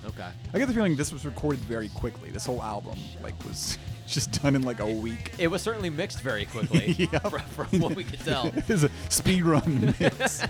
[0.05, 0.27] Okay.
[0.53, 2.29] I get the feeling this was recorded very quickly.
[2.29, 5.31] This whole album like was just done in like a week.
[5.39, 7.19] It was certainly mixed very quickly, Yeah.
[7.19, 8.47] from, from what we could tell.
[8.53, 10.43] it is a speed run mix.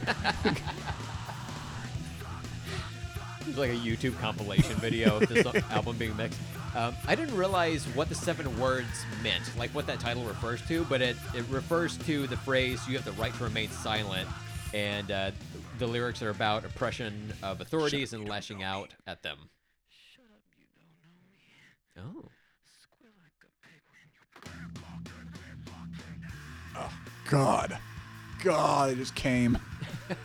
[3.47, 6.39] It's like a YouTube compilation video of this album being mixed.
[6.75, 10.83] Um, I didn't realize what the seven words meant, like what that title refers to,
[10.85, 14.27] but it, it refers to the phrase, you have the right to remain silent,
[14.73, 15.31] and uh,
[15.79, 19.37] the lyrics are about oppression of authorities and lashing out at them.
[21.97, 22.25] Oh.
[27.29, 27.77] God,
[28.43, 29.57] God, it just came.
[30.09, 30.17] it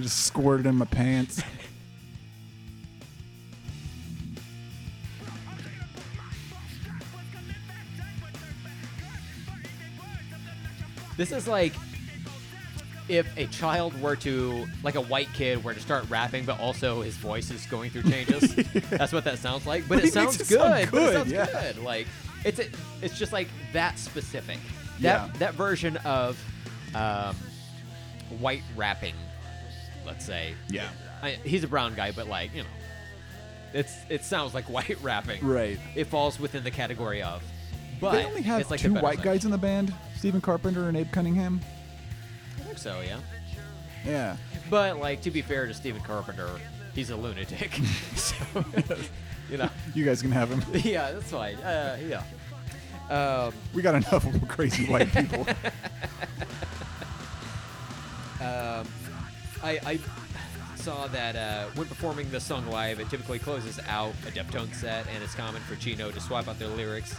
[0.00, 1.42] just squirted in my pants.
[11.16, 11.72] This is like
[13.08, 17.02] if a child were to, like a white kid, were to start rapping, but also
[17.02, 18.52] his voice is going through changes.
[18.90, 19.86] That's what that sounds like.
[19.88, 20.58] But But it sounds it good.
[20.58, 21.46] sound But it good, sounds yeah.
[21.72, 21.78] good.
[21.84, 22.06] Like
[22.44, 22.66] it's a,
[23.02, 24.58] it's just like that specific.
[25.00, 25.28] That Yeah.
[25.38, 26.42] that version of
[26.94, 27.36] um,
[28.40, 29.14] white rapping,
[30.04, 30.54] let's say.
[30.68, 30.88] Yeah.
[31.22, 32.68] I, he's a brown guy, but like you know,
[33.72, 35.46] it's it sounds like white rapping.
[35.46, 35.78] Right.
[35.94, 37.42] It falls within the category of.
[38.00, 40.96] But they only have it's like two white guys in the band: Stephen Carpenter and
[40.96, 41.60] Abe Cunningham.
[42.58, 43.18] I think so, yeah.
[44.04, 44.36] Yeah.
[44.70, 46.48] But like to be fair to Stephen Carpenter,
[46.94, 47.72] he's a lunatic.
[48.14, 48.34] so
[49.50, 50.62] you know, You guys can have him.
[50.84, 51.56] yeah, that's fine.
[51.56, 52.22] Uh, yeah.
[53.10, 55.46] Um, We got enough of crazy white people.
[58.40, 58.86] um,
[59.62, 59.98] I, I
[60.76, 65.06] saw that uh, when performing the song live, it typically closes out a Deftones set,
[65.14, 67.14] and it's common for Chino to swap out their lyrics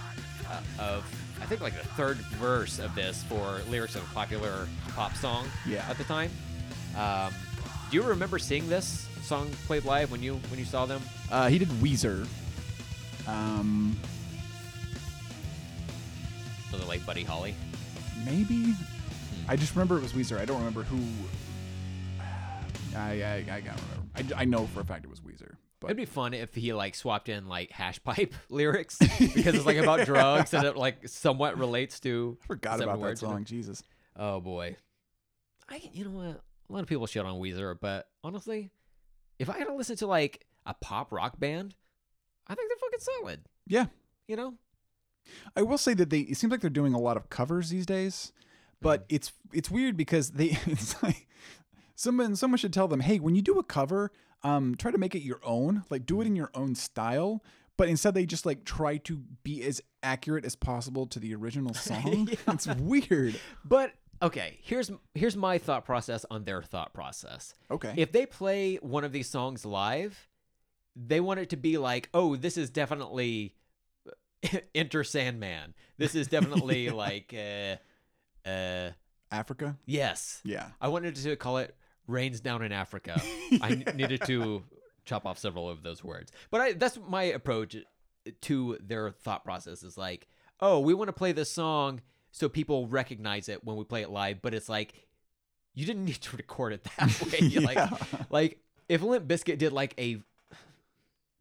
[0.80, 1.06] of,
[1.42, 5.48] I think, like the third verse of this for lyrics of a popular pop song
[5.66, 5.86] Yeah.
[5.90, 6.32] at the time.
[6.98, 7.34] Um,
[7.92, 11.02] do you remember seeing this song played live when you when you saw them?
[11.32, 12.28] Uh, he did Weezer.
[13.28, 13.98] Um,
[16.72, 17.56] Was it like Buddy Holly?
[18.26, 18.74] maybe.
[19.48, 20.38] I just remember it was Weezer.
[20.40, 20.98] I don't remember who.
[22.98, 23.80] I I, I can't
[24.16, 24.36] remember.
[24.36, 25.54] I, I know for a fact it was Weezer.
[25.80, 29.66] But It'd be fun if he like swapped in like hash pipe lyrics because it's
[29.66, 32.38] like about drugs and it like somewhat relates to.
[32.44, 33.46] I forgot about that song.
[33.46, 33.84] Jesus.
[34.16, 34.76] Oh boy,
[35.70, 36.42] I you know what?
[36.70, 38.72] A lot of people shit on Weezer, but honestly,
[39.40, 41.76] if I had to listen to like a pop rock band,
[42.48, 43.42] I think they're fucking solid.
[43.68, 43.86] Yeah.
[44.28, 44.54] You know?
[45.56, 47.86] I will say that they it seems like they're doing a lot of covers these
[47.86, 48.32] days,
[48.82, 49.16] but mm-hmm.
[49.16, 51.27] it's it's weird because they it's like
[51.98, 54.12] someone someone should tell them, hey, when you do a cover,
[54.44, 57.44] um, try to make it your own, like do it in your own style.
[57.76, 61.74] But instead, they just like try to be as accurate as possible to the original
[61.76, 62.30] song.
[62.32, 62.54] Yeah.
[62.54, 63.40] It's weird.
[63.66, 67.54] But okay, here's here's my thought process on their thought process.
[67.70, 67.94] Okay.
[67.98, 70.28] If they play one of these songs live,
[70.96, 73.56] they want it to be like, oh, this is definitely
[74.76, 75.74] Enter Sandman.
[75.98, 77.76] This is definitely like, uh,
[78.48, 78.92] uh,
[79.32, 79.78] Africa.
[79.86, 80.42] yes.
[80.44, 80.70] Yeah.
[80.80, 81.76] I wanted to call it
[82.08, 83.22] Rains Down in Africa.
[83.62, 84.64] I needed to
[85.06, 86.32] chop off several of those words.
[86.50, 87.76] But I, that's my approach
[88.42, 90.28] to their thought process is like,
[90.60, 92.02] oh, we want to play this song
[92.32, 94.94] so people recognize it when we play it live, but it's like
[95.74, 97.50] you didn't need to record it that way.
[97.62, 97.98] Like Yeah.
[98.30, 98.60] like
[98.90, 100.22] if Limp Bizkit did like a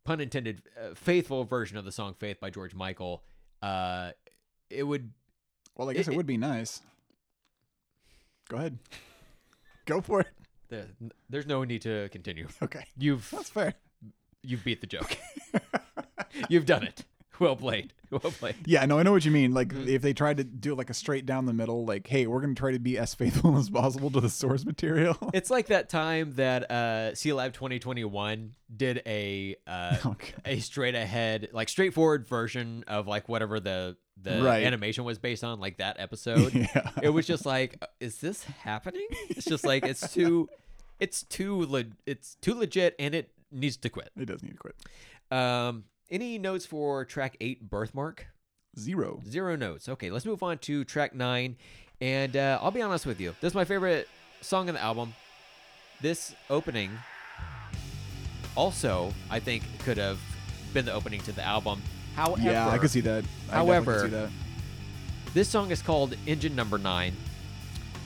[0.04, 3.24] pun intended uh, faithful version of the song Faith by George Michael,
[3.62, 4.10] uh
[4.70, 5.10] it would
[5.76, 6.82] Well, I guess It- it, would be nice.
[8.48, 8.78] Go ahead.
[9.86, 10.28] Go for it.
[10.68, 10.86] The,
[11.30, 12.48] there's no need to continue.
[12.62, 12.84] Okay.
[12.98, 13.74] You've That's fair.
[14.42, 15.16] You've beat the joke.
[16.48, 17.04] You've done it.
[17.38, 17.92] Well played.
[18.10, 18.54] Well played.
[18.64, 19.52] Yeah, no, I know what you mean.
[19.52, 19.88] Like Mm-hmm.
[19.88, 22.54] if they tried to do like a straight down the middle, like, hey, we're gonna
[22.54, 25.16] try to be as faithful as possible to the source material.
[25.34, 30.34] It's like that time that uh Sealab 2021 did a uh Okay.
[30.46, 34.64] a straight ahead like straightforward version of like whatever the the Right.
[34.64, 36.52] animation was based on like that episode.
[36.54, 36.90] yeah.
[37.02, 39.06] It was just like is this happening?
[39.30, 40.48] It's just like it's too
[41.00, 44.10] it's too le- it's too legit and it needs to quit.
[44.16, 44.76] It does need to quit.
[45.30, 48.26] Um any notes for track 8 birthmark?
[48.78, 49.20] Zero.
[49.28, 49.88] Zero notes.
[49.88, 51.56] Okay, let's move on to track nine.
[52.00, 54.06] And uh, I'll be honest with you, this is my favorite
[54.42, 55.14] song on the album.
[56.02, 56.90] This opening
[58.56, 60.18] also, I think, could have
[60.72, 61.82] been the opening to the album.
[62.16, 63.24] However, yeah, I could see that.
[63.50, 64.30] I However- see that.
[65.34, 67.14] This song is called Engine Number Nine,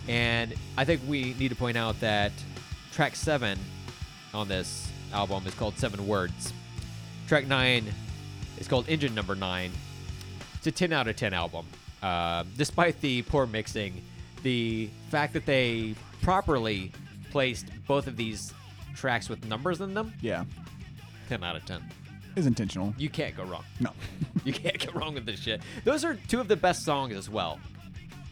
[0.09, 2.33] and I think we need to point out that
[2.93, 3.57] track seven
[4.35, 6.53] on this album is called Seven Words.
[7.29, 7.85] Track nine
[8.59, 9.71] is called Engine Number Nine.
[10.55, 11.67] It's a 10 out of 10 album.
[12.03, 14.03] Uh, despite the poor mixing,
[14.43, 16.91] the fact that they properly
[17.31, 18.53] placed both of these
[18.95, 20.45] tracks with numbers in them, Yeah,
[21.29, 21.81] 10 out of 10.
[22.37, 22.95] Is intentional.
[22.99, 23.65] You can't go wrong.
[23.81, 23.91] No.
[24.45, 25.61] You can't go wrong with this shit.
[25.85, 27.61] Those are two of the best songs as well.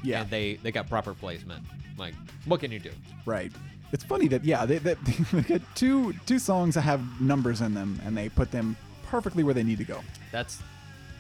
[0.03, 1.63] yeah, and they they got proper placement.
[1.99, 2.15] Like,
[2.47, 2.91] what can you do?
[3.27, 3.53] right.
[3.93, 4.95] It's funny that yeah, they, they,
[5.33, 8.75] they get two two songs that have numbers in them, and they put them
[9.07, 10.01] perfectly where they need to go.
[10.33, 10.63] That's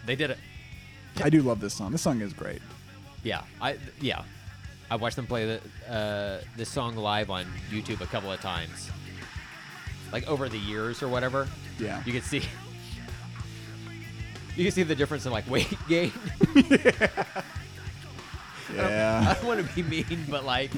[0.06, 0.38] they did it.
[1.22, 1.92] I do love this song.
[1.92, 2.62] This song is great.
[3.24, 4.22] Yeah, I yeah,
[4.90, 8.90] I watched them play the uh, this song live on YouTube a couple of times,
[10.12, 11.46] like over the years or whatever.
[11.78, 12.02] Yeah.
[12.06, 12.42] you can see
[14.58, 16.12] you can see the difference in like weight gain.
[18.74, 19.24] Yeah.
[19.30, 20.70] I don't want to be mean, but like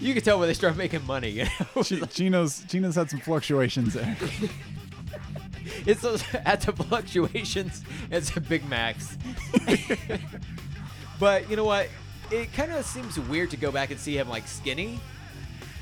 [0.00, 1.28] you can tell when they start making money.
[1.30, 1.82] You know?
[1.82, 4.16] Chi- Chino's Chino's had some fluctuations there.
[5.84, 7.82] It's those at the fluctuations.
[8.10, 9.16] It's a Big Macs.
[11.18, 11.88] but you know what?
[12.30, 15.00] It kind of seems weird to go back and see him like skinny.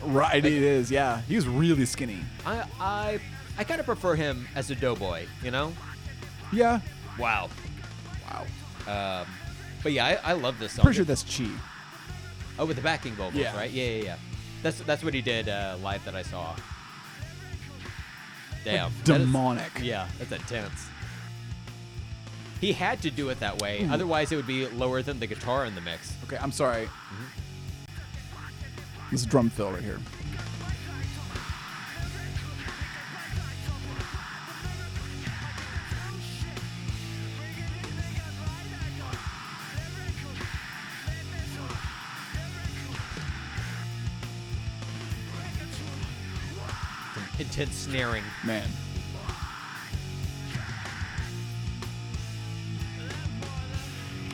[0.02, 0.90] right, it is.
[0.90, 2.19] Yeah, he was really skinny.
[2.47, 3.20] I I
[3.59, 5.27] I kind of prefer him as a doughboy.
[5.43, 5.73] You know?
[6.52, 6.81] Yeah.
[7.19, 7.49] Wow.
[8.31, 8.43] Wow.
[9.23, 9.27] Um,
[9.82, 10.81] but yeah, I, I love this song.
[10.81, 11.47] I'm pretty sure that's Chi.
[12.59, 13.57] oh, with the backing vocals, Yeah.
[13.57, 13.70] right?
[13.70, 14.16] Yeah, yeah, yeah.
[14.62, 16.55] That's that's what he did uh, live that I saw.
[18.65, 18.91] Damn.
[18.93, 19.70] is- Demonic.
[19.81, 20.86] Yeah, that's intense.
[22.61, 23.91] He had to do it that way, Ooh.
[23.93, 26.15] otherwise it would be lower than the guitar in the mix.
[26.24, 26.89] Okay, I'm sorry.
[29.11, 29.99] This is drum fill right here.
[47.45, 48.25] Intense snaring.
[48.45, 48.69] Man.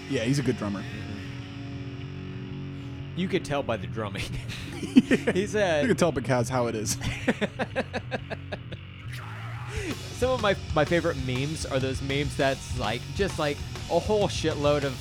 [0.08, 0.82] Yeah, he's a good drummer.
[3.16, 4.24] You could tell by the drumming.
[5.34, 6.96] He's You a can tell because how it is.
[10.16, 13.56] some of my my favorite memes are those memes that's like just like
[13.90, 14.98] a whole shitload of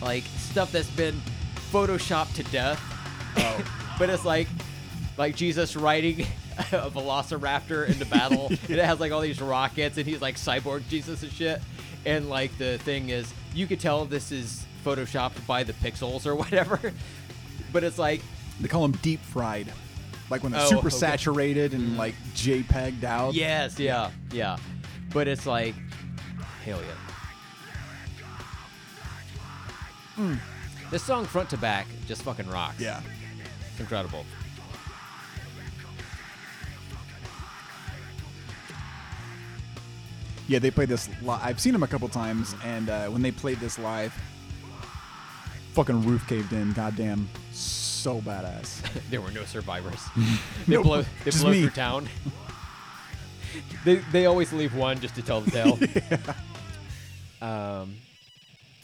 [0.00, 1.20] like stuff that's been
[1.70, 2.80] photoshopped to death.
[3.36, 3.64] Oh.
[3.98, 4.48] but it's like
[5.18, 6.26] like Jesus riding
[6.72, 8.46] a velociraptor into battle.
[8.50, 11.60] and it has like all these rockets and he's like cyborg Jesus and shit.
[12.04, 16.34] And like the thing is you could tell this is photoshopped by the pixels or
[16.34, 16.78] whatever.
[17.72, 18.20] But it's like
[18.60, 19.72] They call them deep fried.
[20.28, 20.96] Like when they're Oh, super okay.
[20.96, 21.98] saturated and mm-hmm.
[21.98, 23.32] like JPEG'd out.
[23.32, 24.58] Yes, yeah, yeah.
[25.14, 25.74] But it's like,
[26.66, 27.12] hell yeah.
[30.16, 30.34] Hmm.
[30.90, 32.78] This song, front to back, just fucking rocks.
[32.78, 33.00] Yeah.
[33.70, 34.26] It's incredible.
[40.52, 41.40] Yeah, they played this live.
[41.42, 44.12] I've seen them a couple times, and uh, when they played this live,
[45.72, 46.74] fucking roof caved in.
[46.74, 48.82] Goddamn, so badass.
[49.10, 49.98] there were no survivors.
[50.66, 51.62] they No, blow, they blow me.
[51.62, 52.06] through town.
[53.86, 55.78] they, they always leave one just to tell the tale.
[57.40, 57.94] Um,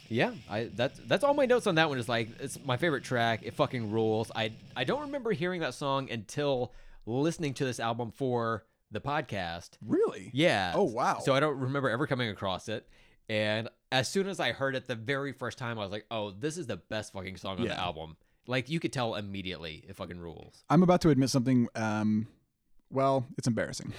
[0.09, 3.05] yeah, I that's that's all my notes on that one is like it's my favorite
[3.05, 3.41] track.
[3.45, 4.33] It fucking rules.
[4.35, 6.73] I I don't remember hearing that song until
[7.05, 9.71] listening to this album for the podcast.
[9.85, 10.31] Really?
[10.33, 10.73] Yeah.
[10.75, 11.19] Oh, wow.
[11.23, 12.87] So I don't remember ever coming across it.
[13.29, 16.31] And as soon as I heard it the very first time, I was like, "Oh,
[16.31, 17.75] this is the best fucking song on Yeah.
[17.75, 18.17] the album."
[18.47, 20.65] Like you could tell immediately it fucking rules.
[20.71, 21.69] I'm about to admit something.
[21.75, 22.27] Um,
[22.91, 23.93] well, it's embarrassing.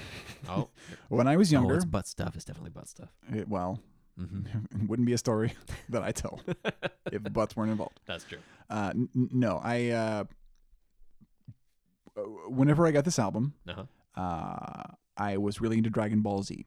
[0.48, 0.70] Oh,
[1.10, 2.36] When I was younger, it's butt stuff.
[2.36, 3.10] It's definitely butt stuff.
[3.32, 3.80] it, well,
[4.20, 4.48] Mm-hmm.
[4.84, 5.54] it wouldn't be a story
[5.90, 6.42] that I tell
[7.12, 8.00] if butts weren't involved.
[8.08, 8.40] That's true.
[8.70, 9.90] Uh, n- n- no, I.
[9.90, 10.24] Uh,
[12.48, 13.84] whenever I got this album, Uh huh.
[14.16, 14.84] Uh,
[15.18, 16.66] I was really into Dragon Ball Z.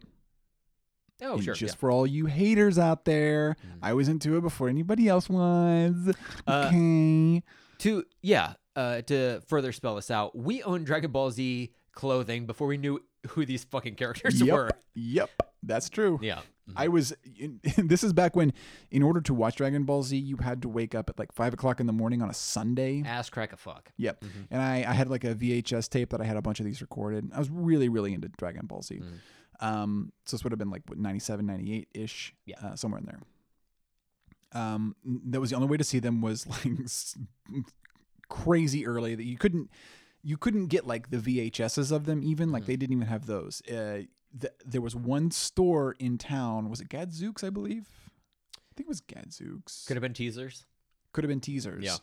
[1.22, 1.54] Oh, And sure.
[1.54, 1.78] Just yeah.
[1.78, 6.14] for all you haters out there, I was into it before anybody else was.
[6.46, 7.42] Uh, Okay.
[7.78, 8.54] To yeah.
[8.74, 13.00] Uh, to further spell this out, we owned Dragon Ball Z clothing before we knew
[13.28, 14.52] who these fucking characters yep.
[14.52, 14.70] were.
[14.94, 15.30] Yep.
[15.62, 16.18] That's true.
[16.22, 16.40] Yeah.
[16.76, 17.12] I was.
[17.38, 18.52] In, this is back when,
[18.90, 21.52] in order to watch Dragon Ball Z, you had to wake up at like five
[21.52, 23.02] o'clock in the morning on a Sunday.
[23.04, 23.90] Ass crack a fuck.
[23.96, 24.24] Yep.
[24.50, 26.80] And I, I had like a VHS tape that I had a bunch of these
[26.80, 27.30] recorded.
[27.34, 29.00] I was really, really into Dragon Ball Z.
[29.60, 32.34] Um, so this would have been like what, 97, 98 ish.
[32.46, 32.56] Yeah.
[32.62, 33.20] Uh, somewhere in there.
[34.54, 37.64] Um, that was the only way to see them was like
[38.28, 39.70] crazy early that you couldn't,
[40.22, 43.62] you couldn't get like the VHSs of them even like they didn't even have those.
[43.68, 44.02] Uh,
[44.38, 46.70] th- there was one store in town.
[46.70, 47.44] Was it Gadzooks?
[47.44, 47.88] I believe.
[48.56, 49.84] I think it was Gadzooks.
[49.86, 50.66] Could have been teasers.
[51.12, 51.84] Could have been teasers.
[51.84, 51.96] Yeah.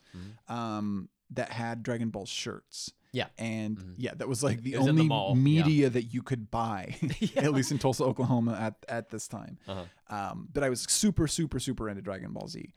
[0.47, 2.91] Um, that had Dragon Ball shirts.
[3.11, 3.27] Yeah.
[3.37, 5.41] And yeah, that was like the was in the only mall, yeah.
[5.41, 6.95] media that you could buy,
[7.35, 9.57] at least in Tulsa, Oklahoma, at at this time.
[9.67, 9.83] Uh-huh.
[10.15, 12.71] Um, but I was super, super, super into Dragon Ball Z,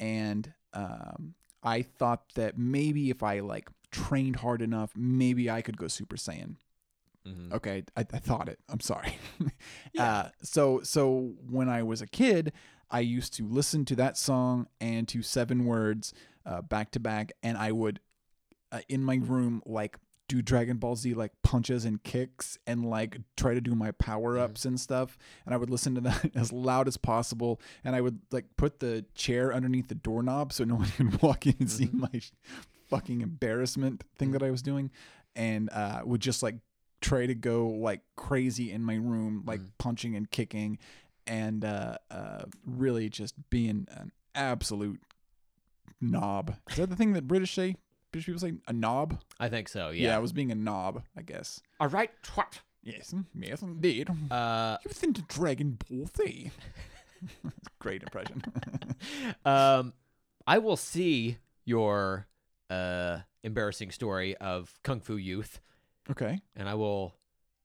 [0.00, 5.76] and um, I thought that maybe if I like trained hard enough, maybe I could
[5.76, 6.56] go Super Saiyan.
[7.26, 7.52] Mhm.
[7.52, 8.58] Okay, I, I thought it.
[8.68, 9.18] I'm sorry.
[9.98, 12.52] uh, so so when I was a kid,
[12.90, 17.32] I used to listen to that song and to Seven Words uh, back to back,
[17.42, 18.00] and I would
[18.72, 19.96] uh, in my room like
[20.28, 24.38] do Dragon Ball Z like punches and kicks and like try to do my power
[24.38, 25.16] ups and stuff.
[25.44, 27.60] And I would listen to that as loud as possible.
[27.84, 31.46] And I would like put the chair underneath the doorknob so no one could walk
[31.46, 32.20] in and see my
[32.88, 34.90] fucking embarrassment thing that I was doing.
[35.36, 36.56] And uh, would just like
[37.00, 40.78] try to go like crazy in my room, like punching and kicking
[41.26, 45.00] and uh, uh, really just being an absolute
[46.00, 46.56] knob.
[46.70, 47.76] Is that the thing that British say?
[48.12, 49.20] British people say a knob?
[49.40, 49.90] I think so.
[49.90, 50.16] Yeah, Yeah.
[50.16, 51.60] I was being a knob, I guess.
[51.80, 52.10] All right.
[52.22, 52.60] Twat.
[52.82, 54.08] Yes, mm, yes, indeed.
[54.30, 56.52] Uh, you think to Dragon Ball Z?
[57.80, 58.42] Great impression.
[59.44, 59.92] um,
[60.46, 62.26] I will see your
[62.70, 65.60] uh embarrassing story of Kung Fu Youth,
[66.10, 67.14] okay, and I will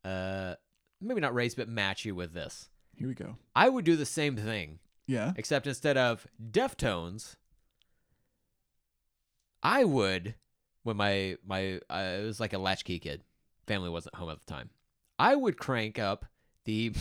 [0.03, 0.55] uh
[0.99, 2.69] maybe not raise but match you with this.
[2.95, 3.37] here we go.
[3.55, 5.33] I would do the same thing, Yeah.
[5.35, 7.35] except instead of Deftones,
[9.63, 10.35] I would
[10.83, 13.23] when my my uh, it was like a latchkey kid,
[13.67, 14.69] family wasn't home at the time.
[15.19, 16.25] I would crank up
[16.65, 16.93] the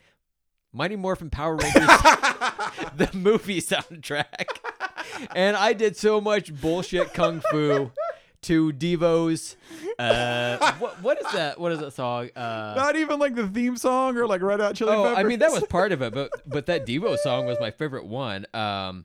[0.72, 1.74] Mighty Morphin Power Rangers
[2.96, 4.46] the movie soundtrack.
[5.34, 7.90] And I did so much bullshit kung fu
[8.42, 9.56] to Devo's
[9.98, 12.30] uh what what is that what is that song?
[12.34, 15.18] Uh Not even like the theme song or like Red Hot Chili Oh, Peppers.
[15.18, 18.06] I mean that was part of it, but but that Devo song was my favorite
[18.06, 18.46] one.
[18.54, 19.04] Um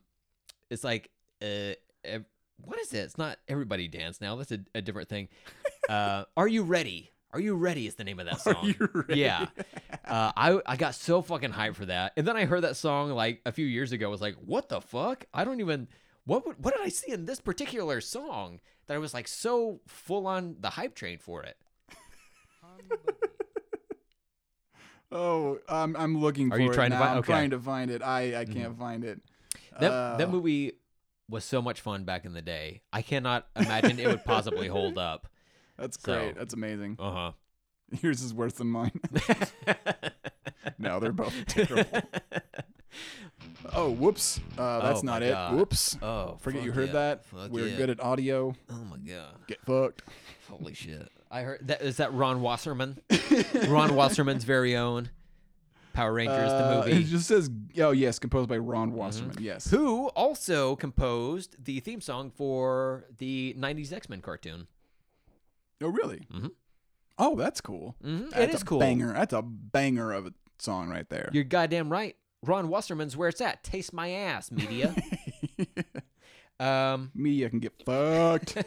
[0.69, 1.09] it's like
[1.41, 2.25] uh ev-
[2.63, 2.99] what is it?
[2.99, 4.35] It's not everybody dance now.
[4.37, 5.27] That's a, a different thing.
[5.89, 7.11] Uh Are you ready?
[7.31, 8.55] Are you ready is the name of that song.
[8.63, 9.19] You Ready?
[9.19, 9.47] Yeah.
[10.05, 13.11] Uh, I I got so fucking hyped for that, and then I heard that song
[13.11, 14.07] like a few years ago.
[14.07, 15.25] I was like, what the fuck?
[15.33, 15.89] I don't even
[16.25, 19.79] what would, what did I see in this particular song that I was like so
[19.87, 21.57] full on the hype train for it?
[25.11, 27.01] Oh, I'm I'm looking Are for you it trying to now.
[27.03, 27.21] find- I'm.
[27.21, 27.31] Mm-hmm.
[27.31, 28.01] trying to find it.
[28.01, 29.21] I I can't find it.
[29.79, 30.73] That Uh, that movie
[31.29, 32.81] was so much fun back in the day.
[32.91, 35.27] I cannot imagine it would possibly hold up.
[35.77, 36.35] That's so- great.
[36.35, 36.97] That's amazing.
[36.99, 37.31] Uh huh.
[38.01, 38.99] Yours is worse than mine.
[40.79, 42.01] no, they're both terrible.
[43.73, 44.39] Oh, whoops.
[44.57, 45.31] Uh, that's Oh not my it.
[45.31, 45.55] God.
[45.55, 45.97] Whoops.
[46.01, 46.93] Oh, Forget you heard yeah.
[46.93, 47.25] that.
[47.25, 47.77] Fuck We're yeah.
[47.77, 48.55] good at audio.
[48.69, 49.35] Oh my god.
[49.47, 50.03] Get fucked.
[50.49, 51.09] Holy shit.
[51.31, 52.99] I heard that is that Ron Wasserman?
[53.67, 55.09] Ron Wasserman's very own
[55.93, 56.91] Power Rangers Uh, the movie.
[56.91, 57.01] Mm-hmm.
[57.01, 59.37] It just says, oh, yes, composed by Ron Wasserman.
[59.39, 59.69] Yes.
[59.69, 64.67] who also composed the theme song for the 90s X-Men cartoon.
[65.81, 66.27] Oh, really?
[66.33, 66.51] Mhm.
[67.17, 67.95] Oh, that's cool.
[68.03, 68.79] Mhm, it That's is a cool.
[68.79, 69.13] Banger.
[69.13, 71.29] That's a banger of a song right there.
[71.33, 72.15] You're goddamn right.
[72.47, 73.63] Ron Wasserman's where it's at.
[73.63, 74.95] Taste my ass, media.
[76.59, 78.63] um, Media can get fucked.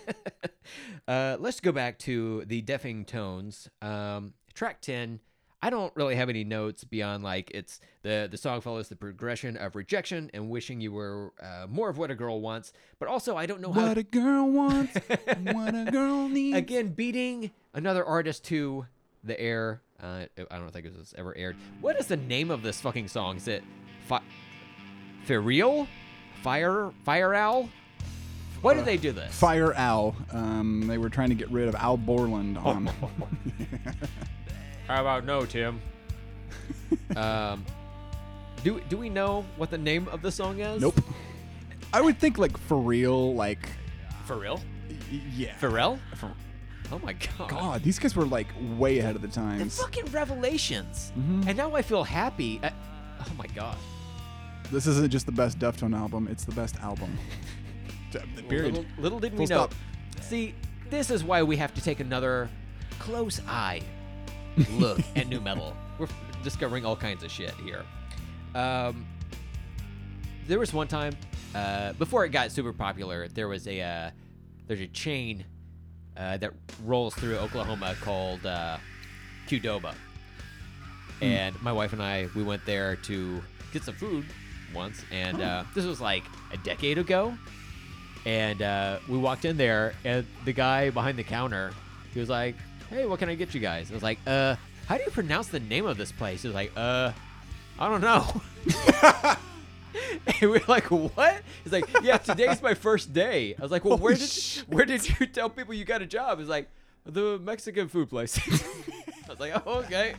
[1.09, 3.68] uh, let's go back to the deafing tones.
[3.80, 5.20] Um, track 10.
[5.60, 9.56] I don't really have any notes beyond like it's the the song follows the progression
[9.56, 13.36] of rejection and wishing you were uh, more of what a girl wants, but also
[13.36, 14.94] I don't know how what a girl wants,
[15.42, 16.56] what a girl needs.
[16.56, 18.86] again beating another artist to
[19.28, 19.80] the air.
[20.02, 21.56] Uh, I don't think it was ever aired.
[21.80, 23.36] What is the name of this fucking song?
[23.36, 23.62] Is it
[24.06, 24.22] Fi-
[25.24, 25.86] For real?
[26.42, 27.68] Fire Fire Owl?
[28.60, 29.32] Why did they do this?
[29.38, 30.16] Fire Al.
[30.32, 32.86] Um, they were trying to get rid of Al Borland on.
[34.86, 35.80] How about no, Tim?
[37.16, 37.64] um,
[38.64, 40.80] do do we know what the name of the song is?
[40.80, 40.98] nope.
[41.92, 43.68] I would think like for real, like
[44.26, 44.60] For real?
[45.10, 45.55] y- yeah.
[45.60, 45.98] Pharrell?
[46.90, 47.51] Oh my god.
[47.51, 48.47] God, these guys were like
[48.77, 49.78] way ahead of the The times.
[49.81, 51.12] fucking revelations.
[51.19, 51.47] Mhm.
[51.48, 52.60] And now I feel happy.
[52.62, 52.70] Uh,
[53.20, 53.77] oh my god.
[54.70, 57.16] This isn't just the best Deftone album; it's the best album.
[58.48, 58.74] Period.
[58.74, 59.69] Little, little did we Full know.
[59.69, 59.74] stop.
[60.23, 60.55] See,
[60.90, 62.48] this is why we have to take another
[62.98, 63.81] close eye
[64.73, 65.74] look at nu metal.
[65.98, 66.09] We're
[66.43, 67.82] discovering all kinds of shit here.
[68.55, 69.06] Um,
[70.47, 71.15] there was one time
[71.55, 73.28] uh, before it got super popular.
[73.28, 74.10] There was a uh,
[74.66, 75.44] there's a chain
[76.19, 76.53] uh, that
[76.85, 78.78] rolls through Oklahoma called uh,
[79.49, 79.95] Qdoba,
[81.20, 83.43] and my wife and I we went there to
[83.73, 84.24] get some food
[84.74, 87.35] once, and uh, this was like a decade ago.
[88.27, 91.73] And uh, we walked in there, and the guy behind the counter,
[92.12, 92.57] he was like,
[92.90, 94.57] "Hey, what can I get you guys?" I was like, "Uh,
[94.89, 96.40] how do you pronounce the name of this place?
[96.40, 97.12] He was like, uh,
[97.78, 98.43] I don't know.
[100.41, 101.43] and we are like, what?
[101.65, 103.55] He's like, yeah, today's my first day.
[103.59, 104.69] I was like, well, where did shit.
[104.69, 106.39] where did you tell people you got a job?
[106.39, 106.69] He's like,
[107.05, 108.39] the Mexican food place.
[109.27, 110.15] I was like, oh, okay,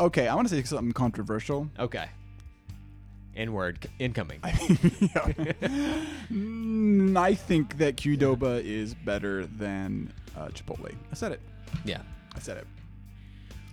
[0.00, 1.68] okay, I want to say something controversial.
[1.78, 2.08] okay.
[3.36, 4.40] N word incoming.
[6.32, 10.92] Mm, I think that Qdoba is better than uh, Chipotle.
[11.12, 11.40] I said it.
[11.84, 12.00] yeah.
[12.34, 12.66] I said it.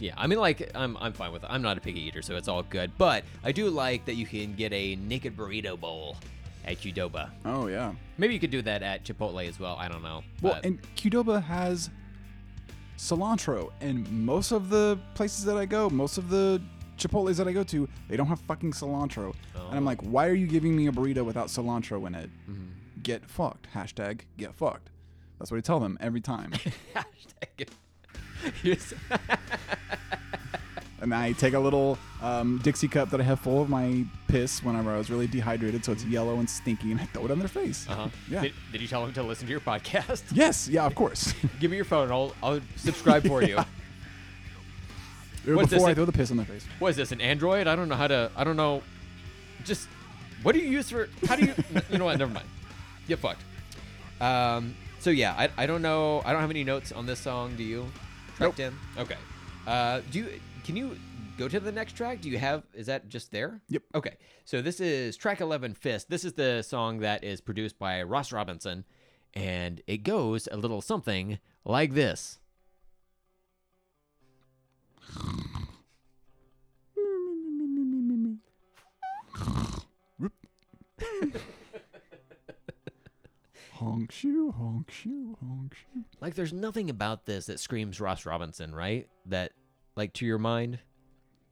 [0.03, 1.49] Yeah, I mean, like, I'm, I'm fine with it.
[1.49, 2.91] I'm not a picky eater, so it's all good.
[2.97, 6.17] But I do like that you can get a naked burrito bowl
[6.65, 7.29] at Qdoba.
[7.45, 7.93] Oh yeah.
[8.17, 9.77] Maybe you could do that at Chipotle as well.
[9.79, 10.21] I don't know.
[10.41, 11.89] Well, but- and Qdoba has
[12.97, 16.61] cilantro, and most of the places that I go, most of the
[16.97, 19.33] Chipotle's that I go to, they don't have fucking cilantro.
[19.55, 19.67] Oh.
[19.69, 19.85] And I'm Oh.
[19.91, 22.29] like, why are you giving me a burrito without cilantro in it?
[22.49, 22.65] Mm-hmm.
[23.03, 23.67] Get fucked.
[23.73, 24.89] Hashtag get fucked.
[25.39, 26.51] That's what I tell them every time.
[26.95, 27.69] Hashtag.
[31.01, 34.63] and I take a little um, Dixie cup that I have full of my piss
[34.63, 37.39] whenever I was really dehydrated, so it's yellow and stinky, and I throw it on
[37.39, 37.87] their face.
[37.89, 38.07] uh-huh.
[38.29, 38.41] Yeah.
[38.41, 40.23] Did, did you tell them to listen to your podcast?
[40.33, 41.33] Yes, yeah, of course.
[41.59, 42.11] Give me your phone.
[42.11, 43.57] I'll, I'll subscribe for you.
[43.57, 45.83] What's Before this?
[45.83, 46.65] I throw the piss on their face.
[46.79, 47.11] What is this?
[47.11, 47.67] An Android?
[47.67, 48.31] I don't know how to.
[48.35, 48.81] I don't know.
[49.65, 49.89] Just
[50.41, 51.09] what do you use for?
[51.27, 51.53] How do you?
[51.89, 52.17] you know what?
[52.17, 52.47] Never mind.
[53.07, 53.41] Get fucked.
[54.21, 54.75] Um.
[54.99, 56.21] So yeah, I, I don't know.
[56.23, 57.57] I don't have any notes on this song.
[57.57, 57.85] Do you?
[58.37, 58.55] Track Nope.
[58.55, 58.73] 10?
[58.97, 59.17] Okay.
[59.67, 60.01] Uh.
[60.11, 60.39] Do you?
[60.63, 60.97] Can you
[61.37, 62.21] go to the next track?
[62.21, 62.63] Do you have?
[62.73, 63.61] Is that just there?
[63.69, 63.83] Yep.
[63.95, 64.17] Okay.
[64.45, 66.09] So this is track 11, Fist.
[66.09, 68.85] This is the song that is produced by Ross Robinson,
[69.33, 72.39] and it goes a little something like this.
[83.83, 86.03] honk shoe, honk shoe, honk shoe.
[86.21, 89.07] Like, there's nothing about this that screams Ross Robinson, right?
[89.27, 89.51] That,
[89.95, 90.79] like, to your mind.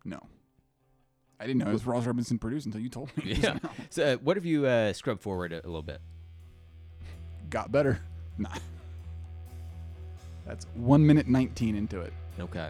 [0.06, 0.20] No.
[1.40, 3.34] I didn't know it was Ross Robinson produced until you told me.
[3.42, 3.58] Yeah.
[3.90, 6.02] So, uh, what if you uh, scrub forward a, a little bit?
[7.50, 8.00] Got better.
[8.38, 8.50] Nah.
[10.46, 12.14] That's one minute 19 into it.
[12.40, 12.70] Okay.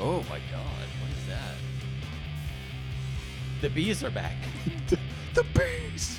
[0.00, 0.86] Oh my God!
[1.00, 1.54] What is that?
[3.60, 4.34] The bees are back.
[5.34, 6.18] the bees!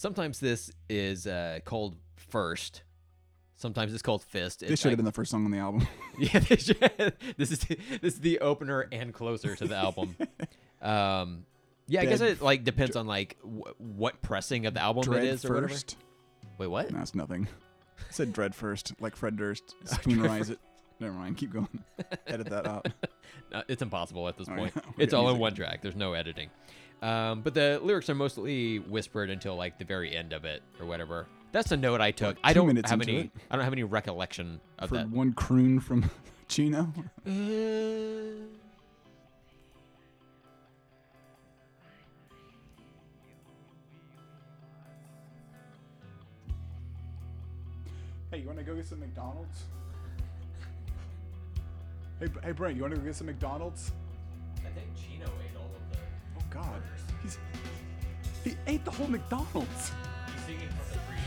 [0.00, 2.84] Sometimes this is uh, called first.
[3.56, 4.60] Sometimes it's called fist.
[4.60, 5.86] This should have been the first song on the album.
[6.18, 7.58] Yeah, this, should- this is
[8.00, 10.16] this is the opener and closer to the album.
[10.82, 11.44] Um,
[11.88, 15.02] yeah, I guess Dead it like depends on like w- what pressing of the album
[15.02, 15.68] Dread it is or whatever.
[15.68, 15.96] first.
[16.56, 16.90] Wait, what?
[16.90, 17.48] No, nothing.
[17.98, 19.74] I said Dread first, like Fred Durst.
[19.84, 20.58] Spoonerize it.
[20.98, 21.36] Never mind.
[21.36, 21.84] Keep going.
[22.26, 22.88] Edit that out.
[23.52, 24.72] Uh, it's impossible at this Oh, point.
[24.96, 25.40] It's all in music.
[25.42, 25.82] one track.
[25.82, 26.48] There's no editing.
[27.02, 30.86] Um, but the lyrics are mostly whispered until like the very end of it or
[30.86, 31.26] whatever.
[31.52, 32.36] That's a note I took.
[32.36, 33.16] Like I don't minutes have any.
[33.18, 33.30] it.
[33.50, 35.08] I don't have any recollection of For that.
[35.10, 36.08] one croon from
[36.48, 36.92] Chino.
[37.26, 37.30] Uh,
[48.30, 49.64] Hey, you want to go get some McDonald's?
[52.20, 53.92] Hey, hey, Brent, you want to go get some McDonald's?
[54.58, 55.79] I think Chino ate all of the.
[56.50, 56.82] God,
[57.22, 57.38] he's
[58.42, 59.92] he ate the whole McDonald's.
[60.34, 61.22] He's singing from the freezer.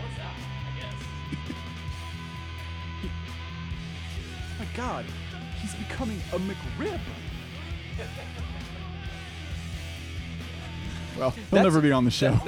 [0.00, 0.34] What's that?
[0.66, 0.98] I guess.
[4.58, 5.04] my God,
[5.60, 7.00] he's becoming a McRib.
[11.20, 12.32] Well, he'll That's- never be on the show.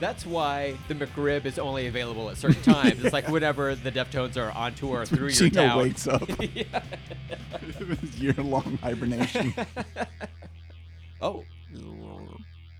[0.00, 3.04] That's why the McRib is only available at certain times.
[3.04, 5.78] It's like whenever the Deftones are on tour through your town.
[5.78, 6.28] wakes up.
[8.16, 9.54] Year-long hibernation.
[11.20, 11.44] Oh,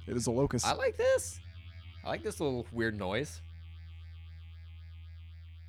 [0.07, 0.67] it is a locust.
[0.67, 1.39] I like this.
[2.05, 3.41] I like this little weird noise.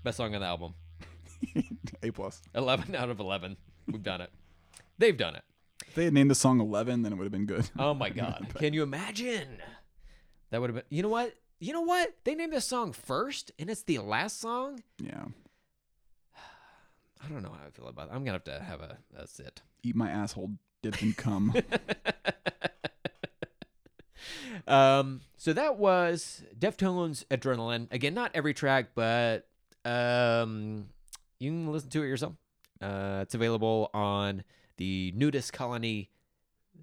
[0.03, 0.73] Best song on the album.
[2.01, 2.41] a plus.
[2.55, 3.57] 11 out of 11.
[3.87, 4.31] We've done it.
[4.97, 5.43] They've done it.
[5.89, 7.67] If they had named the song Eleven, then it would have been good.
[7.77, 8.47] Oh my god.
[8.55, 9.57] Can you imagine?
[10.51, 11.33] That would have been You know what?
[11.59, 12.13] You know what?
[12.23, 14.83] They named this song first and it's the last song?
[14.99, 15.25] Yeah.
[17.25, 18.11] I don't know how I feel about it.
[18.13, 19.61] I'm going to have to have a, a sit.
[19.83, 20.51] Eat my asshole
[20.83, 21.53] dip and cum.
[24.67, 27.87] Um so that was Deftones Adrenaline.
[27.91, 29.47] Again, not every track, but
[29.85, 30.89] um
[31.39, 32.33] you can listen to it yourself.
[32.81, 34.43] Uh it's available on
[34.79, 36.09] the NuDis Colony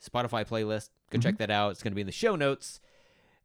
[0.00, 0.90] Spotify playlist.
[1.10, 1.70] Go check that out.
[1.70, 2.80] It's going to be in the show notes.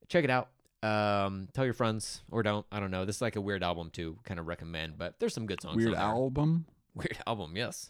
[0.08, 0.50] Check it out.
[0.84, 2.66] Um, tell your friends or don't.
[2.72, 3.06] I don't know.
[3.06, 5.78] This is like a weird album to kind of recommend, but there's some good songs.
[5.78, 6.66] Weird album.
[6.94, 7.90] Weird album, yes.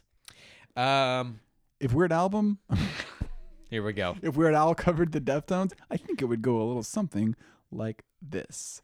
[0.76, 1.40] Um,
[1.80, 2.60] If Weird Album
[3.72, 4.16] Here we go.
[4.22, 7.36] If Weird Al covered the Deftones, I think it would go a little something
[7.72, 8.84] like this.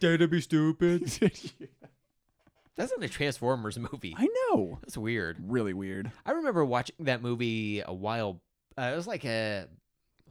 [0.00, 1.32] Dare to be stupid.
[2.78, 4.14] That's not a Transformers movie.
[4.16, 4.78] I know.
[4.80, 5.36] That's weird.
[5.42, 6.10] Really weird.
[6.24, 8.40] I remember watching that movie a while.
[8.78, 9.66] Uh, it was like a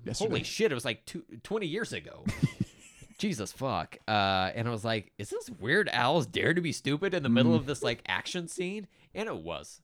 [0.04, 0.30] Yesterday.
[0.30, 0.72] holy shit.
[0.72, 2.26] It was like two, 20 years ago.
[3.20, 3.98] Jesus fuck.
[4.08, 7.30] Uh, and I was like, is this Weird Al's Dare to Be Stupid in the
[7.30, 8.88] middle of this like action scene?
[9.14, 9.82] And it was.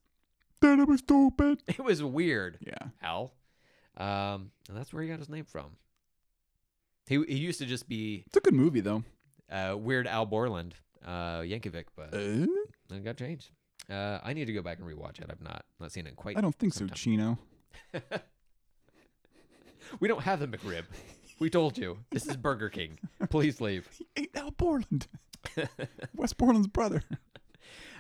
[0.62, 1.62] Dare to be stupid.
[1.68, 2.58] It was weird.
[2.62, 2.88] Yeah.
[3.02, 3.34] Al.
[3.98, 5.76] Um, and that's where he got his name from.
[7.08, 9.04] He he used to just be It's a good movie though.
[9.52, 12.48] uh, Weird Al Borland, uh, Yankovic, but Uh,
[12.96, 13.52] it got changed.
[13.90, 15.26] Uh, I need to go back and rewatch it.
[15.30, 16.38] I've not not seen it quite.
[16.38, 16.96] I don't think so, time.
[16.96, 17.38] Chino.
[20.00, 20.86] We don't have the McRib.
[21.40, 23.00] We told you this is Burger King.
[23.30, 23.88] Please leave.
[23.98, 25.08] He ate Al Borland.
[26.16, 27.04] Wes Borland's brother.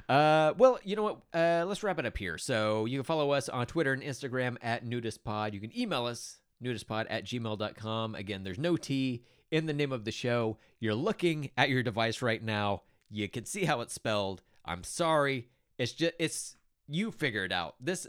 [0.07, 1.17] Uh, well, you know what?
[1.33, 2.37] Uh, let's wrap it up here.
[2.37, 5.53] So you can follow us on Twitter and Instagram at nudispod.
[5.53, 8.15] You can email us, nudispod at gmail.com.
[8.15, 10.57] Again, there's no T in the name of the show.
[10.79, 12.83] You're looking at your device right now.
[13.09, 14.41] You can see how it's spelled.
[14.65, 15.47] I'm sorry.
[15.77, 16.55] It's just, it's,
[16.87, 17.75] you figure it out.
[17.79, 18.07] This,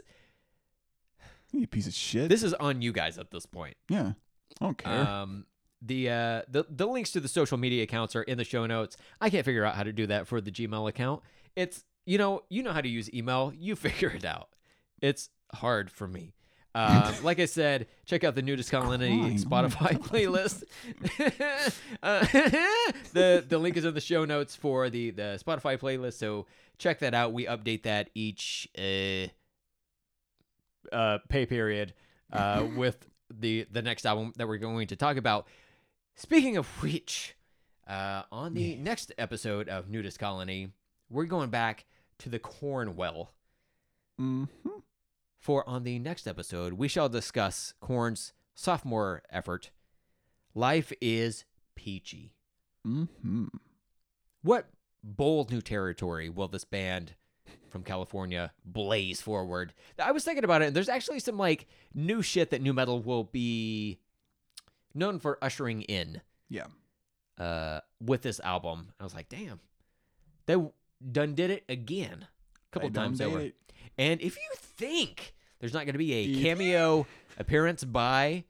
[1.51, 2.29] You piece of shit.
[2.29, 3.75] this is on you guys at this point.
[3.89, 4.13] yeah.
[4.61, 4.93] I don't care.
[5.07, 5.45] Um,
[5.81, 8.95] the uh, the the links to the social media accounts are in the show notes.
[9.19, 11.21] I can't figure out how to do that for the Gmail account.
[11.57, 13.51] It's you know you know how to use email.
[13.53, 14.49] You figure it out.
[15.01, 16.34] It's hard for me.
[16.75, 19.37] Um, like I said, check out the NuDis Colony.
[19.37, 20.63] Spotify playlist.
[22.03, 22.19] uh,
[23.13, 26.15] the the link is in the show notes for the the Spotify playlist.
[26.15, 26.47] So
[26.77, 27.31] check that out.
[27.31, 29.27] We update that each uh,
[30.93, 31.93] uh, pay period
[32.33, 35.47] uh, with the the next album that we're going to talk about.
[36.15, 37.37] Speaking of which,
[37.87, 40.73] uh, on the next episode of NuDis Colony,
[41.09, 41.85] we're going back
[42.19, 43.31] to the Cornwell.
[44.17, 44.43] hmm
[45.45, 49.69] For on the next episode, we shall discuss Korn's sophomore effort.
[50.55, 51.45] Life is
[51.75, 52.33] peachy.
[52.83, 53.45] hmm
[54.41, 54.69] What
[55.03, 57.13] bold new territory will this band
[57.69, 59.75] from California blaze forward?
[59.99, 62.99] I was thinking about it, and there's actually some like new shit that nu metal
[63.03, 63.99] will be
[64.95, 66.65] known for ushering in Yeah.
[67.37, 68.93] uh, with this album.
[68.99, 69.59] I was like, damn,
[70.47, 70.55] they
[71.11, 73.39] done did it again a couple They times did over.
[73.41, 73.55] it.
[73.97, 77.05] And if you think there's not going to be a cameo
[77.37, 78.43] appearance by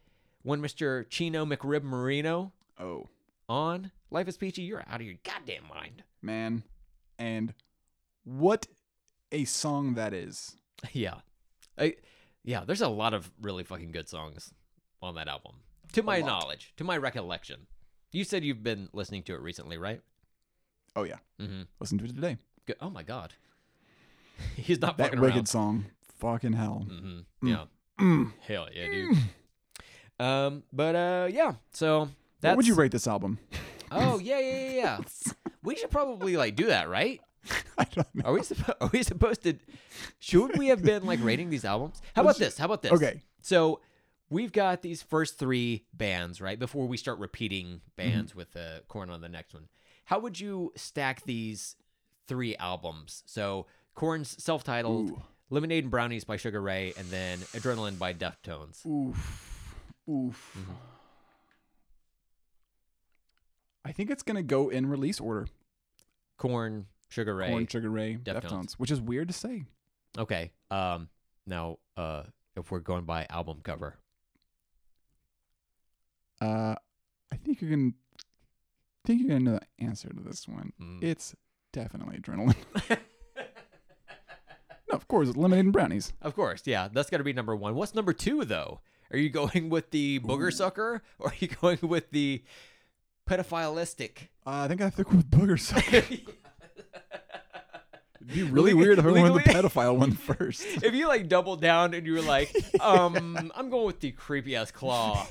[0.44, 1.10] one Mr.
[1.10, 3.07] Chino McRib Moreno Oh,
[3.49, 6.03] on Life is Peachy, you're out of your goddamn mind.
[6.22, 6.64] man.
[7.18, 7.53] And
[8.24, 8.68] what
[9.32, 10.56] a song that is.
[10.91, 11.16] Yeah.
[11.78, 11.95] I,
[12.44, 14.53] yeah, there's a lot of really fucking good songs
[15.02, 15.56] on that album.
[15.94, 17.68] To my knowledge, to my recollection.
[18.12, 20.02] You said you've been listening to it recently, right?
[20.95, 21.18] Oh, yeah.
[21.41, 21.64] Mm-hmm.
[21.80, 22.38] Listen to it today.
[22.66, 22.76] Good.
[22.82, 23.34] Oh my god.
[24.56, 25.45] He's not That fucking wicked around.
[25.48, 25.86] song.
[26.20, 26.86] Fucking hell.
[26.90, 27.48] Mm-hmm.
[27.48, 27.66] Yeah.
[27.99, 28.34] Mm.
[28.41, 29.18] Hell yeah, dude.
[30.20, 31.53] um, but uh, yeah.
[31.72, 32.10] So
[32.41, 32.52] that's.
[32.52, 33.40] What would you rate this album?
[33.91, 34.98] Oh yeah, yeah, yeah, yeah.
[35.64, 37.22] we should probably like do that, right?
[37.78, 38.24] I don't know.
[38.26, 39.53] Are we suppo- are we supposed to?
[40.20, 42.02] Should we have been like rating these albums?
[42.16, 42.57] How about this?
[42.57, 42.91] How about this?
[42.91, 43.22] Okay.
[43.41, 43.80] So
[44.30, 46.57] we've got these first three bands, right?
[46.60, 48.38] Before we start repeating bands Mm-hmm.
[48.40, 49.68] with uh, Korn on the next one,
[50.06, 51.76] how would you stack these
[52.28, 53.24] three albums?
[53.28, 55.22] So Korn's self-titled, Ooh.
[55.49, 58.85] Lemonade and Brownies by Sugar Ray, and then Adrenaline by Deftones.
[58.85, 59.81] Oof.
[60.09, 60.55] Oof.
[60.57, 60.72] Mm-hmm.
[63.85, 65.47] I think it's going to go in release order.
[66.38, 67.49] Korn, Sugar Ray.
[67.49, 68.41] Korn, Sugar Ray, Deftones.
[68.41, 68.73] Deftones.
[68.73, 69.63] which is weird to say.
[70.17, 70.51] Okay.
[70.72, 71.09] Um.
[71.47, 72.23] Now, uh,
[72.55, 73.97] if we're going by album cover,
[76.41, 76.76] Uh,
[77.31, 77.97] I think you're going to
[79.05, 80.73] think you're to know the answer to this one.
[80.81, 81.03] Mm.
[81.03, 81.35] It's
[81.72, 82.55] definitely Adrenaline.
[84.95, 86.13] of course, it's Lemonade and Brownies.
[86.22, 87.76] of course, yeah, that's got to be number one.
[87.76, 88.80] What's number two though?
[89.11, 92.43] Are you going with the booger sucker, or are you going with the
[93.30, 94.30] pedophilistic?
[94.45, 95.97] Uh, I think I have to go with Booger Sucker.
[98.22, 100.63] It'd be really weird if I went with the legally- pedophile one first.
[100.84, 102.51] if you like double down and you were like,
[102.81, 105.27] um, I'm going with the creepy ass claw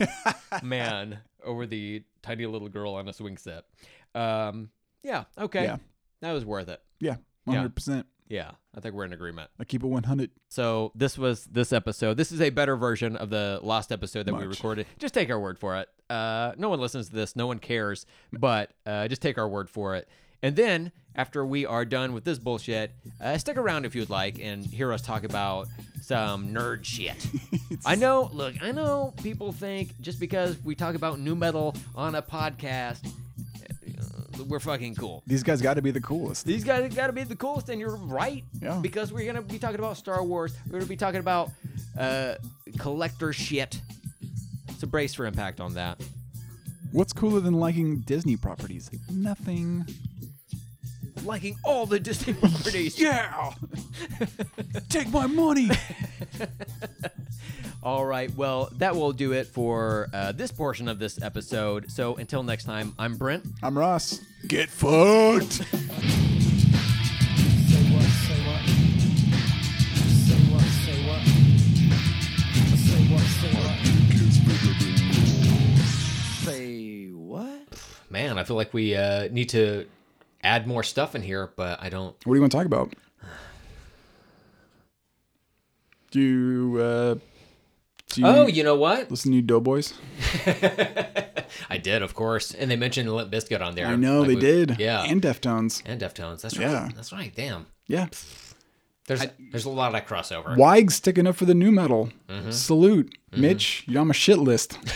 [0.62, 3.64] man over the tiny little girl on a swing set.
[4.14, 4.70] Um,
[5.02, 5.76] yeah, okay, Yeah.
[6.20, 6.80] that was worth it.
[7.00, 7.16] Yeah,
[7.46, 7.64] Yeah.
[7.66, 8.04] 100%.
[8.28, 9.50] Yeah, I think we're in agreement.
[9.60, 10.30] I keep it 100.
[10.48, 12.16] So this was this episode.
[12.16, 14.86] This is a better version of the last episode that we recorded.
[14.98, 15.88] Just take our word for it.
[16.08, 17.36] Uh, no one listens to this.
[17.36, 18.06] No one cares.
[18.32, 20.08] But uh, just take our word for it.
[20.42, 24.38] And then after we are done with this bullshit, uh, stick around if you'd like
[24.38, 25.68] and hear us talk about
[26.02, 27.26] some nerd shit.
[27.86, 28.28] I know.
[28.32, 33.10] Look, I know people think just because we talk about nu metal on a podcast,
[34.48, 35.22] we're fucking cool.
[35.26, 36.46] These guys got to be the coolest.
[36.46, 38.44] These guys got to be the coolest, and you're right.
[38.60, 38.78] Yeah.
[38.80, 40.56] Because we're gonna be talking about Star Wars.
[40.66, 41.50] We're gonna be talking about
[41.98, 42.34] uh,
[42.78, 43.80] collector shit.
[44.78, 46.00] So brace for impact on that.
[46.92, 48.90] What's cooler than liking Disney properties?
[49.10, 49.84] Nothing.
[51.22, 52.98] Liking all the Disney properties.
[53.00, 53.52] Yeah.
[54.88, 55.70] Take my money.
[57.82, 58.34] All right.
[58.34, 61.90] Well, that will do it for uh, this portion of this episode.
[61.90, 63.44] So until next time, I'm Brent.
[63.62, 64.20] I'm Ross.
[64.48, 65.52] Get fucked.
[67.64, 68.60] Say what, say what?
[70.08, 71.22] Say what, say what?
[72.78, 73.78] Say what, say what?
[76.44, 77.68] Say what?
[78.10, 79.86] Man, I feel like we uh, need to
[80.44, 82.14] add more stuff in here, but I don't.
[82.24, 82.92] What do you want to talk about?
[86.10, 87.14] Do you uh,
[88.10, 89.10] do you Oh, you know what?
[89.10, 89.94] listen to Doughboys?
[91.70, 92.52] I did, of course.
[92.54, 93.86] And they mentioned Limp Bizkit on there.
[93.86, 94.76] I know Like they we- did.
[94.78, 95.02] Yeah.
[95.02, 95.82] and Deftones.
[95.86, 96.42] and Deftones.
[96.42, 96.84] That's Yeah.
[96.84, 96.94] right.
[96.94, 97.32] That's right.
[97.34, 97.66] Damn.
[97.86, 98.06] Yeah,
[99.08, 100.56] There's there's a lot of crossover.
[100.56, 102.10] Wiger's sticking up for the nu metal.
[102.28, 102.50] Mm-hmm.
[102.50, 103.84] Salute, Mitch.
[103.86, 104.78] You're on my shit list.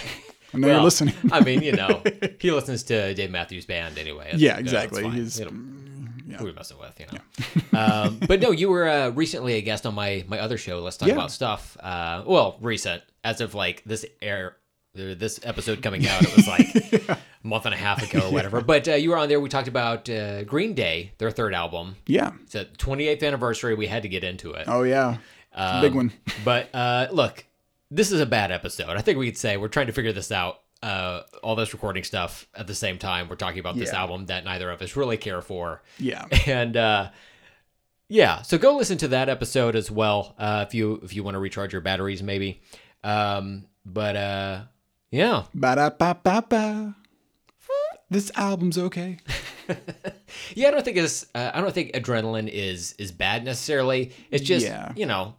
[0.65, 1.15] I know you're listening.
[1.33, 2.03] I mean, you know,
[2.41, 4.27] he listens to Dave Matthews Band anyway.
[4.27, 5.09] It's- Yeah, exactly.
[5.11, 7.79] He's- You know, Who we messing with, you know?
[7.81, 10.81] um, but no, you were uh, recently a guest on my my other show.
[10.81, 11.15] Let's talk Yeah.
[11.15, 11.77] about stuff.
[11.81, 14.57] Uh, well, recent as of like this air.
[14.95, 18.61] This episode coming out, it was like a month and a half ago or whatever.
[18.63, 19.39] But uh, you were on there.
[19.39, 21.95] We talked about uh, Green Day, their third album.
[22.07, 22.33] yeah.
[22.43, 23.75] It's a 28th anniversary.
[23.77, 24.65] We had to get into it.
[24.67, 25.19] Oh yeah.
[25.55, 26.13] Um, big one.
[26.45, 27.45] But uh, look,
[27.90, 28.90] this is a bad episode.
[28.97, 30.60] I think we could say we're trying to figure this out.
[30.82, 33.28] Uh, all this recording stuff at the same time.
[33.28, 34.01] We're talking about this Yeah.
[34.01, 35.82] album that neither of us really care for.
[35.98, 36.24] Yeah.
[36.47, 37.10] And uh,
[38.09, 41.35] yeah, so go listen to that episode as well uh, if you if you want
[41.35, 42.62] to recharge your batteries, maybe.
[43.02, 44.60] Um, but uh,
[45.10, 46.94] yeah, Ba da ba ba ba.
[48.10, 49.19] This album's okay.
[50.55, 50.69] yeah.
[50.69, 54.12] I don't think it's uh, I don't think adrenaline is is bad necessarily.
[54.31, 54.93] It's just Yeah.
[54.97, 55.35] you know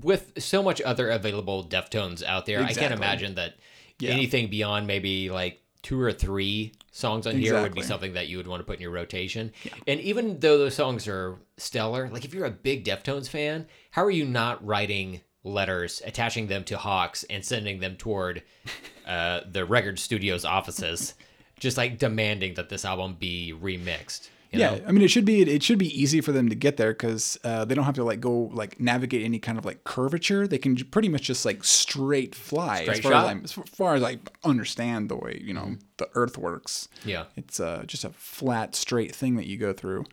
[0.00, 3.56] with so much other available Deftones out there, I can't imagine that
[3.98, 4.10] Yeah.
[4.12, 8.36] anything beyond maybe like two or three songs on here would be something that you
[8.38, 9.52] would want to put in your rotation.
[9.86, 14.02] And even though those songs are stellar, like if you're a big Deftones fan, how
[14.04, 18.42] are you not writing letters, attaching them to Hawks, and sending them toward
[19.06, 21.14] uh, the record studio's offices,
[21.58, 24.28] just like demanding that this album be remixed?
[24.52, 24.84] Yeah, know?
[24.86, 27.38] I mean, it should be it should be easy for them to get there because
[27.42, 30.46] uh, they don't have to like go like navigate any kind of like curvature.
[30.46, 32.82] They can pretty much just like straight fly.
[32.82, 33.12] Straight as far.
[33.12, 33.44] Mm-hmm.
[33.44, 36.88] As, I, as far as I understand the way you know the Earth works.
[37.04, 37.24] Yeah.
[37.36, 40.04] It's uh, just a flat, straight thing that you go through.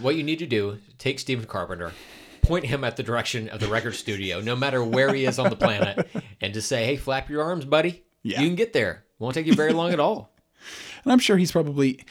[0.00, 1.92] What you need to do, take Stephen Carpenter,
[2.42, 5.50] point him at the direction of the record studio, no matter where he is on
[5.50, 6.08] the planet,
[6.40, 8.04] and just say, hey, flap your arms, buddy.
[8.22, 8.40] Yeah.
[8.40, 9.04] You can get there.
[9.18, 10.32] Won't take you very long at all.
[11.04, 12.04] And I'm sure he's probably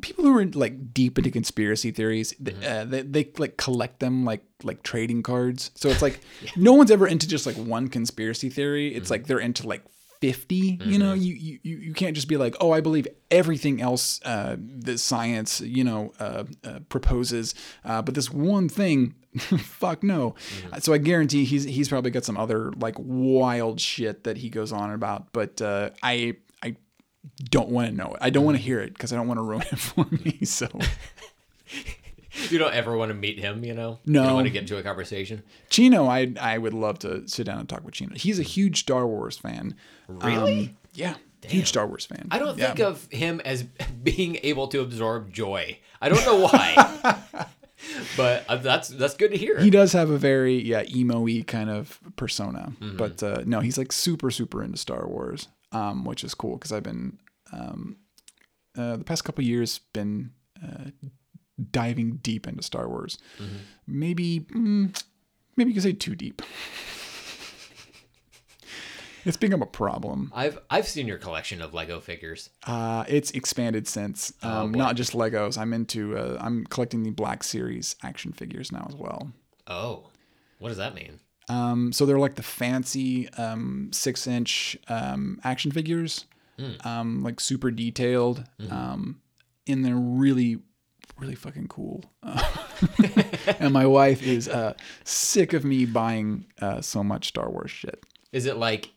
[0.00, 2.32] people who are like deep into conspiracy theories.
[2.34, 2.62] Mm-hmm.
[2.64, 5.70] Uh, they, they like collect them like like trading cards.
[5.74, 6.20] So it's like
[6.56, 8.94] no one's ever into just like one conspiracy theory.
[8.94, 9.12] It's Mm-hmm.
[9.12, 9.82] like they're into like
[10.20, 14.20] 50 you know you, you you can't just be like oh i believe everything else
[14.24, 17.54] uh that science you know uh, uh proposes
[17.84, 20.78] uh but this one thing fuck no Mm-hmm.
[20.80, 24.72] so i guarantee he's he's probably got some other like wild shit that he goes
[24.72, 26.34] on about but uh i
[27.44, 29.38] don't want to know it i don't want to hear it because i don't want
[29.38, 30.68] to ruin it for me so
[32.50, 33.98] You don't ever want to meet him, you know?
[34.04, 34.22] You No.
[34.24, 35.42] don't want to get into a conversation.
[35.70, 38.78] chino i i would love to sit down and talk with chino he's a huge
[38.80, 39.74] star wars fan
[40.06, 40.68] Really?
[40.68, 41.14] Um, yeah
[41.44, 42.66] huge star wars fan I don't Yeah.
[42.68, 43.62] think of him as
[44.02, 45.78] being able to absorb joy.
[46.00, 47.18] I don't know why.
[48.16, 49.58] but uh, that's that's good to hear.
[49.60, 52.96] he does have a very yeah emo-y kind of persona Mm-hmm.
[52.96, 56.72] but uh, no he's like super super into star wars um, which is cool because
[56.72, 57.18] i've been
[57.52, 57.96] um,
[58.76, 60.30] uh, the past couple years been
[60.62, 60.90] uh,
[61.70, 63.56] diving deep into star wars Mm-hmm.
[63.86, 65.02] maybe mm,
[65.56, 66.42] maybe you could say too deep
[69.24, 72.50] it's become a problem I've I've seen your collection of Lego figures.
[72.66, 74.78] uh, it's expanded since um, boy.
[74.78, 78.94] not just legos i'm into uh, i'm collecting the black series action figures now as
[78.94, 79.32] well
[79.70, 80.08] Oh,
[80.60, 81.20] what does that mean?
[81.48, 86.26] Um, so they're like the fancy um, six inch um, action figures,
[86.84, 89.20] um, like super detailed, um,
[89.66, 90.58] and they're really,
[91.18, 92.04] really fucking cool.
[93.58, 98.04] and my wife is uh, sick of me buying uh, so much Star Wars shit.
[98.32, 98.90] Is it like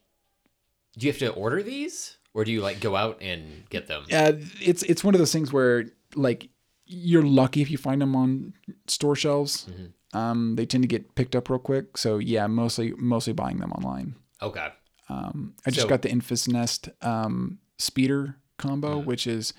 [0.97, 4.03] do you have to order these or do you like go out and get them?
[4.11, 6.49] Uh, it's it's one of those things where like
[6.85, 8.53] you're lucky if you find them on
[8.87, 9.69] store shelves.
[10.13, 11.97] Um, they tend to get picked up real quick.
[11.97, 14.15] So yeah, mostly mostly buying them online.
[14.41, 14.67] Okay.
[15.09, 19.53] Um, I just So- got the Enfys Nest um, speeder combo, which is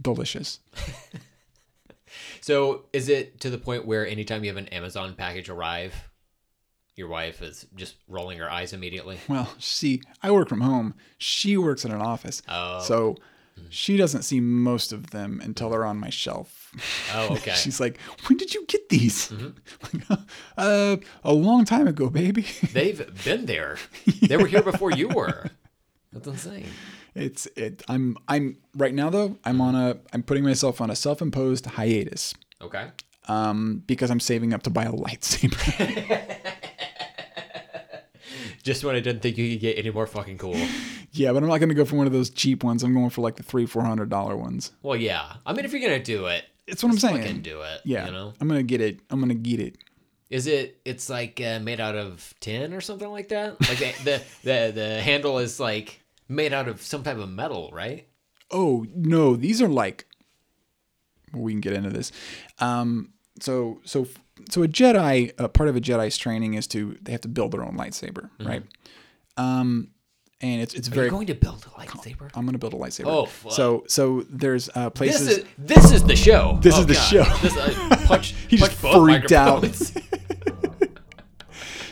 [0.00, 0.60] Delicious.
[2.40, 5.94] So is it to the point where anytime you have an Amazon package arrive,
[6.94, 9.18] your wife is just rolling her eyes immediately?
[9.28, 10.94] Well, see, I work from home.
[11.18, 12.40] She works in an office.
[12.48, 12.80] Oh.
[12.82, 13.16] So
[13.68, 16.63] she doesn't see most of them until they're on my shelf.
[17.12, 17.50] Oh, okay.
[17.52, 17.54] Mm-hmm.
[17.56, 19.32] She's like, "When did you get these?"
[20.08, 20.18] Like,
[20.56, 22.42] uh, a long time ago, baby.
[22.72, 23.76] They've been there.
[24.22, 25.50] They were here before you were.
[26.12, 26.66] That's insane.
[27.14, 27.82] It's it.
[27.88, 29.36] I'm I'm right now though.
[29.44, 29.98] I'm on a.
[30.12, 32.34] I'm putting myself on a self-imposed hiatus.
[32.60, 32.88] Okay.
[33.28, 36.40] Um, because I'm saving up to buy a lightsaber.
[38.62, 40.56] Just when I didn't think you could get any more fucking cool.
[41.12, 42.82] yeah, but I'm not gonna go for one of those cheap ones.
[42.82, 44.72] I'm going for like the three, four hundred dollar ones.
[44.82, 45.34] Well, yeah.
[45.44, 47.16] I mean, if you're gonna do it, It's what I'm saying.
[47.16, 47.42] fucking saying.
[47.42, 47.80] do it.
[47.84, 49.00] Yeah, You know, I'm gonna get it.
[49.10, 49.76] I'm gonna get it.
[50.30, 50.80] is it?
[50.84, 53.60] It's like uh, made out of tin or something like that.
[53.60, 57.70] Like the, the the the handle is like made out of some type of metal,
[57.72, 58.06] right?
[58.50, 60.06] Oh no, these are like.
[61.32, 62.12] We can get into this.
[62.60, 64.06] Um, so so
[64.48, 67.50] so a Jedi, uh, part of a Jedi's training is to they have to build
[67.52, 68.62] their own lightsaber, right?
[69.36, 69.88] Um,
[70.44, 70.88] and it's it's.
[70.88, 71.06] Are very.
[71.06, 72.30] you going to build a lightsaber?
[72.34, 73.06] I'm gonna build a lightsaber.
[73.06, 73.52] Oh, fuck.
[73.52, 76.58] so so there's uh, This is this is the show.
[76.60, 77.02] This Oh, is the God.
[77.02, 77.24] show.
[77.40, 79.64] This, uh, punch, He just punch both freaked out.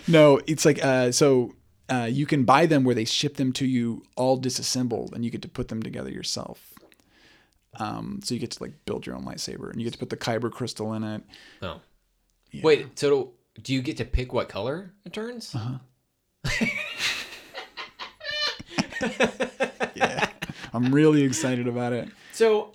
[0.09, 1.55] No, it's like uh, so
[1.89, 5.31] uh, you can buy them where they ship them to you all disassembled, and you
[5.31, 6.75] get to put them together yourself.
[7.79, 10.11] Um, so you get to like build your own lightsaber, and you get to put
[10.11, 11.23] the kyber crystal in it.
[11.63, 11.81] Oh.
[12.63, 15.55] Wait, so do you get to pick what color it turns?
[15.55, 15.79] Uh-huh.
[19.97, 20.29] Yeah,
[20.73, 22.09] I'm really excited about it.
[22.33, 22.73] So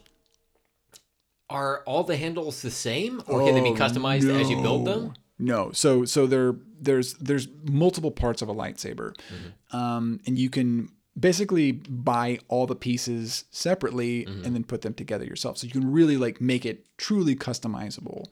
[1.49, 4.85] are all the handles the same or can they be Oh, customized as you build
[4.85, 5.13] them?
[5.39, 9.75] No, so so there there's there's multiple parts of a lightsaber, Mm-hmm.
[9.77, 14.45] um, and you can basically buy all the pieces separately Mm-hmm.
[14.45, 15.57] and then put them together yourself.
[15.57, 18.25] So you can really like make it truly customizable,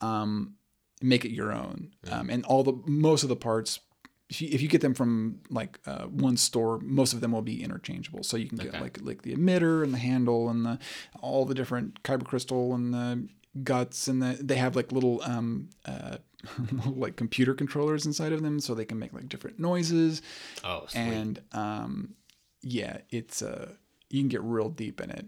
[0.00, 0.54] um,
[1.02, 3.80] make it your own, um, and all the most of the parts.
[4.28, 7.42] If you, if you get them from like uh, one store, most of them will
[7.42, 8.24] be interchangeable.
[8.24, 8.80] So you can get Okay.
[8.80, 10.78] like like the emitter and the handle and the
[11.20, 13.28] all the different kyber crystal and the
[13.62, 16.16] guts and the they have like little um uh
[16.86, 20.22] like computer controllers inside of them so they can make like different noises
[20.64, 21.00] Oh, sweet.
[21.00, 22.14] and um
[22.62, 23.72] yeah it's uh
[24.10, 25.26] you can get real deep in it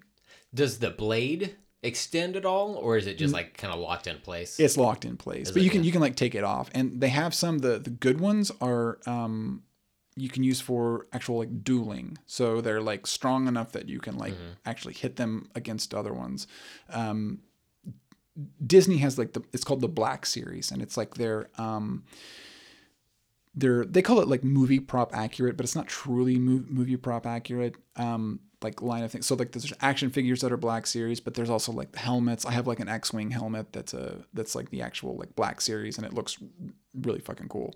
[0.52, 4.18] Does the blade extend at all or is it just like kind of locked in
[4.18, 4.58] place?
[4.58, 5.64] it's locked in place Is but it?
[5.64, 5.86] you can Yeah.
[5.86, 8.98] you can like take it off and they have some the the good ones are
[9.06, 9.62] um
[10.16, 14.16] you can use for actual like dueling so they're like strong enough that you can
[14.18, 14.52] like Mm-hmm.
[14.66, 16.48] actually hit them against other ones
[16.90, 17.38] um
[18.64, 22.02] disney has like the it's called the black series and it's like their um
[23.54, 27.26] they're they call it like movie prop accurate but it's not truly mov- movie prop
[27.26, 31.20] accurate um like line of things so like there's action figures that are black series
[31.20, 34.54] but there's also like the helmets i have like an x-wing helmet that's a that's
[34.54, 36.38] like the actual like black series and it looks
[37.02, 37.74] really fucking cool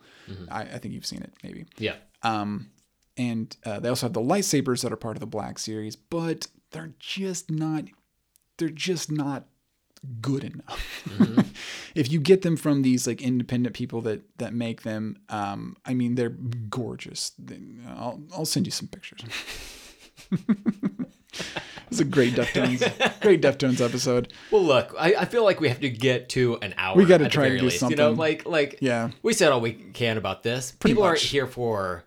[0.51, 1.95] I, I think you've seen it maybe yeah.
[2.23, 2.71] um,
[3.17, 6.47] and uh, they also have the lightsabers that are part of the Black Series, but
[6.71, 7.85] they're just not.
[8.59, 9.47] They're just not
[10.21, 11.53] good enough.
[11.95, 15.95] if you get them from these like independent people that that make them, um, I
[15.95, 17.33] mean, they're gorgeous.
[17.89, 19.23] I'll I'll send you some pictures.
[21.91, 24.33] it's a great Deftones, great Deftones episode.
[24.51, 26.97] Well, look, I, I feel like we have to get to an hour.
[26.97, 27.83] We gotta at the try to do least.
[27.89, 29.11] You know, like like Yeah.
[29.23, 30.73] we said all we can about this.
[30.73, 32.05] People aren't here for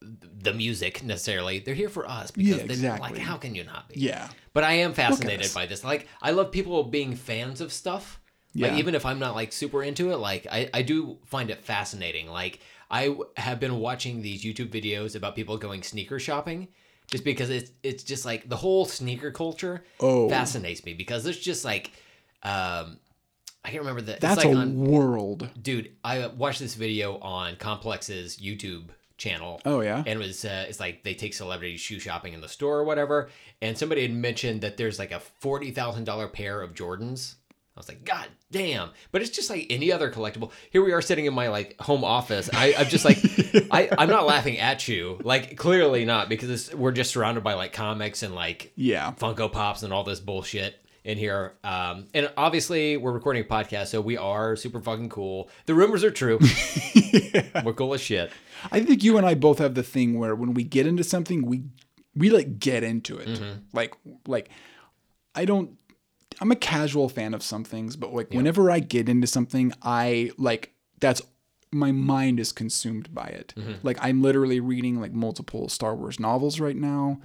[0.00, 1.58] the music necessarily.
[1.58, 3.18] They're here for us because Yeah, they, like exactly.
[3.20, 4.00] how can you not be?
[4.00, 5.82] Yeah, But I am fascinated by this.
[5.84, 8.20] Like I love people being fans of stuff.
[8.54, 8.78] Like Yeah.
[8.78, 12.28] even if I'm not like super into it, like I, I do find it fascinating.
[12.28, 12.60] Like
[12.90, 16.68] I w- have been watching these YouTube videos about people going sneaker shopping
[17.10, 20.28] just because it's it's just like the whole sneaker culture Oh.
[20.28, 21.90] fascinates me because it's just like
[22.42, 22.98] um
[23.64, 25.48] I can't remember the it's that's like a on world.
[25.60, 29.60] dude, I watched this video on Complex's YouTube channel.
[29.66, 29.98] Oh yeah.
[29.98, 32.84] And it was uh, it's like they take celebrities shoe shopping in the store or
[32.84, 33.28] whatever.
[33.60, 37.34] And somebody had mentioned that there's like a forty thousand dollar pair of Jordans.
[37.78, 38.90] I was like, God damn!
[39.12, 40.50] But it's just like any other collectible.
[40.70, 42.50] Here we are sitting in my like home office.
[42.52, 43.18] I, I'm just like,
[43.70, 45.20] I, I'm not laughing at you.
[45.22, 49.12] Like clearly not because we're just surrounded by like comics and like Yeah.
[49.12, 51.54] Funko Pops and all this bullshit in here.
[51.62, 55.48] Um, and obviously, we're recording a podcast, so we are super fucking cool.
[55.66, 56.40] The rumors are true.
[57.64, 58.32] We're cool as shit.
[58.72, 61.46] I think you and I both have the thing where when we get into something,
[61.46, 61.62] we
[62.16, 63.28] we like get into it.
[63.28, 63.52] Mm-hmm.
[63.72, 63.94] Like
[64.26, 64.50] like
[65.34, 65.77] I don't
[66.40, 70.30] I'm a casual fan of some things, but like whenever I get into something, I
[70.38, 71.20] like that's
[71.70, 73.54] my mind is consumed by it.
[73.82, 77.20] Like I'm literally reading like multiple Star Wars novels right now.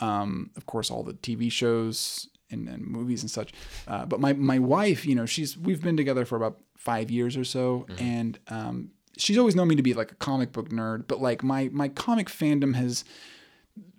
[0.00, 3.52] Um, of course, all the TV shows and, and movies and such.
[3.88, 7.36] Uh, but my my wife, you know, she's we've been together for about five years
[7.36, 11.06] or so, and um, she's always known me to be like a comic book nerd.
[11.08, 13.04] But like my my comic fandom has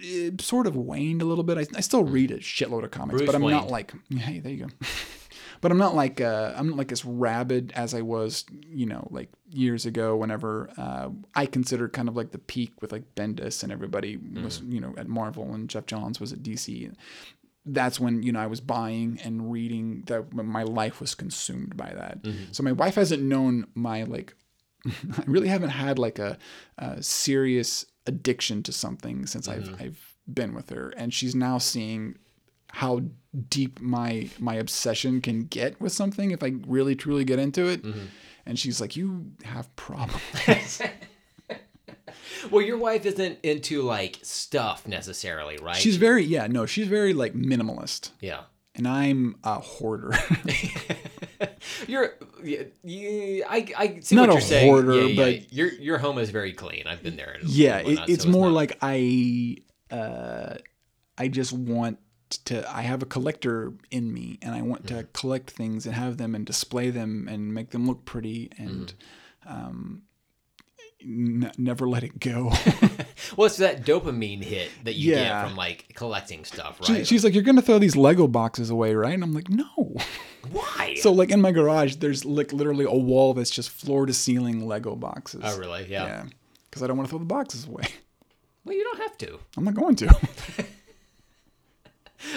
[0.04, 1.58] eh, sort of waned a little bit.
[1.58, 4.52] I, I still read a shitload of comics, Bruce but I'm not like hey, there
[4.52, 4.88] you go.
[5.62, 9.08] but I'm not like uh, I'm not like as rabid as I was, you know,
[9.12, 10.16] like years ago.
[10.16, 14.62] Whenever uh, I considered kind of like the peak with like Bendis and everybody was,
[14.62, 16.94] you know, at Marvel and Geoff Johns was at DC.
[17.64, 20.04] That's when you know I was buying and reading.
[20.08, 22.20] That my life was consumed by that.
[22.52, 24.36] So my wife hasn't known my like.
[24.88, 26.40] I really haven't had like a,
[26.80, 29.84] a serious addiction to something since I've mm-hmm.
[29.84, 32.18] I've been with her, and she's now seeing
[32.68, 33.02] how
[33.50, 37.84] deep my my obsession can get with something if I really truly get into it.
[37.84, 38.06] Mm-hmm.
[38.46, 40.82] And she's like, "You have problems."
[42.50, 45.76] Well, your wife isn't into like stuff necessarily, right?
[45.76, 48.42] she's very yeah, no, she's very like minimalist, yeah.
[48.76, 50.14] and I'm a hoarder.
[51.88, 54.68] You're, you, you, I, I see Not what you're saying.
[54.70, 55.26] hoarder, yeah, yeah.
[55.40, 56.84] but- your your home is very clean.
[56.88, 57.38] I've been there.
[57.44, 59.58] yeah, it, it's so more not- like I
[59.92, 60.56] uh,
[61.18, 62.00] I just want
[62.46, 62.70] to.
[62.74, 64.98] I have a collector in me, and I want Mm-hmm.
[65.00, 68.88] to collect things and have them and display them and make them look pretty and.
[68.88, 69.54] Mm-hmm.
[69.54, 70.04] Um,
[71.04, 72.52] n- never let it go.
[73.38, 75.42] well, it's that dopamine hit that you Yeah.
[75.42, 77.08] get from like collecting stuff, She- right?
[77.08, 79.96] she's like, "You're gonna throw these Lego boxes away, right?" And I'm like, "No."
[80.52, 80.96] Why?
[81.00, 84.66] So like in my garage, there's like literally a wall that's just floor to ceiling
[84.68, 85.42] Lego boxes.
[85.44, 85.86] oh, really?
[85.90, 86.06] Yeah.
[86.06, 86.24] Yeah.
[86.70, 87.84] Because I don't want to throw the boxes away.
[88.64, 89.40] Well, you don't have to.
[89.58, 90.16] I'm not going to.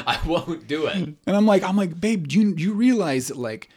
[0.07, 0.95] I won't do it.
[0.97, 3.69] and I'm like, I'm like, babe, do you you realize that like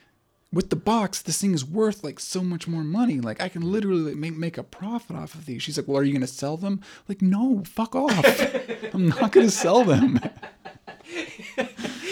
[0.52, 3.20] with the box, this thing is worth like so much more money.
[3.20, 5.62] Like I can literally like, make make a profit off of these.
[5.62, 6.80] She's like, well, are you gonna sell them?
[7.08, 8.24] Like, no, fuck off.
[8.94, 10.20] I'm not gonna sell them.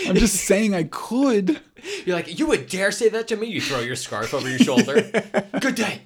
[0.06, 1.60] I'm just saying I could.
[2.04, 3.46] You're like, you would dare say that to me?
[3.46, 5.02] You throw your scarf over your shoulder.
[5.60, 6.02] Good day.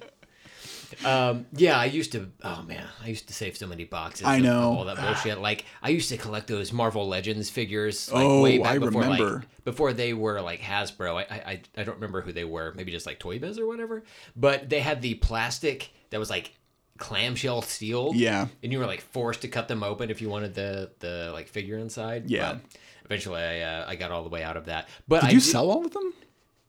[1.05, 2.29] Um, yeah, I used to.
[2.43, 4.25] Oh man, I used to save so many boxes.
[4.25, 4.75] I know.
[4.77, 5.39] all that bullshit.
[5.39, 8.11] Like, I used to collect those Marvel Legends figures.
[8.11, 9.33] Like, Oh, way back I before, remember.
[9.37, 11.15] Like, before they were like Hasbro.
[11.17, 12.73] I, I I- don't remember who they were.
[12.75, 14.03] Maybe just like Toy Biz or whatever.
[14.35, 16.53] But they had the plastic that was like
[16.97, 18.11] clamshell steel.
[18.13, 18.47] Yeah.
[18.61, 21.47] And you were like forced to cut them open if you wanted the the like
[21.47, 22.29] figure inside.
[22.29, 22.53] Yeah.
[22.53, 22.61] But
[23.05, 24.87] eventually, I uh, I got all the way out of that.
[25.07, 26.13] But Did I you did- sell all of them?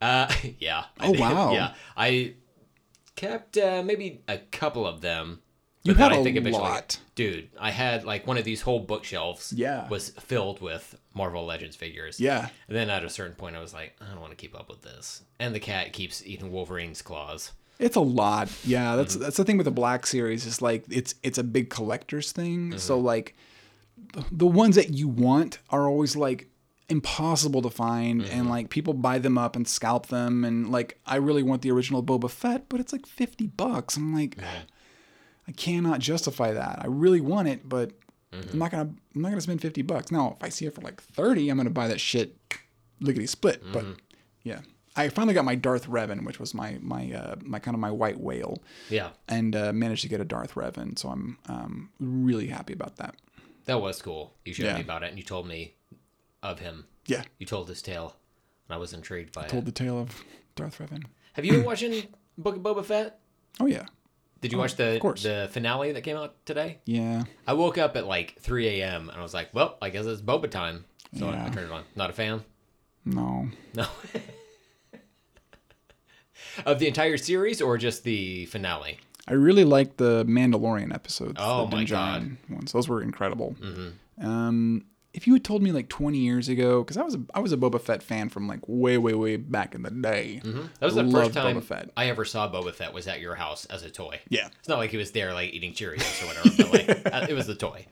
[0.00, 0.84] uh, yeah.
[1.00, 1.52] Oh, wow.
[1.52, 2.34] Yeah, I
[3.16, 5.40] kept uh, maybe a couple of them.
[5.84, 6.98] You had I a think eventually- lot.
[7.16, 7.48] dude.
[7.58, 9.52] I had like one of these whole bookshelves.
[9.56, 9.88] Yeah.
[9.88, 12.20] was filled with Marvel Legends figures.
[12.20, 12.48] Yeah.
[12.68, 14.68] and then at a certain point, I was like, I don't want to keep up
[14.68, 15.22] with this.
[15.40, 17.50] And the cat keeps eating Wolverine's claws.
[17.80, 18.48] It's a lot.
[18.64, 19.24] Yeah, that's Mm-hmm.
[19.24, 20.46] that's the thing with the Black Series.
[20.46, 22.78] Is like it's it's a big collector's thing.
[22.78, 23.06] So Mm-hmm.
[23.06, 23.34] like
[24.12, 26.46] the- the ones that you want are always like
[26.88, 28.32] impossible to find Mm-hmm.
[28.40, 31.70] and like people buy them up and scalp them and like I really want the
[31.70, 33.96] original Boba Fett, but it's like 50 bucks.
[33.96, 34.36] I'm like
[35.48, 36.78] I cannot justify that.
[36.82, 37.92] I really want it, but
[38.32, 38.48] Mm-hmm.
[38.54, 40.10] I'm not going to I'm not going to spend 50 bucks.
[40.10, 42.34] Now, if I see it for like 30, I'm going to buy that shit
[42.98, 43.92] lickety split, but Mm-hmm.
[44.42, 44.60] yeah.
[44.96, 47.90] I finally got my Darth Revan, which was my my uh, my kind of my
[47.90, 50.98] white whale, Yeah, and uh, managed to get a Darth Revan.
[50.98, 53.16] So I'm um, really happy about that.
[53.66, 54.32] that was cool.
[54.46, 54.74] You showed Yeah.
[54.76, 55.74] me about it, and you told me
[56.42, 56.86] of him.
[57.06, 58.16] Yeah, You told his tale,
[58.68, 59.48] and I was intrigued by it.
[59.48, 59.66] told it.
[59.66, 60.22] the tale of
[60.56, 61.04] Darth Revan.
[61.34, 62.04] Have you been watching
[62.38, 63.18] Book of Boba Fett?
[63.60, 63.86] Oh yeah,
[64.40, 65.22] Did you watch the course.
[65.24, 66.78] the finale that came out today?
[66.84, 67.24] yeah.
[67.46, 69.08] I woke up at like 3 a.m.
[69.10, 70.84] and I was like, well, I guess it's boba time.
[71.18, 71.50] So I- I Yeah.
[71.50, 71.84] turned it on.
[71.96, 72.42] Not a fan?
[73.04, 73.86] No, No.
[76.66, 78.98] of the entire series or just the finale?
[79.28, 81.34] I really liked the Mandalorian episodes.
[81.38, 81.96] Oh the my Din.
[81.96, 82.72] Djarin ones.
[82.72, 83.54] Those were incredible.
[83.60, 84.26] Mm-hmm.
[84.26, 84.84] Um,
[85.14, 87.52] if you had told me like 20 years ago, because I was a, I was
[87.52, 90.40] a Boba Fett fan from like way way way back in the day.
[90.42, 90.62] Mm-hmm.
[90.80, 91.90] That was the Loved first time.
[91.96, 94.20] I ever saw Boba Fett was at your house as a toy.
[94.28, 96.72] Yeah, It's not like he was there like eating Cheerios or whatever, but
[97.06, 97.86] like uh, it was the toy.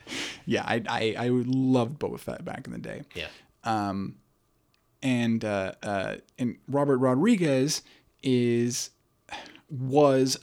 [0.47, 0.65] yeah.
[0.67, 3.03] I I, I loved Boba Fett back in the day.
[3.15, 3.29] Yeah.
[3.65, 4.17] Um,
[5.03, 7.83] and uh, uh, and Robert Rodriguez
[8.23, 8.91] is
[9.69, 10.39] was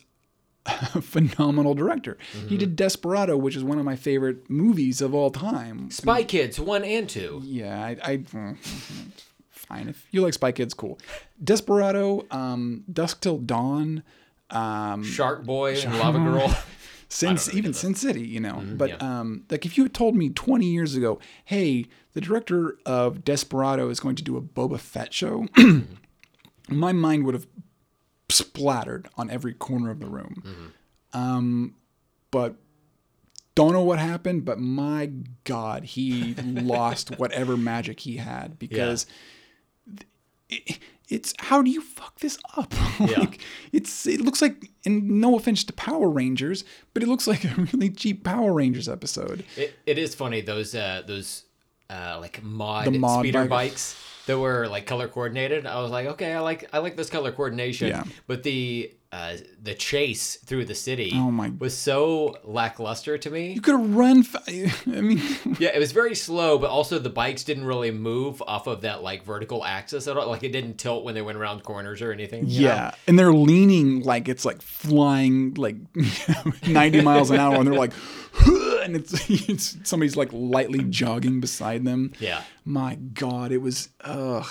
[1.01, 2.17] phenomenal director.
[2.33, 2.47] Mm-hmm.
[2.47, 5.89] He did Desperado, which is one of my favorite movies of all time.
[5.91, 7.41] Spy Kids 1 and 2.
[7.43, 8.57] Yeah, I, I mm,
[9.49, 10.99] fine if you like Spy Kids, cool.
[11.43, 14.03] Desperado, um, Dusk Till Dawn,
[14.49, 16.55] um, Shark Boy and Lava Girl.
[17.09, 17.73] Sin, don't even.
[17.73, 18.61] Sin City, you know.
[18.75, 18.95] but yeah.
[18.97, 23.89] um, like if you had told me 20 years ago, hey, the director of Desperado
[23.89, 25.47] is going to do a Boba Fett show,
[26.69, 27.47] my mind would have
[28.29, 30.43] splattered on every corner of the room.
[30.45, 31.17] Mm-hmm.
[31.17, 31.75] Um,
[32.31, 32.55] but
[33.55, 35.11] don't know what happened, but my
[35.43, 39.07] God, he lost whatever magic he had because
[40.49, 40.79] it,
[41.09, 42.73] it's how do you fuck this up?
[42.99, 43.27] Yeah.
[43.71, 46.63] it's it looks like, and no offense to Power Rangers,
[46.95, 49.45] but it looks like a really cheap Power Rangers episode.
[49.55, 51.43] It, it is funny those uh, those
[51.91, 53.95] uh, like mod, mod speeder bike- bikes
[54.27, 55.65] that were like color coordinated.
[55.65, 57.87] I was like, okay, I like I like this color coordination.
[57.87, 58.03] Yeah.
[58.27, 63.53] But the uh, the chase through the city Oh my- was so lackluster to me.
[63.53, 64.23] You could have run.
[64.23, 65.21] Fa- I mean,
[65.59, 69.01] Yeah, it was very slow, but also the bikes didn't really move off of that
[69.03, 70.27] like vertical axis at all.
[70.27, 72.47] Like it didn't tilt when they went around corners or anything.
[72.47, 72.67] you know?
[72.67, 75.77] yeah, and they're leaning like it's like flying like
[76.67, 77.93] 90 miles an hour, and they're like,
[78.83, 82.13] and it's, it's somebody's like lightly jogging beside them.
[82.19, 82.41] Yeah.
[82.65, 83.89] My God, it was.
[84.01, 84.45] Ugh,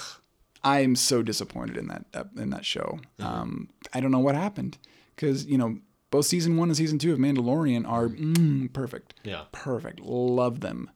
[0.66, 2.04] I am so disappointed in that
[2.36, 2.98] in that show.
[3.20, 4.78] Um, I don't know what happened
[5.14, 5.78] because you know
[6.10, 9.14] both season one and season two of Mandalorian are mm, perfect.
[9.22, 9.44] Yeah.
[9.52, 10.00] perfect.
[10.00, 10.90] Love them.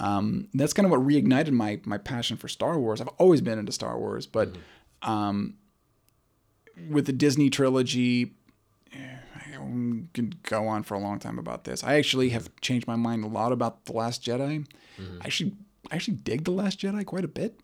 [0.00, 3.00] Um, that's kind of what reignited my my passion for Star Wars.
[3.00, 4.56] I've always been into Star Wars, but
[5.02, 5.54] um,
[6.90, 8.34] with the Disney trilogy,
[8.92, 8.98] eh,
[9.36, 9.58] I
[10.14, 11.84] could go on for a long time about this.
[11.84, 14.66] I actually have changed my mind a lot about the Last Jedi.
[14.98, 15.52] I actually,
[15.92, 17.60] I actually dig the Last Jedi quite a bit.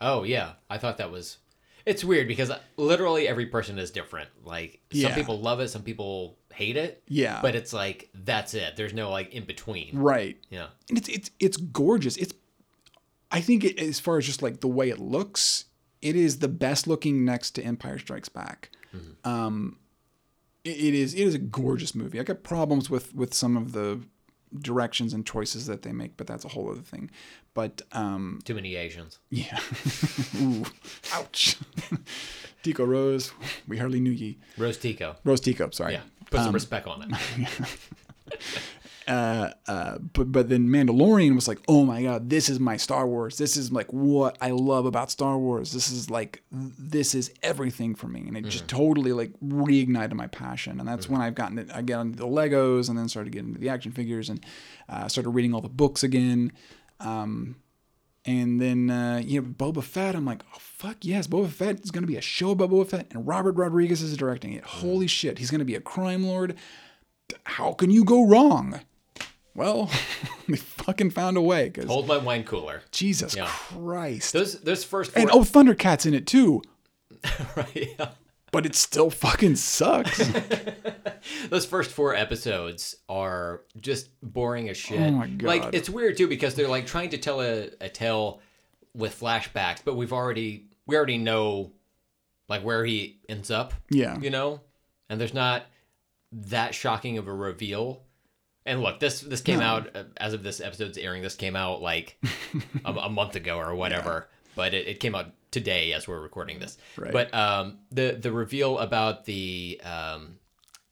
[0.00, 1.38] Oh yeah, I thought that was.
[1.86, 4.28] It's weird because literally every person is different.
[4.44, 5.14] Like some Yeah.
[5.14, 7.02] people love it, some people hate it.
[7.08, 7.40] Yeah.
[7.42, 8.76] But it's like that's it.
[8.76, 9.98] There's no like in between.
[9.98, 10.36] Right.
[10.50, 10.68] Yeah.
[10.88, 12.16] and it's it's it's gorgeous.
[12.16, 12.34] It's
[13.32, 15.66] I think it, as far as just like the way it looks,
[16.02, 18.70] it is the best looking next to Empire Strikes Back.
[19.24, 19.78] Um,
[20.64, 22.18] it, it is it is a gorgeous movie.
[22.20, 24.00] I got problems with with some of the
[24.58, 27.10] directions and choices that they make, but that's a whole other thing.
[27.54, 29.18] But um, Too many Asians.
[29.28, 29.58] yeah,
[30.40, 30.64] ooh,
[31.12, 31.56] ouch.
[32.62, 33.32] Tico Rose,
[33.66, 34.38] we hardly knew ye.
[34.58, 35.16] Rose Tico.
[35.24, 35.94] Rose Tico, sorry.
[35.94, 36.02] Yeah.
[36.30, 37.48] Put Um, some respect on it.
[39.08, 43.06] uh, uh, but but then Mandalorian was like, oh my god, this is my Star
[43.08, 43.38] Wars.
[43.38, 45.72] This is like what I love about Star Wars.
[45.72, 50.28] This is like this is everything for me, and it just totally like reignited my
[50.28, 50.78] passion.
[50.78, 51.70] And that's when I've gotten it.
[51.74, 54.44] I got into the Legos, and then started getting into the action figures, and
[54.88, 56.52] uh, started reading all the books again.
[57.00, 57.56] Um,
[58.26, 61.90] and then uh, you know Boba Fett, I'm like, oh fuck yes, Boba Fett is
[61.90, 64.64] gonna be a show about Boba Fett, and Robert Rodriguez is directing it.
[64.64, 66.54] Holy shit, he's gonna be a crime lord.
[67.44, 68.80] How can you go wrong?
[69.54, 69.90] Well,
[70.48, 72.82] they fucking found a way because Hold my wine cooler.
[72.92, 73.46] Jesus Yeah.
[73.48, 74.32] Christ.
[74.32, 76.62] Those those first four and oh, Thundercat's in it too,
[77.56, 78.10] right, yeah.
[78.50, 80.30] But it still fucking sucks.
[81.50, 85.00] Those first four episodes are just boring as shit.
[85.00, 88.40] Oh my Like it's weird too because they're like trying to tell a, a tale
[88.94, 91.72] with flashbacks, but we've already we already know
[92.48, 93.72] like where he ends up.
[93.90, 94.18] Yeah.
[94.18, 94.60] You know?
[95.08, 95.64] And there's not
[96.32, 98.02] that shocking of a reveal.
[98.66, 101.22] And look, this this came out uh, as of this episode's airing.
[101.22, 102.18] This came out like
[102.84, 106.58] a, a month ago or whatever, but it, it came out today as we're recording
[106.58, 106.78] this.
[106.96, 107.12] Right.
[107.12, 110.38] But um, the the reveal about the um,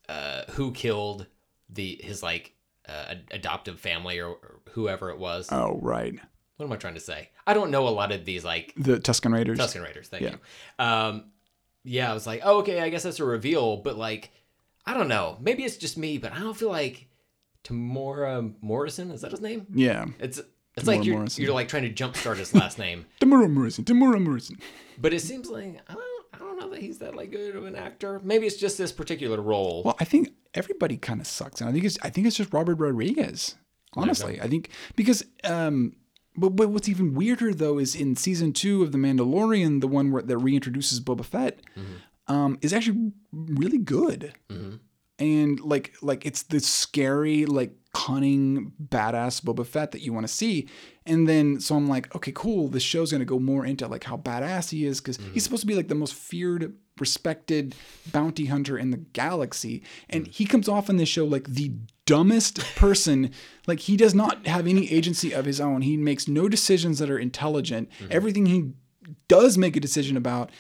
[0.08, 1.26] uh, who killed
[1.70, 2.54] the his like
[2.88, 5.48] uh, adoptive family or, or whoever it was.
[5.52, 6.14] oh right,
[6.56, 7.30] what am I trying to say?
[7.46, 9.58] I don't know a lot of these like the Tusken Raiders.
[9.58, 10.08] Tusken Raiders.
[10.08, 10.30] Thank Yeah.
[10.78, 10.84] you.
[10.84, 11.24] Um,
[11.84, 14.30] yeah, I was like, oh, okay, I guess that's a reveal, but like,
[14.84, 15.38] I don't know.
[15.40, 17.06] Maybe it's just me, but I don't feel like
[17.64, 19.66] Temuera Morrison is that his name?
[19.72, 20.40] Yeah, It's
[20.78, 21.44] it's like you're Morrison.
[21.44, 23.84] you're like trying to jumpstart his last name, Temuera Morrison.
[23.84, 24.56] Temuera Morrison.
[24.98, 27.64] but it seems like I don't I don't know that he's that like good of
[27.66, 28.20] an actor.
[28.24, 29.82] Maybe it's just this particular role.
[29.84, 32.52] Well, I think everybody kind of sucks, and I think it's I think it's just
[32.52, 33.54] Robert Rodriguez.
[33.94, 35.94] Honestly, I think because um,
[36.36, 40.12] but but what's even weirder though is in season two of The Mandalorian, the one
[40.12, 41.60] where that reintroduces Boba Fett,
[42.28, 44.34] um, is actually really good.
[45.18, 50.32] And like like it's the scary like cunning badass Boba Fett that you want to
[50.32, 50.68] see,
[51.06, 52.68] and then so I'm like, okay, cool.
[52.68, 55.38] This show's gonna go more into like how badass he is because he's mm-hmm.
[55.38, 57.74] supposed to be like the most feared, respected
[58.12, 60.28] bounty hunter in the galaxy, and mm.
[60.28, 61.72] he comes off in this show like the
[62.06, 63.32] dumbest person.
[63.66, 65.82] like he does not have any agency of his own.
[65.82, 67.90] He makes no decisions that are intelligent.
[67.90, 68.12] Mm-hmm.
[68.12, 68.72] Everything he
[69.26, 70.50] does make a decision about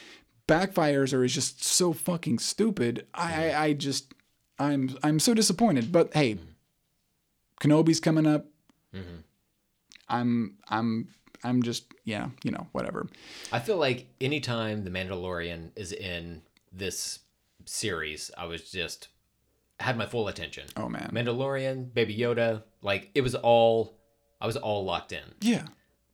[0.48, 3.06] backfires or is just so fucking stupid.
[3.14, 3.62] I, I, mm-hmm.
[3.62, 4.14] I just
[4.58, 5.92] I'm I'm so disappointed.
[5.92, 6.44] But hey, mm-hmm.
[7.60, 8.46] Kenobi's coming up.
[8.94, 9.18] Mm-hmm.
[10.08, 11.08] I'm I'm
[11.44, 13.06] I'm just yeah, you know, whatever.
[13.52, 17.20] I feel like anytime the Mandalorian is in this
[17.64, 19.08] series, I was just
[19.80, 20.66] had my full attention.
[20.76, 21.10] Oh man.
[21.12, 23.98] Mandalorian, Baby Yoda, like it was all
[24.40, 25.24] I was all locked in.
[25.40, 25.66] Yeah.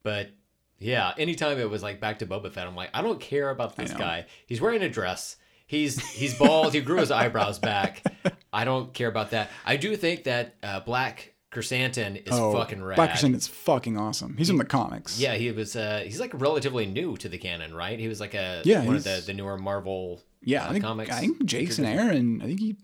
[0.02, 0.30] But
[0.78, 3.76] yeah, anytime it was like back to Boba Fett, I'm like, I don't care about
[3.76, 4.26] this guy.
[4.46, 5.36] He's wearing a dress.
[5.66, 6.74] He's he's bald.
[6.74, 8.02] he grew his eyebrows back.
[8.55, 9.51] I don't care about that.
[9.66, 12.94] I do think that uh, Black Krrsantan is fucking rad.
[12.94, 14.36] Oh, Black Krrsantan is fucking awesome.
[14.36, 15.18] He's in the comics.
[15.18, 15.76] Yeah, he was.
[15.76, 17.98] Uh, he's like relatively new to the canon, right?
[17.98, 20.85] He was like a Yeah, one of the, the newer Marvel Yeah, uh, I think,
[20.85, 21.10] comics.
[21.10, 22.40] I think Jason Aaron.
[22.43, 22.76] I think he.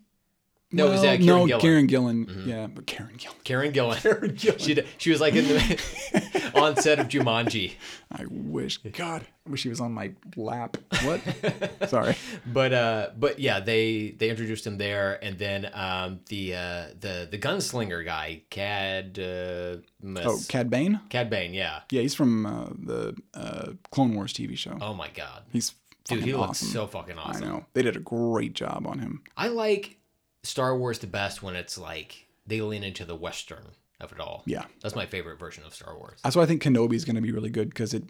[0.72, 1.60] No, it was, well, Kieron no, Gillen.
[1.60, 2.46] Karen Gillan.
[2.46, 3.44] Yeah, but Karen Gillan.
[3.44, 3.96] Karen Gillan.
[4.02, 4.60] Karen Gillan.
[4.60, 7.74] she she was like in the on set of Jumanji,
[8.12, 10.76] I wish, God, I wish she was on my lap.
[11.02, 11.20] What?
[11.88, 12.14] Sorry.
[12.46, 17.28] but uh, but yeah, they they introduced him there, and then um, the uh, the
[17.30, 19.76] the gunslinger guy, Cad uh,
[20.24, 21.00] Oh, Cad Bane.
[21.08, 21.80] Cad Bane, yeah.
[21.90, 24.78] Yeah, he's from uh, the uh, Clone Wars TV show.
[24.80, 25.74] Oh my god, He's
[26.04, 27.30] dude, he looks so fucking awesome.
[27.30, 27.48] I awesome.
[27.48, 29.22] know they did a great job on him.
[29.36, 29.96] I like
[30.42, 33.64] Star Wars the best when it's like they lean into the western
[34.00, 34.42] of it all.
[34.46, 36.20] Yeah, That's my favorite version of Star Wars.
[36.24, 38.04] that's why I think Kenobi is going to be really good because it,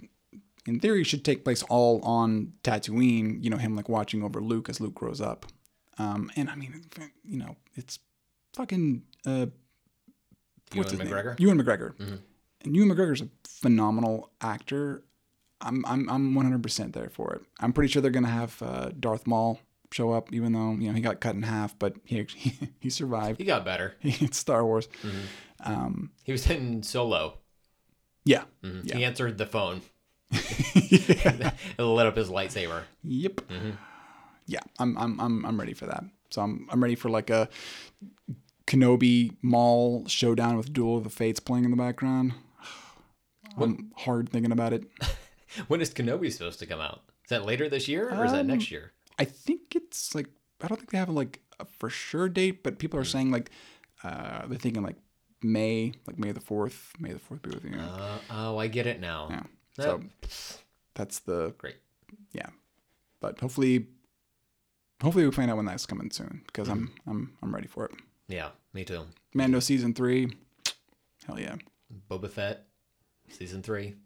[0.66, 3.42] in theory, should take place all on Tatooine.
[3.42, 5.46] You know, him like watching over Luke as Luke grows up.
[5.98, 6.84] Um, and I mean,
[7.24, 7.98] you know, it's
[8.54, 9.46] fucking uh,
[10.74, 11.26] what's Ewan his McGregor?
[11.26, 11.36] name?
[11.38, 11.94] Ewan McGregor.
[11.96, 12.14] Mm-hmm.
[12.64, 15.02] And Ewan McGregor's a phenomenal actor.
[15.60, 17.42] I'm I'm I'm 100% there for it.
[17.58, 19.60] I'm pretty sure they're gonna have uh, Darth Maul
[19.92, 22.90] show up, even though you know he got cut in half, but he he, he
[22.90, 23.38] survived.
[23.38, 23.94] He got better.
[24.02, 24.88] it's Star Wars.
[25.02, 25.72] Mm-hmm.
[25.72, 27.38] Um, He was in Solo.
[28.24, 28.44] yeah.
[28.64, 28.90] Mhm.
[28.92, 29.82] He answered the phone.
[30.30, 31.50] yeah.
[31.78, 32.82] It lit up his lightsaber.
[33.02, 33.36] Yep.
[33.48, 33.70] Mm-hmm.
[34.46, 36.04] Yeah, I'm I'm I'm I'm ready for that.
[36.30, 37.48] So I'm I'm ready for like a
[38.66, 42.34] Kenobi Maul showdown with Duel of the Fates playing in the background.
[43.58, 44.84] I'm hard thinking about it.
[45.68, 47.02] When is Kenobi supposed to come out?
[47.24, 48.92] Is that later this year or is that Um, next year?
[49.20, 50.26] I think it's like
[50.62, 53.50] I don't think they have like a for sure date, but people are saying like
[54.02, 54.96] uh, they're thinking like
[55.42, 56.92] May, like May the fourth.
[56.98, 57.78] May the fourth be with you.
[57.78, 59.28] Uh, oh, I get it now.
[59.30, 59.42] yeah.
[59.76, 60.02] So
[60.94, 61.76] that's the great.
[62.32, 62.48] yeah.
[63.20, 63.86] But hopefully,
[65.02, 67.10] hopefully we find out when that's coming soon because I'm Mm-hmm.
[67.10, 67.92] I'm I'm ready for it.
[68.28, 69.02] Yeah, me too.
[69.34, 70.32] Mando season three,
[71.26, 71.56] hell yeah.
[72.10, 72.66] Boba Fett,
[73.28, 73.96] season three.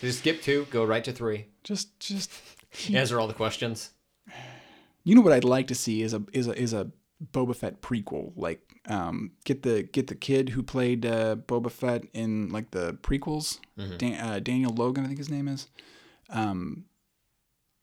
[0.00, 1.46] Just skip two, go right to three.
[1.64, 2.30] Just just
[2.92, 3.90] Answer all the questions.
[5.04, 6.90] You know what I'd like to see is a is a is a
[7.32, 8.32] Boba Fett prequel.
[8.36, 12.94] Like um get the get the kid who played uh, Boba Fett in like the
[13.02, 13.58] prequels.
[13.98, 15.68] Dan, uh, Daniel Logan, I think his name is.
[16.30, 16.84] Um,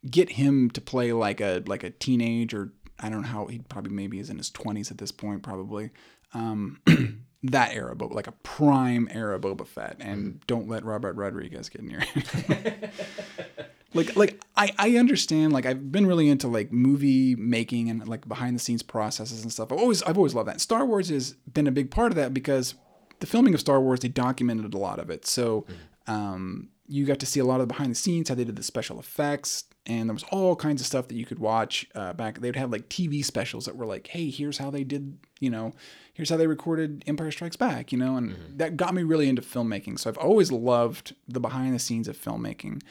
[0.09, 3.59] get him to play like a like a teenage or I don't know how he
[3.59, 5.91] probably maybe is in his twenties at this point probably.
[6.33, 6.79] Um,
[7.43, 11.81] that era, but like a prime era Boba Fett, and don't let Robert Rodriguez get
[11.81, 12.91] near it.
[13.93, 18.27] like like I, I understand like I've been really into like movie making and like
[18.27, 19.71] behind the scenes processes and stuff.
[19.71, 20.61] I've always I've always loved that.
[20.61, 22.75] Star Wars has been a big part of that because
[23.19, 25.25] the filming of Star Wars they documented a lot of it.
[25.25, 25.65] So
[26.07, 28.55] um, you got to see a lot of the behind the scenes how they did
[28.55, 32.13] the special effects and there was all kinds of stuff that you could watch uh,
[32.13, 32.41] back.
[32.41, 35.73] They'd have like TV specials that were like, hey, here's how they did you know
[36.19, 39.41] here's how they recorded Empire Strikes Back, you know, and that got me really into
[39.41, 39.97] filmmaking.
[39.97, 42.81] So I've always loved the behind the scenes of filmmaking,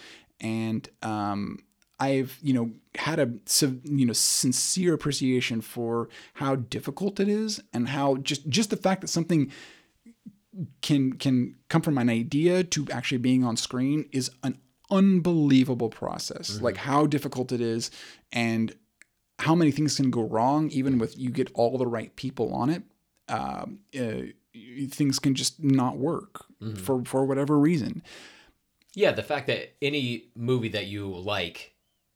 [0.41, 1.59] and um,
[2.01, 3.31] I've you know had a
[3.85, 9.01] you know sincere appreciation for how difficult it is, and how just just the fact
[9.03, 9.51] that something
[10.83, 14.59] can can come from an idea to actually being on screen is an
[14.91, 16.61] unbelievable process.
[16.61, 17.91] Like how difficult it is,
[18.33, 18.75] and
[19.39, 22.71] how many things can go wrong even with you get all the right people on
[22.71, 22.83] it
[23.29, 24.23] um, uh,
[24.91, 26.45] things can just not work
[26.77, 28.03] for for whatever reason
[28.99, 31.75] Yeah, the fact that any movie that you like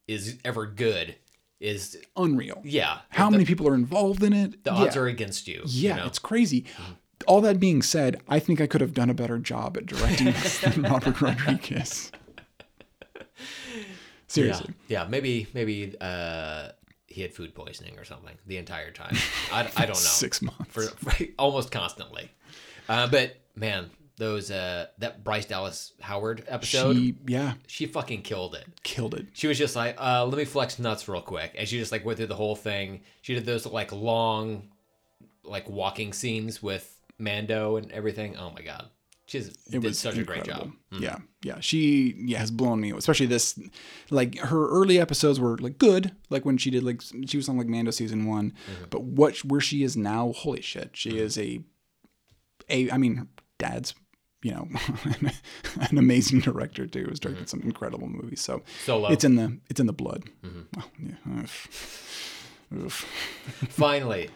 [0.08, 1.16] is ever good
[1.60, 2.98] is unreal yeah.
[3.10, 4.78] how the, many people are involved in it the yeah.
[4.78, 5.62] odds are against you.
[5.64, 6.06] you yeah know?
[6.06, 6.66] it's crazy
[7.28, 10.26] all that being said i think i could have done a better job at directing
[10.26, 12.10] this than robert rodriguez
[14.26, 15.08] seriously Yeah, yeah.
[15.08, 16.68] Maybe maybe uh,
[17.06, 19.16] he had food poisoning or something the entire time.
[19.52, 19.94] I, I don't know.
[19.94, 22.30] six months for, for almost constantly.
[22.88, 28.54] Uh, but man, those uh, that Bryce Dallas Howard episode, she, yeah, she fucking killed
[28.54, 28.66] it.
[28.82, 31.78] killed it She was just like, uh, let me flex nuts real quick, and she
[31.78, 33.00] just like went through the whole thing.
[33.22, 34.68] She did those like long,
[35.44, 38.36] like walking scenes with Mando and everything.
[38.36, 38.86] Oh my god,
[39.26, 40.72] she's it did was such a great job.
[40.92, 41.00] Mm.
[41.00, 41.60] Yeah, yeah.
[41.60, 43.58] She yeah has blown me, especially this.
[44.10, 47.56] Like her early episodes were like good, like when she did like she was on
[47.56, 48.84] like Mando season one, Mm-hmm.
[48.90, 51.60] but what where she is now, holy shit, she is a
[52.68, 52.90] a.
[52.90, 53.28] I mean,
[53.58, 53.94] dad's
[54.42, 54.68] you know
[55.90, 57.06] an amazing director too.
[57.08, 58.84] Has directed some incredible movies, so Mm-hmm.
[58.84, 59.08] Solo.
[59.10, 60.24] it's in the it's in the blood.
[60.44, 61.08] Mm-hmm.
[61.08, 61.46] Yeah.
[62.74, 63.04] Oof.
[63.68, 64.30] Finally,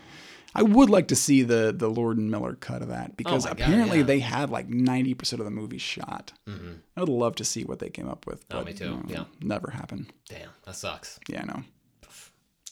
[0.54, 3.50] I would like to see the the Lord and Miller cut of that because Oh
[3.50, 4.04] my God, apparently yeah.
[4.04, 6.32] they had like ninety percent of the movie shot.
[6.46, 8.44] I would love to see what they came up with.
[8.50, 9.24] Oh, me too, uh, yeah.
[9.40, 10.12] never happened.
[10.28, 11.18] damn, that sucks.
[11.28, 11.62] Yeah, I know.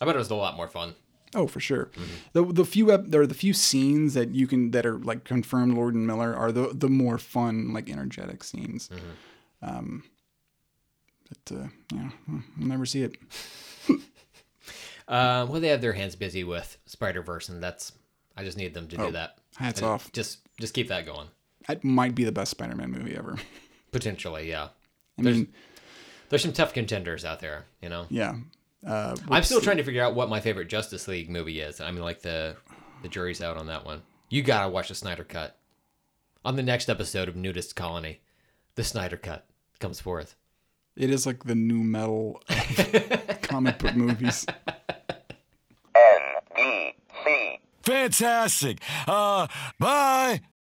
[0.01, 0.95] I bet it was a lot more fun.
[1.35, 1.91] Oh, for sure.
[2.33, 5.25] The the few ep- there are the few scenes that you can that are like
[5.25, 8.89] confirmed Lord and Miller are the the more fun like energetic scenes.
[9.63, 10.05] Um,
[11.29, 13.17] but uh, yeah, we'll never see it.
[15.09, 17.93] Uh, well, they have their hands busy with Spider Verse, and that's
[18.37, 19.39] I just need them to do that.
[19.57, 20.13] Hats And off.
[20.13, 21.29] Just just keep that going.
[21.69, 23.37] That might be the best Spider-Man movie ever.
[23.91, 24.69] Potentially, yeah.
[25.19, 25.49] I mean,
[26.29, 28.05] There's some tough contenders out there, you know.
[28.11, 28.35] yeah.
[28.87, 31.81] Uh, I'm still trying to figure out what my favorite Justice League movie is.
[31.81, 32.57] I mean, like the
[33.03, 34.03] the jury's out on that one.
[34.31, 35.59] You gotta watch the Snyder Cut.
[36.45, 38.21] On the next episode of NuDis Colony,
[38.75, 39.47] the Snyder Cut
[39.81, 40.37] comes forth.
[40.97, 44.45] it is like the nu metal of comic book movies.
[45.97, 47.59] N-D-C.
[47.83, 48.79] Fantastic.
[49.07, 49.47] Uh,
[49.79, 50.41] bye.